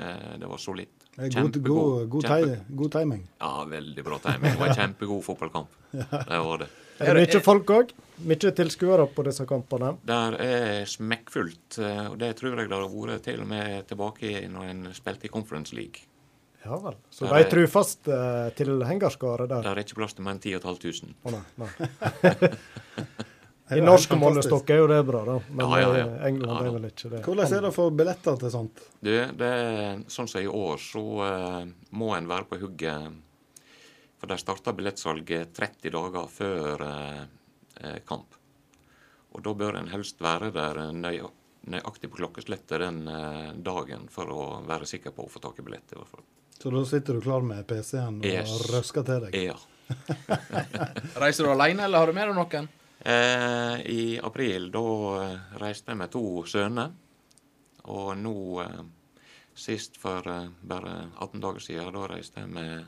[0.42, 0.90] det var solid.
[1.16, 3.22] Er god, god, god, god timing.
[3.40, 4.52] Ja, veldig bra timing.
[4.52, 5.78] Det var en kjempegod fotballkamp.
[6.30, 6.68] Det var det.
[7.00, 7.94] Er det mye folk òg?
[8.26, 9.94] Mye tilskuere på disse kampene?
[10.06, 14.30] Der er smekkfullt, eh, og det tror jeg det har vært til og med tilbake
[14.42, 16.06] i når en spilte i Conference League.
[16.64, 16.96] Ja vel.
[17.08, 19.62] Så Der de er trufast uh, tilhengerskare der?
[19.64, 21.14] Der er ikke plass til mer enn 10 500.
[21.24, 21.44] Oh, nei.
[21.64, 22.50] nei.
[23.78, 25.38] I norsk målestokk er jo det bra, da.
[25.48, 26.04] Men Ja, ja, ja.
[26.04, 27.22] i England Ja, er vel ikke det.
[27.24, 28.82] Hvordan er det å få billetter til sånt?
[28.98, 31.60] Du, det er sånn som i år, så uh,
[31.96, 33.20] må en være på hugget.
[34.20, 37.28] For de starta billettsalget 30 dager før eh, eh,
[38.08, 38.36] kamp.
[39.30, 44.44] Og da bør en helst være der nøyaktig på klokkeslettet den eh, dagen for å
[44.66, 46.24] være sikker på å få tak i billett, i hvert fall.
[46.60, 48.50] Så da sitter du klar med PC-en og Yes.
[48.72, 49.36] røsker til deg?
[49.48, 49.54] Ja.
[51.22, 52.68] Reiser du alene, eller har du med deg noen?
[53.00, 54.82] Eh, I april da
[55.22, 56.90] eh, reiste jeg med to sønner.
[57.88, 58.34] Og nå
[58.66, 58.82] eh,
[59.56, 60.92] sist for eh, bare
[61.22, 62.84] 18 dager siden, da reiste jeg med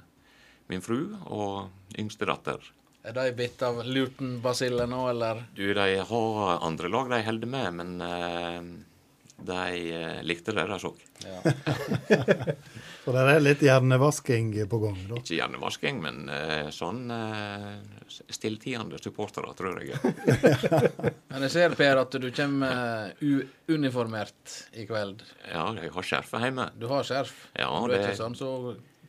[0.69, 0.99] min fru
[1.33, 2.61] og yngste datter.
[3.03, 5.43] Er de bitt av Luton-basillen nå, eller?
[5.59, 8.63] Du, de har andre lag de holder med, men uh,
[9.43, 10.79] de eh, likte det de
[11.27, 11.41] Ja.
[13.05, 15.19] Så det er litt hjernevasking på gang, da?
[15.19, 19.99] Ikke hjernevasking, men uh, sånn uh, stilltiende supportere, tror jeg.
[21.33, 25.27] Men jeg ser, Per, at du kommer uniformert uuniformert i kveld.
[25.51, 26.69] Ja, jeg har skjerfet hjemme.
[26.79, 27.35] Du har skjerf.
[27.59, 28.55] Ja, du er det- ikke sånn så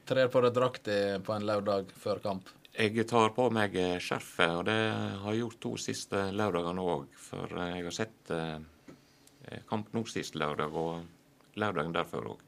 [0.10, 0.90] trer på deg drakt
[1.24, 2.50] på en lørdag før kamp.
[2.74, 4.78] Jeg tar på meg skjerfet, og det
[5.22, 7.12] har jeg gjort to siste lørdagene òg.
[7.22, 12.42] For eh, jeg har sett eh, kamp nå sist lørdag, og lørdagen derfor òg.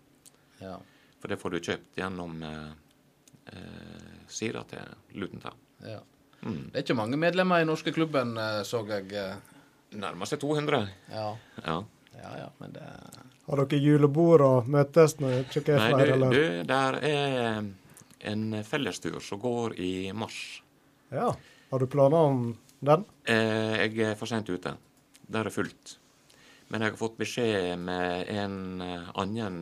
[0.64, 0.80] Ja.
[1.22, 2.74] For det får du kjøpt gjennom eh,
[3.54, 5.62] eh, sida til Lutentown.
[5.86, 6.02] Ja.
[6.42, 6.72] Mm.
[6.72, 8.34] Det er ikke mange medlemmer i norske klubben,
[8.66, 9.14] så jeg.
[9.96, 10.82] Nærmer seg 200.
[11.14, 11.30] Ja.
[11.62, 11.78] Ja.
[12.18, 12.84] ja, ja, men det
[13.46, 17.68] Har dere julebord og møtes når dere ikke er Nei, du, du, der er
[18.26, 20.64] en fellestur som går i mars.
[21.14, 21.32] Ja.
[21.70, 22.42] Har du planer om
[22.80, 23.06] den?
[23.28, 24.76] Eh, jeg er for sent ute.
[25.28, 25.98] Der er fullt.
[26.70, 29.60] Men jeg har fått beskjed med en eh, annen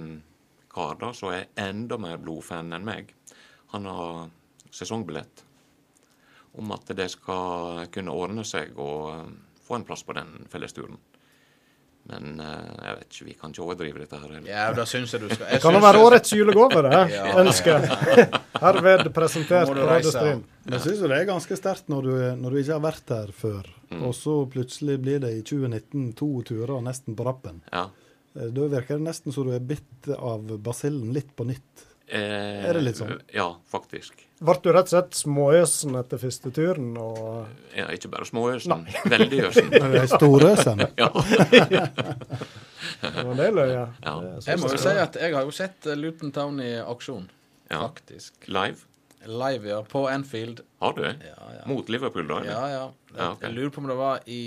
[0.73, 3.13] kar da, som er enda mer blodfan enn meg.
[3.73, 4.29] Han har
[4.73, 5.43] sesongbillett.
[6.59, 9.33] Om at det skal kunne ordne seg å eh,
[9.63, 10.99] få en plass på den fellesturen.
[12.05, 12.47] Men uh,
[12.83, 14.47] jeg vet ikke, vi kan ikke overdrive dette her heller.
[14.49, 15.47] Ja, da syns jeg du skal.
[15.53, 17.03] Det kan jo være årets julegave, det.
[17.15, 17.29] Ja.
[17.39, 17.77] Ønske.
[18.63, 20.23] Herved presentert på du reise.
[20.67, 23.69] Jeg syns det er ganske sterkt når, du- når du ikke har vært her før,
[23.93, 24.07] Mm.
[24.07, 27.59] og så plutselig blir det i 2019 to turer nesten på rappen.
[27.71, 27.83] Ja.
[28.35, 31.83] Eh, Da virker det nesten som du er bitt av basillen litt på nytt.
[32.09, 33.19] Eh, Er det litt sånn?
[33.31, 34.13] Ja, faktisk.
[34.43, 36.89] Ble du rett og slett småøsen etter første turen?
[36.99, 37.45] Og...
[37.77, 38.85] Ja, ikke bare småøsen.
[39.13, 39.69] Veldig øsen.
[39.71, 40.83] Men det storøsen.
[41.03, 41.09] ja.
[43.01, 43.85] Men det var løye.
[44.03, 44.15] Ja.
[44.21, 47.29] Det Jeg må jo si at jeg har jo sett eh, Luton Town i aksjon,
[47.71, 47.85] Ja.
[47.87, 48.33] faktisk.
[48.51, 48.83] Live?
[49.25, 49.79] Live, ja.
[49.87, 50.59] På Anfield.
[50.83, 51.15] Har du det?
[51.23, 51.63] Ja, ja.
[51.71, 52.41] Mot Liverpool, da?
[52.41, 52.51] eller?
[52.51, 52.83] Ja, ja.
[53.13, 53.47] Jeg, Ja, okay.
[53.47, 54.41] jeg lurer på om det var i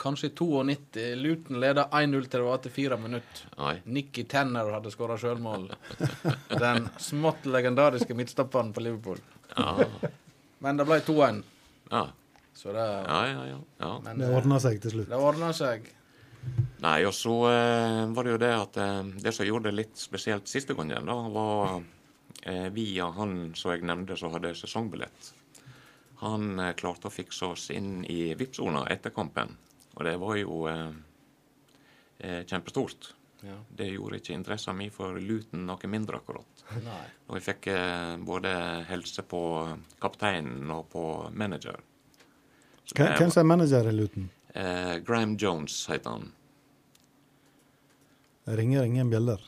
[0.00, 1.14] Kanskje i 92.
[1.20, 3.44] Luton leda 1-0 til det var til fire minutter.
[3.58, 3.74] Nei.
[3.84, 5.68] Nicky Tanner hadde skåra sjølmål.
[6.64, 9.22] Den smått legendariske midtstopperen på Liverpool.
[9.56, 9.88] Ja.
[10.62, 11.42] Men det ble 2-1.
[11.90, 12.06] Ja.
[12.54, 13.58] Så det Ja, ja, ja.
[13.78, 13.92] ja.
[14.04, 15.10] Men, Det ordna seg til slutt.
[15.10, 15.88] Det ordna seg.
[16.82, 19.98] Nei, og så eh, var det jo det at eh, Det som gjorde det litt
[19.98, 21.76] spesielt siste gangen, da, var
[22.42, 25.32] eh, via han som jeg nevnte som hadde sesongbillett.
[26.22, 29.56] Han eh, klarte å fikse oss inn i VIP-sona etter kampen.
[29.96, 30.90] Og det var jo eh,
[32.18, 33.12] eh, kjempestort.
[33.42, 33.56] Ja.
[33.74, 36.62] Det gjorde ikke interessen min for Luton noe mindre, akkurat.
[36.84, 37.00] Nei.
[37.28, 38.52] Og jeg fikk eh, både
[38.88, 39.40] helse på
[40.02, 41.80] kapteinen og på manager.
[42.86, 44.30] Så Hvem hvem er manager i Luton?
[44.54, 46.30] Eh, Graham Jones heter han.
[48.44, 49.40] Ringer ingen bjeller.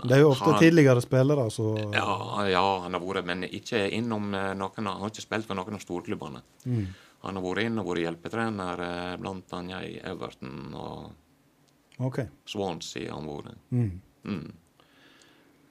[0.00, 3.90] Det er jo ofte Han- tidligere spillere så Ja, ja, han har vært, men ikke
[3.92, 6.40] innom eh, noen av Han har ikke spilt for noen av storklubbene.
[6.64, 6.86] Mm.
[7.24, 12.30] Han har vært inn og vært hjelpetrener eh, blant annet i Everton og okay.
[12.48, 13.58] Swansea han vært.
[13.70, 13.90] Mm.
[14.24, 14.86] Mm.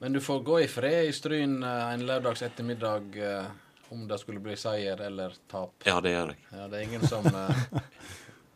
[0.00, 3.50] Men du får gå i fred i Stryn eh, en lørdags ettermiddag eh,
[3.90, 5.74] om det skulle bli seier eller tap.
[5.86, 6.44] Ja, det gjør jeg.
[6.54, 7.26] Ja, det er ingen som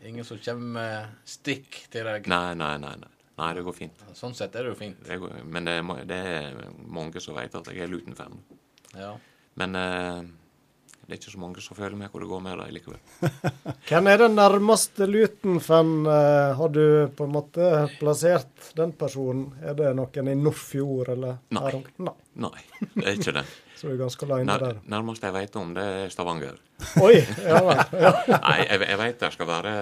[0.04, 2.26] Ingen som kommer med stikk til deg.
[2.28, 2.92] Nei, nei, nei.
[3.00, 3.10] nei.
[3.34, 4.02] Nei, det går fint.
[4.14, 5.00] Sånn sett er det jo fint.
[5.02, 8.36] Det går, men det er, det er mange som vet at jeg er Luton-fan.
[8.94, 9.14] Ja.
[9.58, 10.20] Men eh,
[11.04, 13.00] det er ikke så mange som føler med hvor det går med dem likevel.
[13.90, 15.92] Hvem er den nærmeste Luton-fan?
[16.08, 16.84] eh, Har du
[17.16, 17.68] på en måte
[18.00, 19.50] plassert den personen?
[19.62, 21.36] Er det noen i Nordfjord, eller?
[21.54, 21.74] Nei.
[21.98, 22.14] Nei.
[22.46, 22.54] Nei,
[22.96, 23.44] det er ikke det.
[23.84, 24.76] Så du er ganske aleine Nær, der.
[24.88, 26.54] nærmeste jeg vet om, det er Stavanger.
[27.04, 27.18] Oi!
[27.44, 27.82] Ja vel.
[28.00, 28.12] Ja.
[28.46, 29.74] Nei, jeg, jeg vet det skal være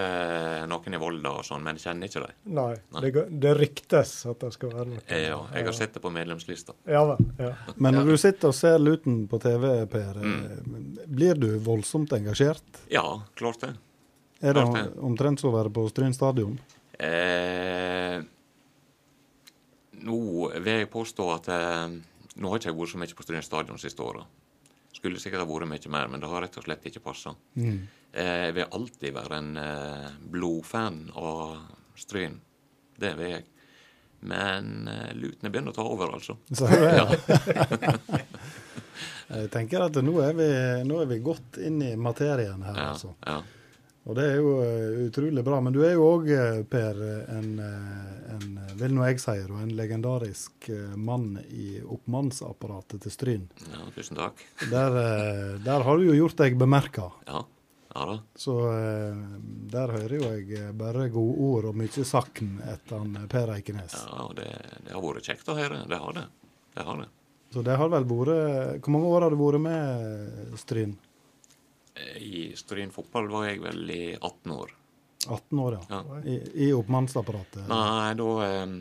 [0.73, 2.35] noen i Volda og sånn, men jeg kjenner ikke dem.
[2.59, 2.73] Nei.
[2.99, 5.05] Det, går- det ryktes at det skal være noe.
[5.07, 6.75] Eh, Ja, jeg har sett det på medlemslista.
[6.91, 7.23] Ja vel.
[7.39, 7.53] Ja.
[7.79, 11.07] Men når du sitter og ser Luton på TV, Per, mm.
[11.15, 12.83] blir du voldsomt engasjert?
[12.91, 13.07] Ja,
[13.39, 13.73] klart det.
[14.43, 14.87] Er det det.
[14.99, 16.59] omtrent som å være på Stryn stadion?
[16.99, 18.19] Eh,
[20.03, 20.19] nå
[20.59, 21.93] vil jeg påstå at eh,
[22.43, 24.25] nå har ikke jeg vært så mye på Stryn stadion siste åra.
[24.93, 27.33] Skulle sikkert ha vært mye mer, men det har rett og slett ikke passa.
[27.57, 27.79] Mm.
[28.13, 31.57] Eh, jeg vil alltid være en eh, blodfan av
[31.99, 32.37] Stryn.
[33.01, 33.47] Det vil jeg.
[34.23, 34.85] Men
[35.19, 36.37] lutene begynner å ta over, altså.
[36.59, 36.93] Så er det.
[37.01, 38.19] Ja.
[39.33, 40.47] Jeg tenker at nå er vi,
[40.85, 43.15] nå er vi godt inn i materien her, Ja, altså.
[43.25, 43.39] ja.
[44.03, 45.61] Og det er jo eh, utrolig bra.
[45.63, 46.27] Men du er jo òg,
[46.73, 46.99] Per,
[47.37, 53.15] en, eh, en vil nå jeg sier, og en legendarisk eh, mann i oppmannsapparatet til
[53.15, 53.45] Stryn.
[53.71, 54.43] ja, tusen takk.
[54.73, 57.13] Der, eh, der har du jo gjort deg bemerka.
[57.31, 57.45] Ja,
[57.95, 58.19] ja da.
[58.35, 59.23] Så eh,
[59.71, 63.55] der hører jo jeg eh, bare gode ord og mye sakn etter han eh, Per
[63.55, 63.95] Eikenes.
[64.03, 64.51] Ja, og det,
[64.83, 65.85] det har vært kjekt å høre.
[65.87, 66.27] Det har det.
[66.75, 67.09] Det har det.
[67.53, 70.95] Så det har vel vært Hvor mange år har du vært med Stryn?
[72.21, 74.73] I Stryn fotball var jeg vel i 18 år.
[75.29, 75.81] 18 år, ja.
[75.89, 76.21] Ja.
[76.25, 76.37] I,
[76.67, 77.67] i oppmannsapparatet?
[77.69, 78.73] Nei, da eh,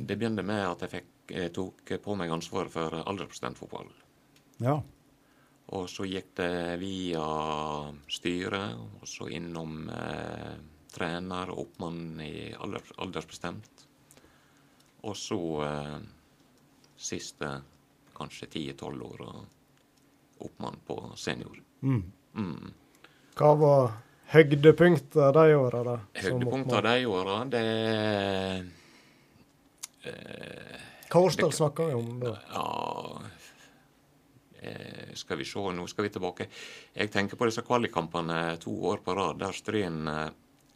[0.00, 3.60] Det begynte med at jeg fikk, jeg tok på meg ansvaret for aldersbestemt.
[4.62, 4.78] Ja.
[5.74, 7.24] Og så gikk det via
[8.12, 10.54] styret, og så innom eh,
[10.94, 13.86] trener og oppmann i alders, aldersbestemt.
[15.04, 15.96] Og så eh,
[16.96, 17.50] siste
[18.14, 19.24] kanskje 10-12 år
[20.44, 21.58] oppmann på senior.
[21.82, 22.04] Mm.
[22.34, 22.72] Mm.
[23.38, 23.92] Hva var
[24.34, 25.82] høydepunktet de åra?
[25.86, 25.96] da?
[26.18, 27.64] Høydepunktet av de åra, det
[30.04, 30.80] eh,
[31.10, 32.34] Hva årstall snakker vi om da?
[32.50, 32.68] Ja
[34.62, 36.48] eh, Skal vi se, nå skal vi tilbake.
[36.94, 40.26] Jeg tenker på disse kvalikkampene to år på rad der Stryn eh,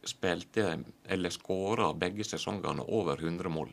[0.07, 0.79] spilte,
[1.11, 3.73] eller skåra begge sesongene over 100 mål.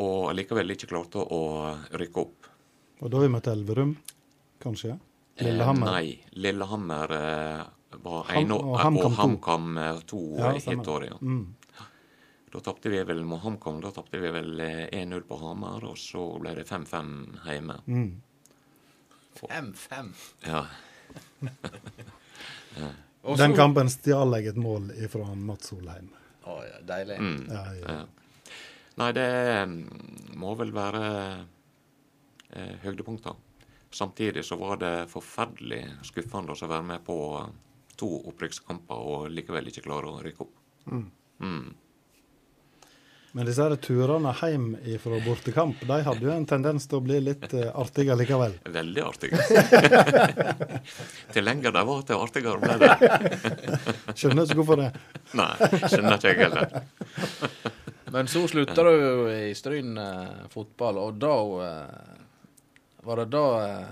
[0.00, 1.42] Og allikevel ikke klarte å
[1.98, 2.48] rykke opp.
[3.00, 3.94] Og da vi møtt Elverum,
[4.62, 4.96] kanskje?
[5.44, 5.86] Lillehammer?
[5.86, 7.62] Eh, nei, Lillehammer eh,
[8.02, 9.16] var Ham- år og og HamKam to.
[9.22, 10.88] HamKam eh, to Ja, eh, stemmer.
[10.88, 11.18] år, ja.
[11.20, 11.54] Mm.
[12.50, 15.98] Da tapte vi vel mot HamKam, da tapte vi vel eh, 1-0 på Hamar, og
[15.98, 17.12] så ble det 5-5
[17.46, 17.76] hjemme.
[17.86, 18.22] Mm.
[19.40, 20.10] 5-5.
[20.46, 20.64] Ja.
[22.80, 22.88] ja.
[23.22, 26.08] Og Den kampen stjal jeg et mål ifra Mats Solheim.
[26.48, 27.18] Å, ja, deilig.
[27.20, 27.40] Mm.
[27.52, 27.94] Ja, ja.
[28.00, 28.04] Ja.
[29.00, 29.28] Nei, det
[29.70, 31.04] mm, må vel være
[32.50, 33.36] eh, høydepunkter.
[33.90, 37.18] Samtidig så var det forferdelig skuffende å være med på
[37.98, 40.58] to opprykkskamper og likevel ikke klare å rykke opp.
[40.90, 41.06] Mm.
[41.40, 41.70] Mm.
[43.32, 47.20] Men disse her turene hjem fra bortekamp, de hadde jo en tendens til å bli
[47.22, 48.56] litt eh, artige likevel.
[48.78, 49.38] Veldig artige.
[51.34, 52.94] til lenger det var, til artigere ble det.
[54.18, 54.88] Skjønner ikke hvorfor det.
[55.38, 55.52] Nei,
[55.84, 56.66] skjønner ikke jeg heller.
[58.10, 61.36] Men så slutta du i Stryn eh, fotball, og da
[61.68, 62.19] eh,
[63.02, 63.44] Var det da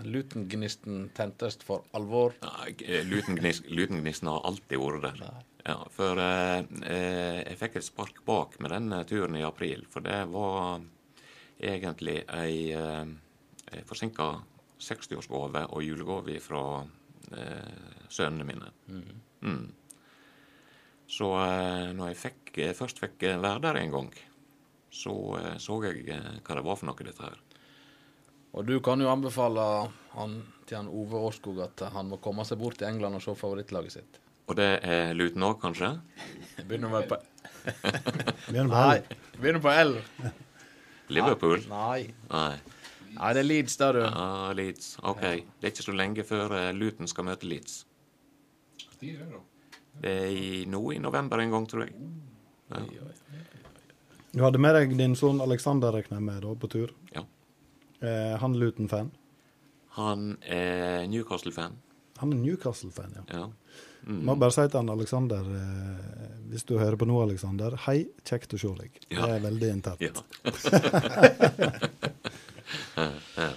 [0.05, 2.35] lutengnisten Luton-gnisten tentes for alvor?
[2.45, 5.23] Nei, eh, Lutengnisten har alltid vært der.
[5.65, 9.87] Ja, for eh, eh, jeg fikk et spark bak med den eh, turen i april.
[9.89, 10.85] For det var
[11.59, 14.29] egentlig ei eh, forsinka
[14.79, 16.63] 60-årsgave og julegave fra
[17.33, 18.73] eh, sønnene mine.
[19.43, 19.67] Mm.
[21.09, 24.11] Så eh, når jeg fikk, eh, først fikk eh, være der en gang,
[24.93, 27.41] så eh, så jeg eh, hva det var for noe, dette her.
[28.59, 29.65] Og du kan jo anbefale
[30.17, 30.33] han,
[30.67, 33.95] til han Ove Årskog at han må komme seg bort til England og se favorittlaget
[34.01, 34.19] sitt.
[34.51, 35.93] Og det er Luton òg, kanskje?
[36.65, 37.19] Begynner vel på
[38.57, 38.97] Nei,
[39.37, 39.95] begynner på L.
[41.13, 41.63] Liverpool?
[41.71, 42.09] Nei.
[42.33, 42.57] Nei.
[43.15, 44.01] Nei, det er Leeds, da, du.
[44.03, 44.91] Ja, Leeds.
[45.07, 45.23] OK.
[45.23, 47.83] Det er ikke så lenge før eh, Luton skal møte Leeds.
[48.99, 49.15] Det,
[50.03, 51.95] er i, nå i november en gang, tror jeg.
[52.73, 52.83] Ja.
[54.35, 56.95] Du hadde med deg din sønn Alexander, regner jeg med, da, på tur.
[57.15, 57.25] Ja.
[58.01, 59.11] Eh, han Luton-fan.
[59.99, 61.79] Han er Newcastle-fan.
[62.19, 63.23] Han er Newcastle-fan, ja.
[63.39, 63.49] Ja.
[64.09, 64.21] Mm.
[64.27, 68.55] Må bare si til han Alexander, eh, hvis du hører på nå, Alexander, hei, kjekt
[68.55, 69.01] å se deg.
[69.11, 69.27] Ja.
[69.27, 70.23] Det er veldig internt.
[73.39, 73.49] Ja.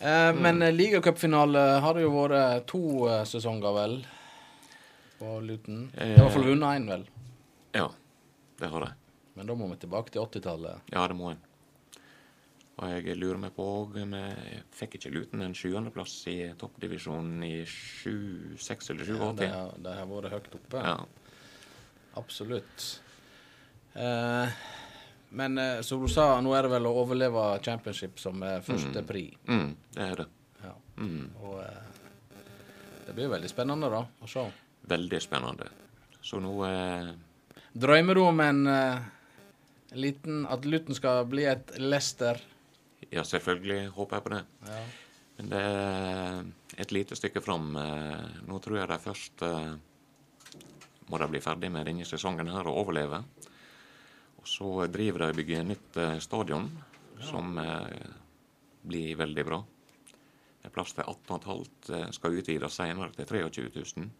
[0.00, 2.80] Eh, men eh, ligacupfinale har det jo vært to
[3.10, 3.94] eh, sesonger, vel?
[5.18, 5.88] På Luton.
[5.96, 7.06] Eh, i hvert fall vunnet én, vel?
[7.74, 7.88] ja,
[8.60, 8.94] det har jeg.
[9.38, 10.84] Men da må vi tilbake til 80-tallet.
[10.94, 11.40] Ja, det må jeg.
[12.78, 14.04] Og jeg lurer meg på òg Vi
[14.78, 19.50] fikk ikke Luton en sjuendeplass i toppdivisjonen i 7, 6 eller 7 Ja, år til.
[19.54, 20.82] har, det har vært høyt oppe.
[20.84, 20.96] Ja.
[22.20, 22.86] Absolutt.
[23.98, 24.48] Eh,
[25.30, 29.02] men eh, som du sa, nå er det vel å overleve championship som er første
[29.06, 29.26] pri.
[29.50, 30.28] Mm, det er det.
[30.62, 30.74] Ja.
[31.02, 31.26] Mm.
[31.42, 32.44] Og eh,
[33.08, 34.46] det blir veldig spennende, da, å se.
[34.88, 35.66] Veldig spennende.
[36.22, 37.10] Så nå eh,
[37.78, 39.02] Drømmer du om en eh,
[39.94, 42.40] liten At Luton skal bli et Leicester?
[43.10, 44.40] Ja, selvfølgelig håper jeg på det.
[44.68, 44.80] Ja.
[45.38, 47.70] Men det er et lite stykke fram.
[47.78, 49.74] Eh, Nå tror jeg de først eh,
[51.08, 53.22] må de bli ferdig med denne sesongen her og overleve.
[54.38, 56.70] Og så driver de og bygger nytt stadion, stadion
[57.30, 58.08] som eh,
[58.88, 59.62] blir veldig bra.
[60.58, 61.68] Det er plass til 18,5.
[61.94, 63.70] eh, Skal utvides senere til 23
[64.02, 64.10] 000.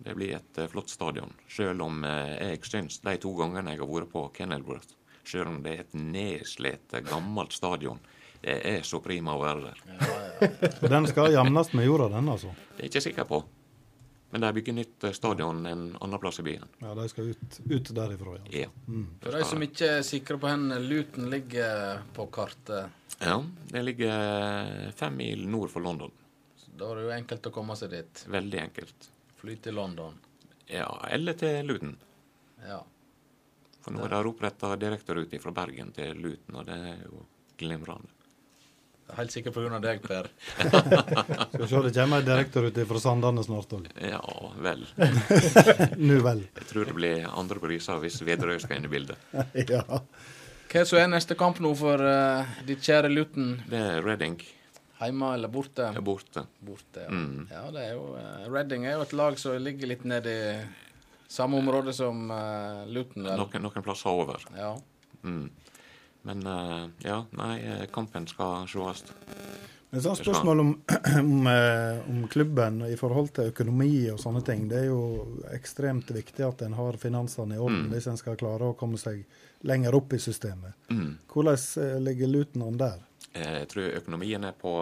[0.00, 1.34] Det blir et eh, flott stadion.
[1.50, 4.94] Selv om eh, jeg syns de to gangene jeg har vært på Kenilworth,
[5.30, 8.00] selv om det er et nedslitt, gammelt stadion,
[8.40, 9.80] det er så prima å være der.
[10.80, 12.52] Og den skal jevnes med jorda, den, altså.
[12.76, 13.42] Det er jeg ikke sikker på.
[14.30, 16.68] Men de bygger nytt eh, stadion en annen plass i byen.
[16.78, 18.62] Ja, de skal ut, ut derifra, ja.
[18.62, 18.70] Ja.
[18.86, 19.08] Mm.
[19.24, 23.44] For de som ikke er sikre på hvor Luton ligger på kartet, ja.
[23.68, 26.10] Det ligger eh, fem mil nord for London.
[26.76, 28.22] da er det jo enkelt å komme seg dit.
[28.32, 29.10] Veldig enkelt.
[29.40, 30.14] Fly til London.
[30.70, 31.98] Ja, eller til Luton.
[32.64, 32.80] Ja.
[33.80, 37.24] For nå er det oppretta direkterute fra Bergen til Luton, og det er jo
[37.60, 38.12] glimrende.
[39.16, 40.28] Helt sikkert av deg, Per.
[41.54, 43.88] Skal se det kommer ei direkterute fra Sandane snart òg.
[44.06, 44.20] Ja
[44.62, 44.84] vel.
[46.08, 46.44] Nå vel.
[46.60, 49.18] Jeg tror det blir andre priser hvis Vedrøy skal inn i bildet.
[49.74, 49.82] ja.
[50.70, 53.56] Hva så er neste kamp nå for uh, ditt kjære Luton?
[53.70, 54.38] Det er Reading.
[55.00, 55.88] Hjemme eller borte?
[56.04, 56.44] Borte.
[56.60, 57.10] Borte, ja.
[57.10, 57.48] Mm.
[57.50, 60.38] ja det er jo, uh, Reading er jo et lag som ligger litt ned i
[61.30, 63.22] samme område som uh, Luton.
[63.28, 64.42] Noen, noen plasser over.
[64.58, 64.72] Ja.
[65.22, 65.44] Mm.
[66.26, 69.04] Men uh, ja, nei, eh, kampen skal sees.
[69.90, 70.72] Et sånt spørsmål om,
[71.18, 71.46] om,
[72.10, 74.68] om klubben i forhold til økonomi og sånne ting.
[74.70, 75.00] Det er jo
[75.54, 77.94] ekstremt viktig at en har finansene i orden Mm.
[77.94, 79.24] hvis en skal klare å komme seg
[79.66, 80.76] lenger opp i systemet.
[80.94, 81.16] Mm.
[81.32, 83.00] Hvordan ligger Luton an der?
[83.32, 84.76] Eh, Jeg tror økonomien er på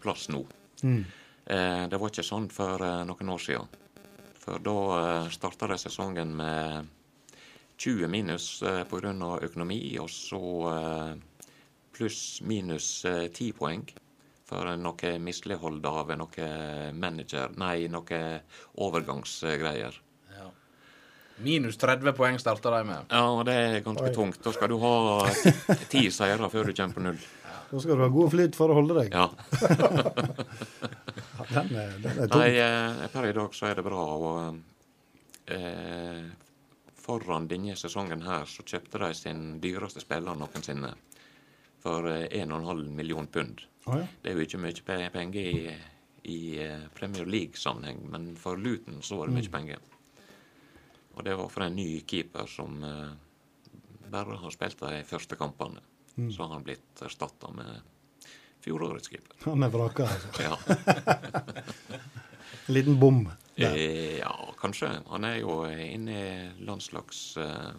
[0.00, 0.44] plass nå.
[0.82, 1.04] Mm.
[1.46, 3.68] Eh, Det var ikke sånn for noen år siden.
[4.48, 6.86] For da eh, starta de sesongen med
[7.76, 9.12] 20 minus eh, pga.
[9.44, 10.40] økonomi, og så
[10.72, 11.10] eh,
[11.92, 13.84] pluss minus eh, 10 poeng
[14.48, 16.46] for noe mislighold av noe
[16.96, 18.20] manager Nei, noe
[18.80, 20.00] overgangsgreier.
[20.38, 20.46] ja.
[21.44, 23.12] Minus 30 poeng starter de med.
[23.12, 24.14] Ja, og det er ganske Oi.
[24.16, 24.40] tungt.
[24.42, 25.28] Da skal du ha
[25.92, 27.20] ti seire før du kommer på null.
[27.70, 29.12] Da skal du ha god flyt for å holde deg.
[29.12, 29.26] Ja.
[31.48, 32.42] Den er, den er Nei, tung.
[32.42, 34.02] eh, per i dag så er det bra.
[34.18, 34.58] Og
[35.54, 36.24] eh,
[36.98, 40.90] foran denne sesongen her så kjøpte de sin dyreste spiller noensinne
[41.80, 43.62] for eh, 1,5 million pund.
[43.88, 44.08] Å, ja.
[44.24, 45.76] Det er jo ikke mye penger i,
[46.28, 49.54] i eh, Premier League-sammenheng, men for Luton så var det mye Mm.
[49.56, 49.80] penger.
[51.18, 53.14] Og det var for en ny keeper som eh,
[54.12, 55.80] bare har spilt de første kampene.
[56.18, 56.32] Mm.
[56.34, 57.80] Så har han blitt erstatta med
[58.64, 59.36] fjorårets keeper.
[59.50, 60.42] Han er vraka, altså.
[60.42, 60.58] Ja.
[62.68, 63.22] En liten bom.
[63.54, 63.76] der.
[63.76, 64.90] Eh, ja, kanskje.
[65.08, 67.70] Han er jo inne i landslags, eh,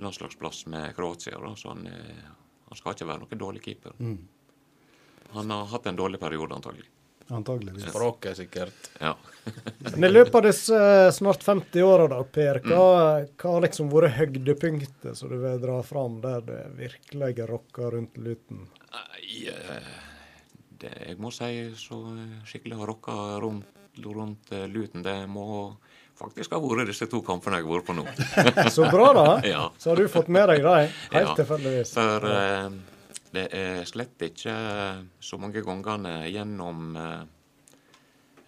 [0.00, 2.22] landslagsplass med Kroatia, da, så han, eh,
[2.68, 3.92] han skal ikke være noen dårlig keeper.
[3.98, 4.16] Mm.
[5.36, 6.88] Han har hatt en dårlig periode, antagelig.
[7.28, 7.86] Antageligvis.
[7.88, 8.90] Språket, sikkert.
[9.00, 9.16] Ja.
[9.96, 12.86] Men i løpet av disse eh, snart 50 åra, da, Per, hva,
[13.26, 18.18] hva har liksom vært høydepunktet som du vil dra fram der det virkelig rocker rundt
[18.22, 18.66] luten?
[18.92, 19.88] Eh,
[20.82, 23.66] det, jeg må si så eh, skikkelig har rocka rundt,
[24.02, 25.04] rundt luten.
[25.06, 25.74] Det må
[26.18, 28.06] faktisk ha vært disse to kampene jeg har vært på nå.
[28.76, 29.26] Så bra, da.
[29.54, 29.66] ja.
[29.78, 31.94] Så har du fått med deg dem, helt Ja, tilfeldigvis.
[31.96, 32.68] For eh,
[33.32, 37.22] det er slett ikke eh, så mange gangene gjennom eh,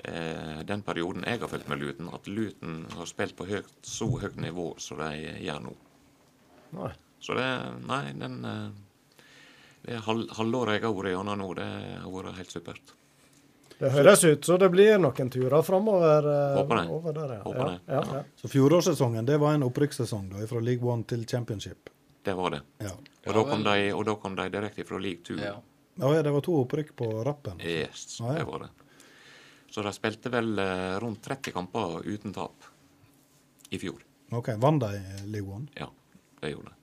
[0.04, 4.10] eh, den perioden jeg har fulgt med Luton, at Luton har spilt på høyt, så
[4.20, 5.72] høyt nivå som de gjør nå.
[6.76, 6.92] Nei.
[7.24, 7.46] Så det
[7.88, 8.42] Nei, den
[9.84, 11.64] det halvåret jeg har vært gjennom nå, det
[12.02, 12.94] har vært helt supert.
[13.74, 16.28] Det høres ut så det blir noen turer framover.
[16.60, 16.84] Håper det.
[16.94, 17.40] Over der, ja.
[17.44, 17.80] Håper ja, det.
[17.96, 18.22] ja, ja.
[18.40, 21.90] Så fjorårssesongen det var en opprykkssesong fra League One til Championship.
[22.24, 22.60] Det var det.
[22.84, 22.90] Ja.
[23.26, 25.36] Og, da kom de, og da kom de direkte fra league 2.
[25.42, 25.54] Ja.
[26.00, 27.60] Ja, ja, det var to opprykk på rappen.
[27.62, 28.38] Yes, Ja, ja.
[28.40, 28.70] det var det.
[29.70, 32.66] Så de spilte vel eh, rundt 30 kamper uten tap
[33.74, 34.00] i fjor.
[34.34, 34.90] OK, vant de
[35.30, 35.68] League 1?
[35.78, 35.88] Ja,
[36.40, 36.80] det gjorde de.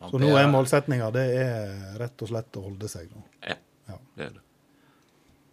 [0.00, 3.24] Så nå er målsettinga det er rett og slett å holde seg, da.
[3.52, 3.56] Ja,
[3.92, 3.98] Ja.
[4.16, 4.44] det er det.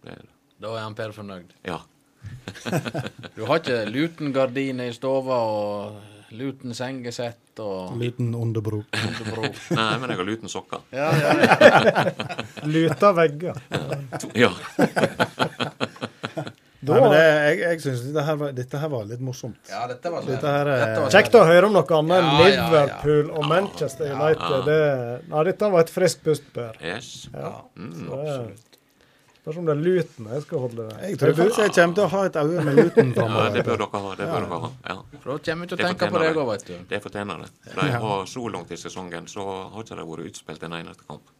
[0.04, 0.34] Det er det.
[0.64, 1.52] Da er han Per fornøyd.
[1.68, 1.80] Ja.
[3.36, 5.98] Du har ikke luten gardiner i stova og
[6.30, 8.82] Luton-sengesett og Liten underbro.
[8.92, 9.48] underbro.
[9.78, 10.82] Nei, men jeg har luten sokker.
[10.94, 12.04] Ja, ja, ja.
[12.74, 13.56] Luta vegger.
[14.38, 14.52] Ja.
[16.78, 19.56] Da, Nei, men det, jeg jeg syns dette, her var- dette her var litt morsomt.
[19.66, 22.28] ja, dette var Dette her er Dette var Kjekt å høre om noe annet enn
[22.28, 22.66] Ja, ja, ja.
[22.68, 24.68] Liverpool og Manchester United.
[24.68, 26.78] Det, dette var et friskt pust, Per.
[26.78, 27.08] Yes.
[27.34, 27.50] Ja.
[27.74, 28.67] Mm, absolutt.
[29.48, 30.96] Spørs om det er luten jeg skal holde det.
[31.08, 33.78] Jeg tror faktisk jeg kommer til å ha et øye med Luton Ja, det bør
[33.80, 34.10] dere ha.
[34.18, 34.68] det bør dere ha.
[34.84, 34.96] Ja.
[35.22, 36.72] For da kommer vi til å tenke på deg òg, vet du.
[36.90, 37.48] Det fortjener det.
[37.70, 41.06] For De har så langt i sesongen, så har ikke de vært utspilt en eneste
[41.08, 41.32] kamp.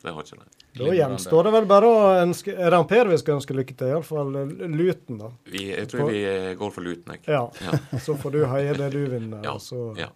[0.00, 0.46] Det har ikke de.
[0.80, 3.90] Da gjenstår det vel bare å ønske Ramper det vi skal ønske lykke til?
[3.92, 4.30] Iallfall
[4.78, 5.28] Luton, da.
[5.44, 7.26] Vi, jeg tror vi eh, går for Luton, jeg.
[7.28, 7.42] Ja.
[7.66, 7.80] Ja.
[8.06, 9.44] Så får du heie det du vinner.
[9.44, 9.58] Ja.
[10.00, 10.08] ja.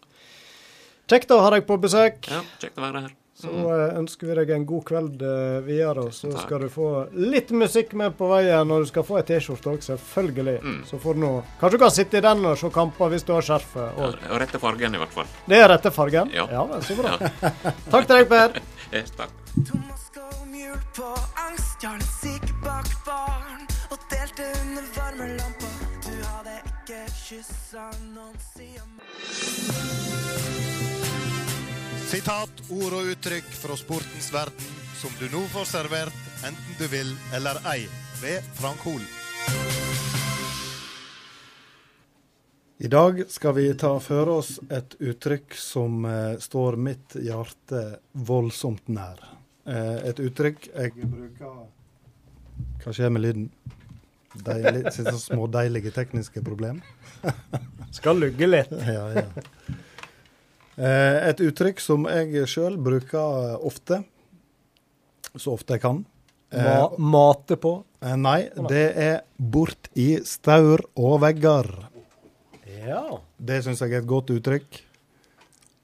[1.12, 2.31] Kjekt å ha deg på besøk.
[2.32, 3.12] ja kjekt å være her.
[3.35, 6.05] Så eh, ønsker vi deg en god kveld eh, videre.
[6.06, 6.44] Og så Takk.
[6.44, 6.89] skal du få
[7.19, 10.61] litt musikk med på veien, og du skal få ei T-skjorte òg, selvfølgelig.
[10.62, 10.77] Mm.
[10.86, 13.32] Så får du nå Kanskje du kan sitte i den og se kamper hvis du
[13.35, 13.98] har skjerfet.
[13.98, 15.27] Ja, Og og rette fargen, i hvert fall.
[15.51, 16.31] det er rette fargen?
[16.35, 16.47] Ja.
[16.70, 17.16] men så bra.
[17.93, 18.61] Takk til deg, Per.
[18.94, 19.32] Yes, takk.
[19.66, 21.09] Thomas ga om jul på
[21.48, 21.82] angst,
[22.20, 25.73] sikker bak baren og delte under varmelampa.
[26.06, 30.03] Du hadde ikke kyssa noen siden
[32.15, 37.09] Sitat, ord og uttrykk fra sportens verden som du nå får servert enten du vil
[37.35, 37.89] eller ei,
[38.20, 39.03] ved Frank Hol.
[42.78, 47.82] I dag skal vi ta for oss et uttrykk som eh, står mitt hjerte
[48.12, 49.19] voldsomt nær.
[49.66, 51.65] Eh, et uttrykk jeg bruker
[52.85, 53.49] Hva skjer med lyden?
[54.39, 54.85] Deilig,
[55.19, 56.78] små deilige tekniske problem.
[57.99, 58.70] Skal lugge litt.
[59.01, 59.27] ja, ja.
[60.76, 64.02] Eh, et uttrykk som jeg sjøl bruker ofte.
[65.34, 66.05] Så ofte jeg kan.
[66.55, 67.80] Ma mate på.
[68.02, 71.88] Eh, nei, det er 'bort i staur og vegger'.
[72.86, 73.18] Ja.
[73.40, 74.82] Det syns jeg er et godt uttrykk.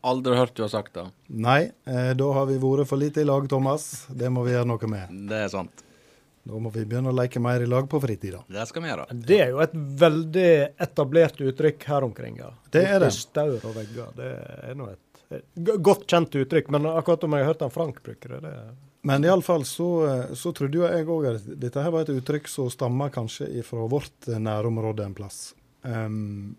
[0.03, 1.05] Aldri hørt du har sagt det.
[1.29, 4.07] Nei, eh, da har vi vært for lite i lag, Thomas.
[4.09, 5.29] Det må vi gjøre noe med.
[5.29, 5.85] Det er sant.
[6.51, 8.43] Da må vi begynne å leke mer i lag på fritida.
[8.51, 9.07] Det skal vi gjøre.
[9.31, 10.51] Det er jo et veldig
[10.87, 12.41] etablert uttrykk her omkring.
[12.43, 12.51] ja.
[12.71, 13.13] Det er det.
[13.15, 14.13] Staur og vegger.
[14.17, 14.31] Det
[14.71, 18.03] er nå et, et godt kjent uttrykk, men akkurat om jeg har hørt han Frank
[18.07, 18.55] bruke det, det
[19.07, 22.51] Men iallfall så, eh, så trodde jo jeg òg at dette her var et uttrykk
[22.51, 25.55] som stammer kanskje fra vårt nærområde en plass.
[25.83, 26.57] Um,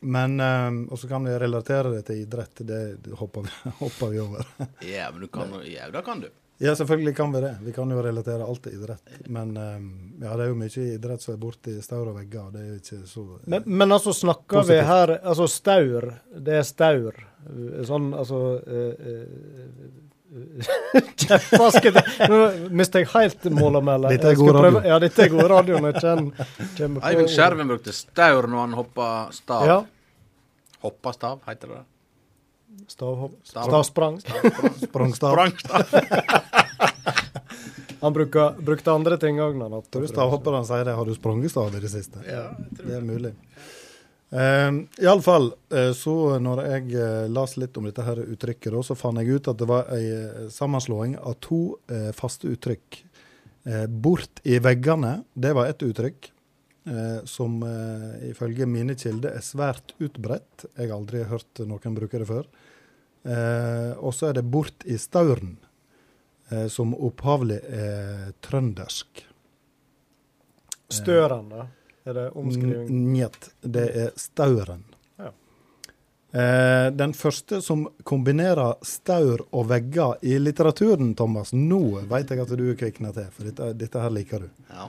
[0.00, 2.62] men um, Og så kan vi relatere det til idrett.
[2.66, 4.46] Det, det hopper, vi, hopper vi over.
[4.86, 6.30] Ja, men du kan Ja, da kan du.
[6.62, 7.56] Ja, selvfølgelig kan vi det.
[7.62, 9.12] Vi kan jo relatere alt til idrett.
[9.32, 9.84] Men um,
[10.20, 12.42] ja, det er jo mye idrett som er borti staur og vegger.
[12.42, 16.58] og Det er jo ikke så Men, men altså, snakker vi her Altså, staur, det
[16.58, 17.16] er staur.
[17.88, 18.40] Sånn, altså
[18.76, 20.10] uh, uh,
[21.16, 21.94] Kjempvaske
[22.28, 22.42] Nå
[22.76, 24.18] mister jeg helt mål med det.
[24.18, 24.82] Dette er god radio.
[24.92, 25.80] Ja, dette er god radio.
[25.80, 25.96] Når
[27.08, 27.32] Eivind.
[27.32, 29.64] Skjerven brukte staur når han hoppa stav.
[29.64, 29.80] Ja.
[30.84, 31.82] Hoppa stav, heter det.
[32.88, 33.36] Stavhopp.
[33.44, 34.20] Stav- Stavsprang.
[34.80, 35.32] Sprangstav.
[35.32, 35.84] Sprangstav.
[38.00, 39.58] Han bruker, brukte andre ting òg
[40.08, 40.94] stavhopperne sier det?
[40.96, 42.22] Har du sprangestav i det siste?
[42.24, 42.46] Ja,
[42.78, 43.34] det er mulig.
[44.30, 48.96] Uh, Iallfall, uh, så når jeg uh, las litt om dette her uttrykket, da, så
[48.96, 51.58] fant jeg ut at det var ei eh, sammenslåing av to
[51.90, 53.00] uh, faste uttrykk.
[53.66, 56.32] Uh, bort i veggene, det var ett uttrykk.
[57.28, 57.58] som
[58.24, 60.64] ifølge mine kilder er svært utbredt.
[60.78, 62.46] Jeg har aldri hørt noen bruke det før.
[63.20, 65.58] Uh, og så er det bort i stauren,
[66.48, 69.26] eh, som opphavlig er trøndersk.
[70.90, 71.66] Støren, da?
[72.04, 72.88] Er det omskriving?
[73.12, 74.82] Njet, det er stauren.
[75.20, 75.30] Ja.
[76.40, 82.56] Eh, den første som kombinerer staur og vegger i litteraturen, Thomas, nå vet jeg at
[82.56, 84.50] du kvikner til, for dette, dette her liker du.
[84.72, 84.88] Ja.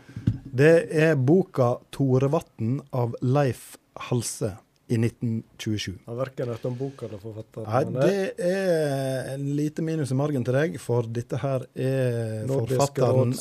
[0.51, 3.75] Det er boka 'Torevatn' av Leif
[4.09, 4.55] Halse
[4.91, 5.93] i 1927.
[6.03, 7.95] Jeg verken om boka eller forfatteren.
[7.95, 13.33] Nei, det er en lite minus i margen til deg, for dette her er forfatteren,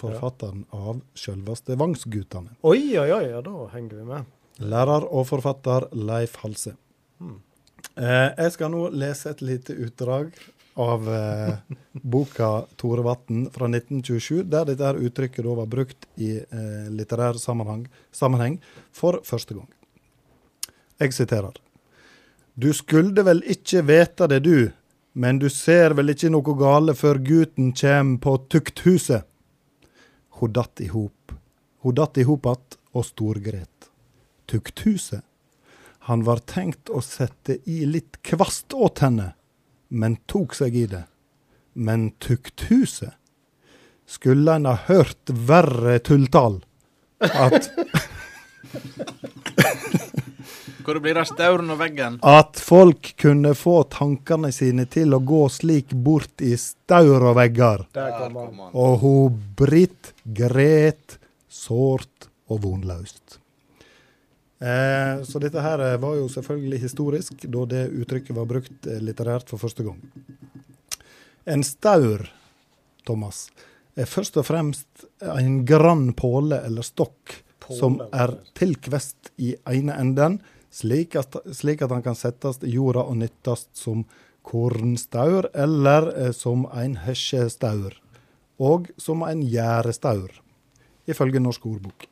[0.00, 2.56] forfatteren av selveste Vangsgutane.
[2.66, 4.36] Oi, oi, oi, ja, da henger vi med.
[4.60, 6.74] Lærer og forfatter Leif Halse.
[7.20, 7.38] Hmm.
[7.96, 10.34] Eh, jeg skal nå lese et lite utdrag
[10.80, 11.76] av eh,
[12.14, 18.58] boka 'Torevatn' fra 1927, der dette uttrykket var brukt i eh, litterær sammenheng, sammenheng
[18.92, 19.68] for første gang.
[21.00, 21.54] Jeg siterer.
[22.54, 24.70] Du skulde vel ikke vite det, du,
[25.12, 29.24] men du ser vel ikke noe gale før gutten kjem på tukthuset.
[30.40, 31.32] Hun datt i hop.
[31.80, 33.90] Hun datt i hop att og storgret.
[34.46, 35.24] Tukthuset?
[36.08, 39.32] Han var tenkt å sette i litt kvast åt henne,
[39.88, 41.04] men tok seg i det.
[41.72, 43.14] Men tukthuset?
[44.10, 46.64] Skulle en ha hørt verre tulltall?
[47.20, 47.70] At
[50.90, 52.16] Hvor det blir av stauren og veggen.
[52.26, 57.86] At folk kunne få tankene sine til å gå slik bort i staur og vegger.
[57.94, 58.72] Der kom han.
[58.74, 63.38] Og hun Britt gret sårt og vondløst
[64.60, 68.98] Eh, så dette her eh, var jo selvfølgelig historisk, da det uttrykket var brukt eh,
[69.00, 70.02] litterært for første gang.
[71.48, 72.26] En staur,
[73.08, 73.46] Thomas,
[73.96, 77.38] er først og fremst en grann påle eller stokk
[77.70, 80.40] som er tilkvest i ene enden,
[80.70, 84.04] slik at, slik at han kan settes i jorda og nyttes som
[84.46, 87.96] kornstaur eller eh, som en hesjestaur,
[88.58, 90.32] og som en gjærestaur,
[91.10, 92.06] ifølge Norsk ordbok.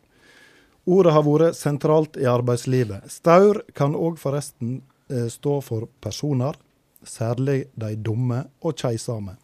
[0.89, 3.11] Ordet har vært sentralt i arbeidslivet.
[3.13, 4.81] Staur kan òg forresten
[5.11, 6.57] eh, stå for personer,
[7.05, 9.37] særlig de dumme og keisame.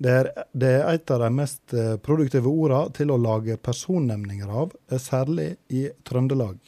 [0.00, 4.52] Det er, det er et av de mest eh, produktive ordene til å lage personnemninger
[4.62, 6.60] av, særlig i Trøndelag.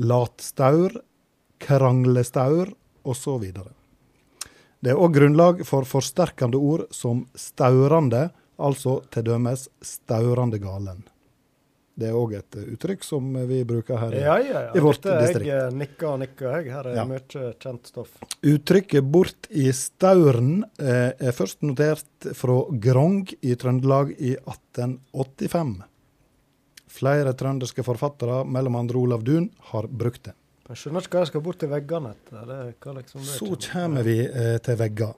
[0.00, 0.94] Latstaur,
[1.60, 2.72] kranglestaur
[3.04, 3.44] osv.
[4.80, 11.02] Det er òg grunnlag for forsterkende ord som staurande, altså dømes staurande galen.
[12.00, 14.72] Det er òg et uttrykk som vi bruker her i- Ja, ja, ja.
[14.74, 15.46] i vårt Dette, distrikt.
[15.50, 16.72] Jeg eh, nikker og nikker, jeg.
[16.72, 17.04] Her er Ja.
[17.04, 17.20] mye
[17.60, 18.08] kjent stoff.
[18.42, 25.84] Uttrykket 'bort i stauren' eh, er først notert fra Grong i Trøndelag i 1885.
[27.00, 30.34] Flere trønderske forfattere, mellom andre Olav Duun, har brukt det.
[30.70, 32.50] Jeg skjønner ikke hva jeg skal bort til veggene etter.
[32.54, 34.04] Er liksom Så kommer.
[34.06, 35.16] vi eh, til vegger.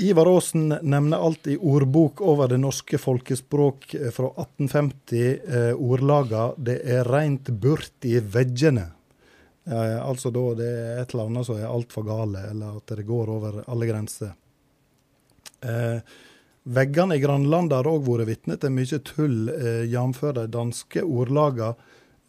[0.00, 5.20] Ivar Aasen nevner alt i ordbok over det norske folkespråk eh, fra 1850.
[5.44, 8.88] Eh, ordlaga 'det er reint burt i veggene'.
[9.66, 13.06] Eh, altså da det er et eller annet som er altfor gale, eller at det
[13.06, 14.32] går over alle grenser.
[15.60, 16.00] Eh,
[16.66, 20.20] veggene i grannlandet har òg vært vitne til mye tull, eh, jf.
[20.34, 21.74] de danske ordlagene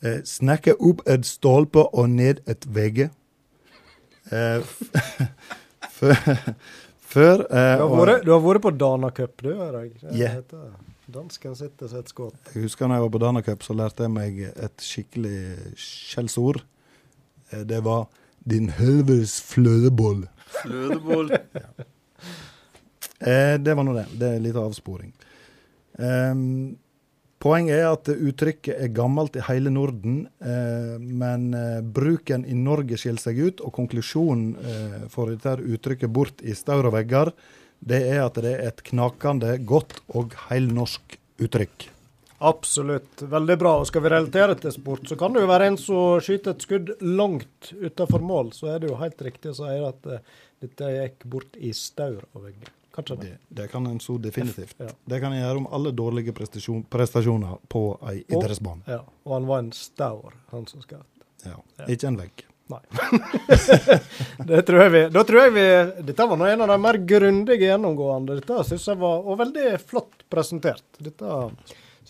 [0.04, 3.10] eh, 'snekke opp et stolpe og ned et vegge'.
[4.32, 4.62] Eh,
[7.12, 9.94] før, eh, Du har, vært, du har vært på Danacup, du, Er jeg.
[10.02, 10.36] Det Yeah.
[10.36, 10.72] heter-
[11.12, 12.34] Dansken sitter som et skudd.
[12.54, 16.62] Jeg husker da jeg var på Danacup, så lærte jeg meg et skikkelig skjellsord.
[17.52, 18.08] Eh, Det var
[18.48, 20.28] 'din helvetes flødeboll'.
[20.64, 21.30] Flødeboll.
[23.22, 24.08] Eh, det var nå det.
[24.18, 25.12] Det er litt avsporing.
[26.02, 26.34] Eh,
[27.42, 33.00] poenget er at uttrykket er gammelt i hele Norden, eh, men eh, bruken i Norge
[33.00, 33.64] skiller seg ut.
[33.66, 37.34] Og konklusjonen eh, for dette uttrykket 'bort i staur og vegger',
[37.82, 41.90] det er at det er et knakende godt og heilnorsk uttrykk.
[42.42, 43.22] Absolutt.
[43.22, 43.76] Veldig bra.
[43.82, 46.66] Og skal vi relatere til sport, så kan det jo være en som skyter et
[46.66, 48.50] skudd langt utenfor mål.
[48.58, 50.22] Så er det jo helt riktig å si at uh,
[50.62, 52.74] dette gikk bort i staur og vegger.
[52.92, 53.28] Kanskje det.
[53.28, 54.76] Det, det kan en så definitivt.
[54.78, 54.92] Ja.
[55.06, 58.84] Det kan en gjøre om alle dårlige prestasjon, prestasjoner på ei idrettsbane.
[58.88, 61.08] Ja, og han var en staur, han som skjøt.
[61.46, 61.58] Ja.
[61.88, 62.46] Ikke en vegg.
[62.72, 62.80] Nei.
[64.50, 65.64] det tror jeg vi, da tror jeg vi
[66.08, 68.38] Dette var nå en av de mer grundige gjennomgående.
[68.40, 70.86] Dette syns jeg var og veldig flott presentert.
[71.00, 71.40] Dette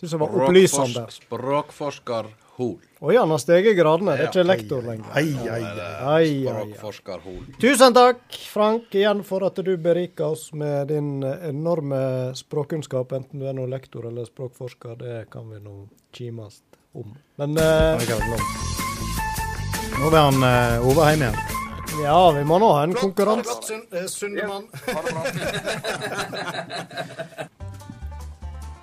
[0.02, 1.04] Syns jeg var opplysende.
[1.06, 2.26] Språkfors- Språkforsker
[2.56, 2.72] Hol.
[3.00, 4.16] Oi, han har steget gradene.
[4.18, 5.06] Det er ikke lektor lenger.
[5.14, 5.62] Ai, ai,
[6.02, 6.42] ai.
[6.42, 7.44] Språkforsker Hol.
[7.62, 8.18] Tusen takk,
[8.50, 13.12] Frank, igjen for at du beriker oss med din eh, enorme språkkunnskap.
[13.14, 16.58] Enten du er noen lektor eller språkforsker, det kan vi nå kimes
[16.98, 17.14] om.
[17.38, 18.02] Men eh.
[20.02, 21.38] Nå vil han eh, Ove hjem igjen.
[22.02, 23.54] ja, vi må nå ha en konkurranse.
[24.10, 24.66] Sundemann.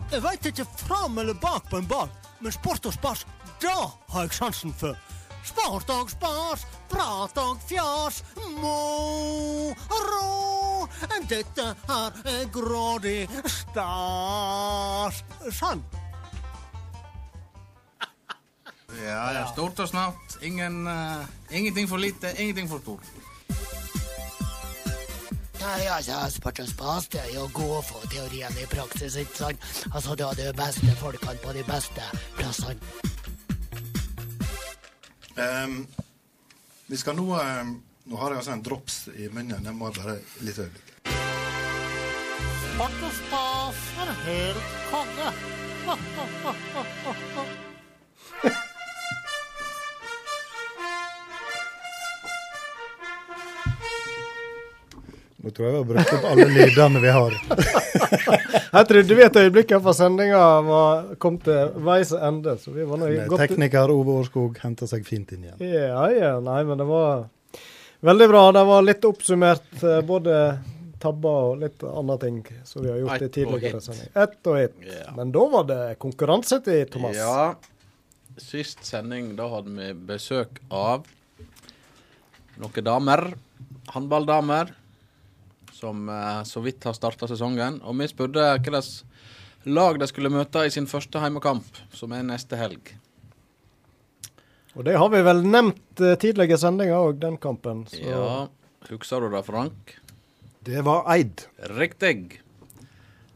[0.09, 2.09] Jeg veit ikke fram eller bak på en ball,
[2.41, 3.25] men sport og spas,
[3.61, 3.75] da
[4.09, 4.97] har jeg sansen for.
[5.45, 8.23] Sport og spas, prat og fjas,
[8.57, 9.77] moro.
[11.29, 15.21] Dette her er grådig stas.
[15.53, 15.85] Sann.
[18.97, 19.45] Ja, ja.
[19.53, 20.39] Stort og snaut.
[20.41, 21.21] Ingen, uh,
[21.51, 23.05] ingenting for lite, ingenting for stort.
[25.59, 29.59] Nei, altså, Spartans pass, det er jo å få teoriene teorien i praksis, ikke sant?
[29.91, 32.03] Altså, du har de beste folkene på de beste
[32.37, 32.79] plassene.
[35.39, 35.87] Um,
[36.87, 37.77] vi skal nå um,
[38.09, 39.65] Nå har jeg altså en drops i munnen.
[39.65, 40.87] Jeg må bare litt øyeblikk.
[42.63, 45.29] Spartans pass er helt konge.
[55.49, 57.35] Nå tror jeg vi har brukt opp alle lydene vi har.
[58.77, 62.83] jeg trodde vi et øyeblikk her på sendinga var kom til veis ende, så vi
[62.85, 65.63] var nå godt Tekniker Ove Årskog henter seg fint inn igjen.
[65.65, 66.35] Ja, ja.
[66.45, 67.23] Nei, men det var
[68.05, 68.43] veldig bra.
[68.59, 70.35] Det var litt oppsummert, eh, både
[71.01, 72.37] tabber og litt andre ting
[72.69, 74.13] som vi har gjort i tidligere sendinger.
[74.13, 74.23] sending.
[74.27, 74.79] Ett og ett.
[74.85, 75.15] Ja.
[75.17, 77.17] Men da var det konkurranse til Thomas.
[77.17, 77.55] Ja.
[78.37, 81.09] Sist sending, da hadde vi besøk av
[82.61, 83.31] noen damer.
[83.89, 84.75] Håndballdamer.
[85.79, 87.79] Som eh, så vidt har starta sesongen.
[87.87, 92.59] Og vi spurte hvilket lag de skulle møte i sin første heimekamp, som er neste
[92.59, 92.93] helg.
[94.77, 97.85] Og det har vi vel nevnt tidligere tidligere sendinger òg, den kampen.
[97.89, 98.47] Så Ja,
[98.87, 99.97] Husker du det, Frank?
[100.65, 101.43] Det var Eid.
[101.75, 102.39] Riktig.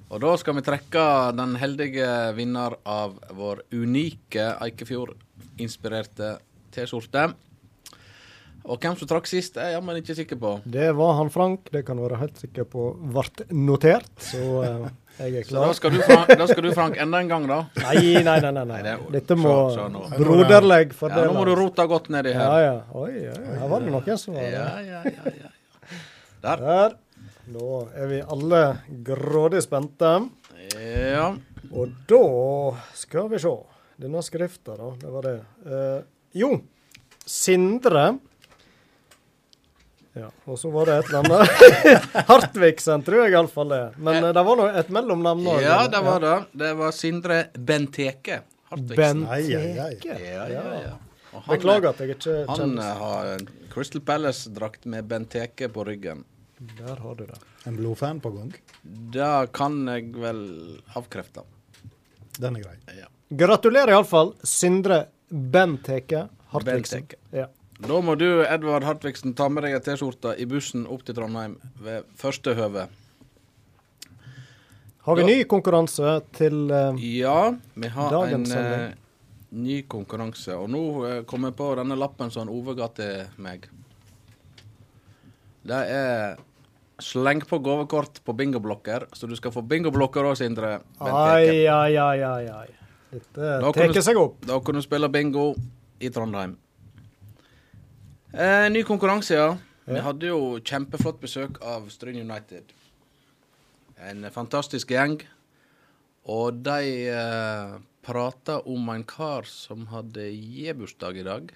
[0.09, 1.03] Og da skal vi trekke
[1.35, 2.07] den heldige
[2.37, 6.35] vinner av vår unike Eikefjord-inspirerte
[6.73, 7.33] T-skjorte.
[8.63, 10.51] Og hvem som trakk sist, er jeg jammen ikke sikker på.
[10.71, 14.07] det var han Frank, det kan du være helt sikker på ble notert.
[14.23, 14.85] Så eh,
[15.19, 15.67] jeg er Så klar.
[15.67, 17.57] da skal, du, Frank, da skal du, Frank, enda en gang, da.
[17.83, 18.51] Nei, nei, nei.
[18.55, 18.95] nei, nei.
[19.17, 19.89] Dette må se-
[20.23, 20.95] fordeles.
[21.03, 22.55] Ja, nå må du rote godt nedi her.
[22.63, 22.73] ja.
[22.95, 23.57] Oi, oi, oi.
[23.59, 25.51] Her var det noen som var Ja, ja, ja, ja.
[26.47, 26.63] Der.
[26.63, 26.95] Der.
[27.51, 28.63] Nå er vi alle
[29.03, 30.15] grådig spente.
[30.79, 31.33] Ja.
[31.75, 32.23] Og da
[32.95, 33.51] skal vi se.
[33.99, 34.93] Denne skrifta, da.
[35.03, 35.39] Det var det.
[35.67, 35.99] Eh,
[36.39, 36.55] jo,
[37.27, 38.13] Sindre.
[40.13, 41.87] Ja, og så var det et eller annet
[42.29, 43.79] Hartvigsen, tror jeg iallfall det.
[43.97, 45.61] Men eh, det var nå et mellomnavn òg.
[45.65, 46.33] ja, det var det.
[46.63, 49.23] Det var Sindre Benteke Hartvigsen.
[49.25, 50.17] Benteke.
[50.21, 50.93] Ja, ja, ja.
[51.33, 55.85] Han- Beklager at jeg ikke Han kjenner eh, har en Crystal Palace-drakt med Benteke på
[55.87, 56.21] ryggen.
[56.77, 57.39] Der har du det.
[57.65, 58.53] En blodfan på gang.
[59.17, 60.43] Det kan jeg vel
[60.93, 61.41] avkrefte.
[62.37, 62.77] Den er grei.
[63.01, 63.09] Ja.
[63.33, 67.01] Gratulerer iallfall, Sindre Benteke Hartvigsen.
[67.09, 67.17] Benteke.
[67.33, 67.47] Ja.
[67.83, 71.57] Da må du, Edvard Hartvigsen, ta med deg ei T-skjorte i bussen opp til Trondheim
[71.83, 72.85] ved første høve.
[75.03, 78.95] Har vi Da- ny konkurranse til uh, Ja, vi har en eh, sending.
[79.51, 80.55] ny konkurranse.
[80.55, 83.67] Og nå uh, kom jeg på denne lappen som Ove ga til meg.
[85.67, 86.37] Det er
[87.03, 90.77] sleng på gavekort på bingoblokker, så du skal få bingoblokker òg, Sindre.
[91.01, 92.67] Ai, ai, ai, ai.
[93.11, 94.39] Dette tar seg opp.
[94.47, 95.53] Da kan du spille bingo
[95.99, 96.55] i Trondheim.
[98.33, 99.49] Eh, ny konkurranse, ja.
[99.85, 102.71] Vi hadde jo kjempeflott besøk av Stryn United.
[104.01, 105.19] En fantastisk gjeng.
[106.25, 111.51] Og de eh, prata om en kar som hadde gjebursdag i dag.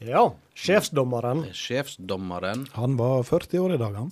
[0.00, 0.22] Ja.
[0.56, 1.44] Sjefsdommeren.
[1.52, 2.64] Sjefsdommeren.
[2.78, 4.08] Han var 40 år i dag, han.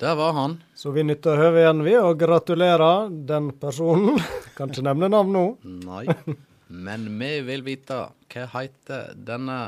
[0.00, 0.54] Det var han.
[0.78, 4.16] Så vi nytter høvet igjen, vi, og gratulerer den personen.
[4.56, 5.44] Kan ikke nevne navn nå.
[5.84, 6.06] Nei.
[6.72, 8.00] Men vi vil vite
[8.32, 9.58] hva heter denne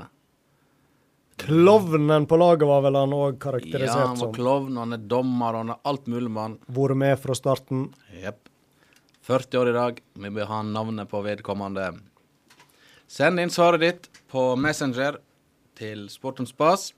[1.40, 3.40] Klovnen på laget var vel han òg
[3.72, 4.32] Ja, han var som.
[4.34, 6.58] klovn, han er dommer, han er alt mulig mann.
[6.68, 7.86] Vært med fra starten.
[8.12, 8.48] Jepp.
[9.24, 10.00] 40 år i dag.
[10.14, 12.00] Vi vil ha navnet på vedkommende.
[13.08, 15.18] Send inn svaret ditt på Messenger
[15.78, 16.92] til Sportens Spas.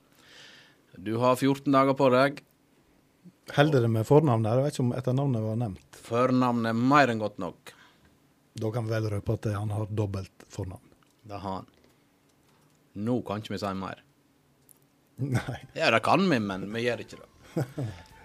[0.99, 2.43] Du har 14 dager på deg.
[3.57, 4.51] Holder det med fornavnet?
[4.53, 6.01] Jeg vet ikke om etternavnet var nevnt.
[6.03, 7.73] Fornavnet er mer enn godt nok.
[8.59, 10.85] Da kan vi vel røpe at han har dobbelt fornavn.
[11.25, 11.69] Det har han.
[12.95, 14.03] Nå kan ikke vi si mer.
[15.17, 15.59] Nei.
[15.77, 17.27] Ja, det kan vi, men vi gjør ikke det.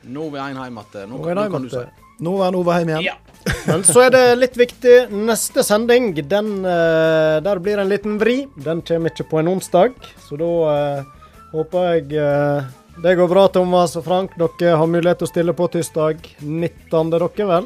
[0.07, 1.09] Nå vil en hjem igjen.
[1.09, 1.84] Nå, Nå er nå det kan du si.
[2.23, 3.05] Nå er han Ove hjemme igjen.
[3.11, 3.15] Ja.
[3.68, 4.95] Men så er det litt viktig.
[5.14, 8.47] Neste sending, den, eh, der blir en liten vri.
[8.55, 9.91] Den kommer ikke på en onsdag,
[10.26, 11.01] så da uh,
[11.53, 12.59] håper jeg uh,
[13.03, 14.30] det går bra, Thomas og Frank.
[14.39, 17.65] Dere har mulighet til å stille på tirsdag 19., dere vel?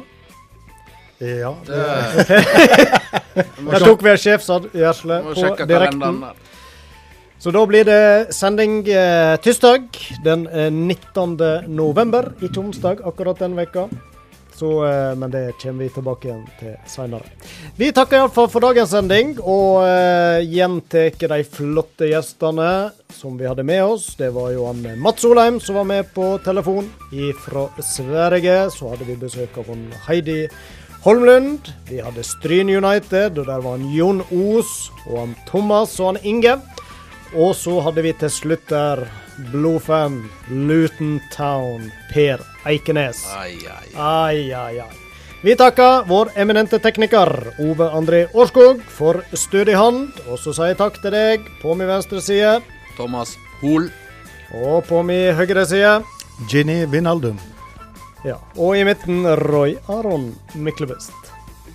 [1.22, 1.52] Ja.
[1.64, 6.14] Der tok vi en sjefsgjørsle Må på direkten.
[7.42, 9.88] Så da blir det sending eh, tirsdag
[10.22, 11.32] den eh, 19.
[11.74, 13.88] november, ikke onsdag akkurat den veka.
[14.54, 17.26] Så, eh, men det kommer vi tilbake igjen til seinere.
[17.74, 23.66] Vi takker iallfall for dagens sending, og eh, gjentar de flotte gjestene som vi hadde
[23.66, 24.12] med oss.
[24.20, 26.92] Det var jo han eh, Mats Olheim som var med på telefon
[27.42, 28.68] fra Sverige.
[28.70, 30.44] Så hadde vi besøk av hun Heidi
[31.02, 31.74] Holmlund.
[31.90, 36.22] Vi hadde Stryn United, og der var han Jon Os og han Thomas og han
[36.22, 36.60] Inge.
[37.32, 39.06] Og så hadde vi til slutt der
[39.52, 40.18] blodfan
[40.50, 43.22] Luton Town, Per Eikenes.
[43.32, 43.86] Ai, ai.
[43.96, 44.90] Ai, ai, ai.
[45.42, 47.32] Vi takker vår eminente tekniker
[47.64, 50.12] Ove André Årskog for stødig hånd.
[50.28, 52.60] Og så sier jeg takk til deg på min venstre side.
[52.98, 53.88] Thomas Hol.
[54.60, 55.96] Og på min høyre side.
[56.52, 57.40] Ginny Vinaldum.
[58.28, 58.36] Ja.
[58.54, 61.32] Og i midten Roy Aron Myklebust.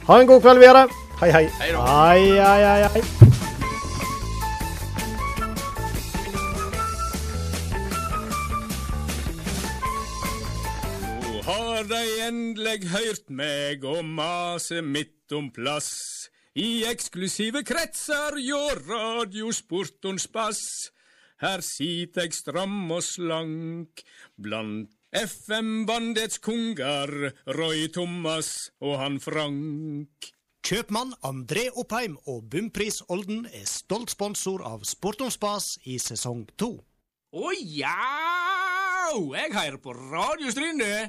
[0.08, 0.88] Ha en god kveld videre.
[1.20, 1.46] Hei, hei.
[1.60, 1.74] Hei.
[1.74, 3.46] Hei, hei, hei,
[11.78, 15.92] har dei endelig hørt meg og mase midt om plass.
[16.58, 20.64] I eksklusive kretser hjå radiosportons bass.
[21.38, 24.02] Her sit eg stram og slank
[24.42, 27.14] blant FM-bandets kongar,
[27.60, 30.32] Roy Thomas og han Frank.
[30.66, 36.74] Kjøpmann André Oppheim og Bumpris Olden er stolt sponsor av Sportons Bas i sesong to.
[37.38, 37.94] Å ja!
[39.08, 41.06] Jeg hører på Radio Stryne.